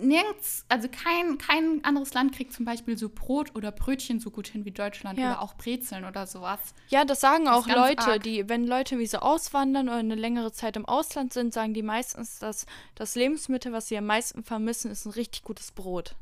Nirgends, 0.02 0.66
also 0.70 0.88
kein, 0.90 1.38
kein 1.38 1.84
anderes 1.84 2.14
Land 2.14 2.34
kriegt 2.34 2.54
zum 2.54 2.66
Beispiel 2.66 2.98
so 2.98 3.10
Brot 3.10 3.56
oder 3.56 3.72
Brötchen 3.72 4.20
so 4.20 4.32
gut 4.32 4.48
hin 4.48 4.66
wie 4.66 4.72
Deutschland 4.72 5.18
Ja. 5.20 5.32
oder 5.34 5.42
auch 5.42 5.54
Brezeln 5.56 6.06
oder 6.06 6.28
sowas. 6.28 6.60
Ja, 6.90 7.06
das 7.06 7.22
sagen 7.22 7.46
Das 7.46 7.56
auch 7.56 7.68
Leute, 7.68 8.02
arg. 8.14 8.24
die, 8.24 8.50
wenn 8.50 8.66
Leute 8.68 8.98
wie 9.00 9.08
so 9.08 9.20
auswandern 9.20 9.88
oder 9.90 9.98
eine 9.98 10.16
längere 10.16 10.52
Zeit 10.52 10.76
im 10.76 10.86
Ausland 10.86 11.34
sind, 11.34 11.54
sagen 11.54 11.74
die 11.74 11.84
meistens, 11.84 12.40
dass 12.40 12.66
das 12.96 13.16
Lebensmittel, 13.16 13.72
was 13.72 13.88
sie 13.88 13.98
am 13.98 14.06
meisten 14.06 14.44
vermissen, 14.44 14.92
ist 14.92 15.06
ein 15.06 15.12
richtig 15.12 15.44
gutes 15.44 15.72
Brot. 15.72 16.16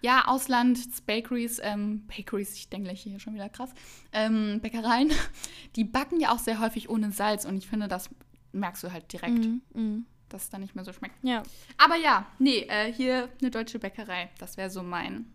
Ja, 0.00 0.24
Ausland, 0.26 0.78
Bakeries, 1.06 1.60
ähm, 1.62 2.06
Bakeries, 2.06 2.54
ich 2.54 2.68
denke 2.70 2.88
gleich 2.88 3.02
hier 3.02 3.20
schon 3.20 3.34
wieder 3.34 3.50
krass, 3.50 3.70
ähm, 4.12 4.60
Bäckereien, 4.62 5.10
die 5.76 5.84
backen 5.84 6.20
ja 6.20 6.32
auch 6.32 6.38
sehr 6.38 6.60
häufig 6.60 6.88
ohne 6.88 7.12
Salz 7.12 7.44
und 7.44 7.56
ich 7.58 7.68
finde, 7.68 7.88
das 7.88 8.08
merkst 8.52 8.82
du 8.82 8.92
halt 8.92 9.12
direkt, 9.12 9.46
Mhm. 9.74 10.06
Dass 10.32 10.44
es 10.44 10.50
dann 10.50 10.60
nicht 10.62 10.74
mehr 10.74 10.84
so 10.84 10.92
schmeckt. 10.92 11.14
Ja. 11.22 11.42
Aber 11.78 11.96
ja, 11.96 12.26
nee, 12.38 12.60
äh, 12.68 12.92
hier 12.92 13.28
eine 13.40 13.50
deutsche 13.50 13.78
Bäckerei, 13.78 14.30
das 14.38 14.56
wäre 14.56 14.70
so 14.70 14.82
mein, 14.82 15.26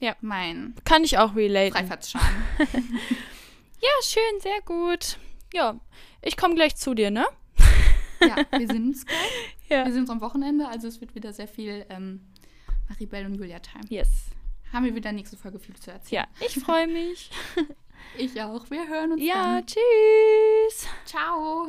Ja. 0.00 0.16
mein 0.20 0.74
Kann 0.84 1.04
ich 1.04 1.18
auch 1.18 1.34
relaten. 1.36 1.72
Freifahrtschein. 1.76 2.20
Ja, 3.80 3.90
schön, 4.02 4.40
sehr 4.40 4.62
gut. 4.64 5.18
Ja, 5.52 5.78
ich 6.22 6.38
komme 6.38 6.54
gleich 6.54 6.74
zu 6.76 6.94
dir, 6.94 7.10
ne? 7.10 7.26
ja, 8.20 8.36
wir 8.58 8.66
sind 8.66 8.86
uns 8.88 9.04
gleich. 9.04 9.56
Ja. 9.68 9.84
Wir 9.84 9.92
sind 9.92 10.02
uns 10.02 10.10
am 10.10 10.22
Wochenende, 10.22 10.66
also 10.68 10.88
es 10.88 11.02
wird 11.02 11.14
wieder 11.14 11.34
sehr 11.34 11.48
viel 11.48 11.84
ähm, 11.90 12.26
Maribel 12.88 13.26
und 13.26 13.34
Julia 13.34 13.58
Time. 13.58 13.84
Yes. 13.90 14.08
Haben 14.72 14.86
wir 14.86 14.94
wieder 14.94 15.12
nächste 15.12 15.36
Folge 15.36 15.58
viel 15.58 15.76
zu 15.76 15.90
erzählen. 15.90 16.24
Ja, 16.40 16.46
ich 16.46 16.54
freue 16.54 16.86
mich. 16.86 17.30
Ich 18.18 18.40
auch. 18.42 18.68
Wir 18.70 18.86
hören 18.86 19.12
uns 19.12 19.22
ja, 19.22 19.54
dann. 19.60 19.66
tschüss. 19.66 20.86
Ciao. 21.06 21.68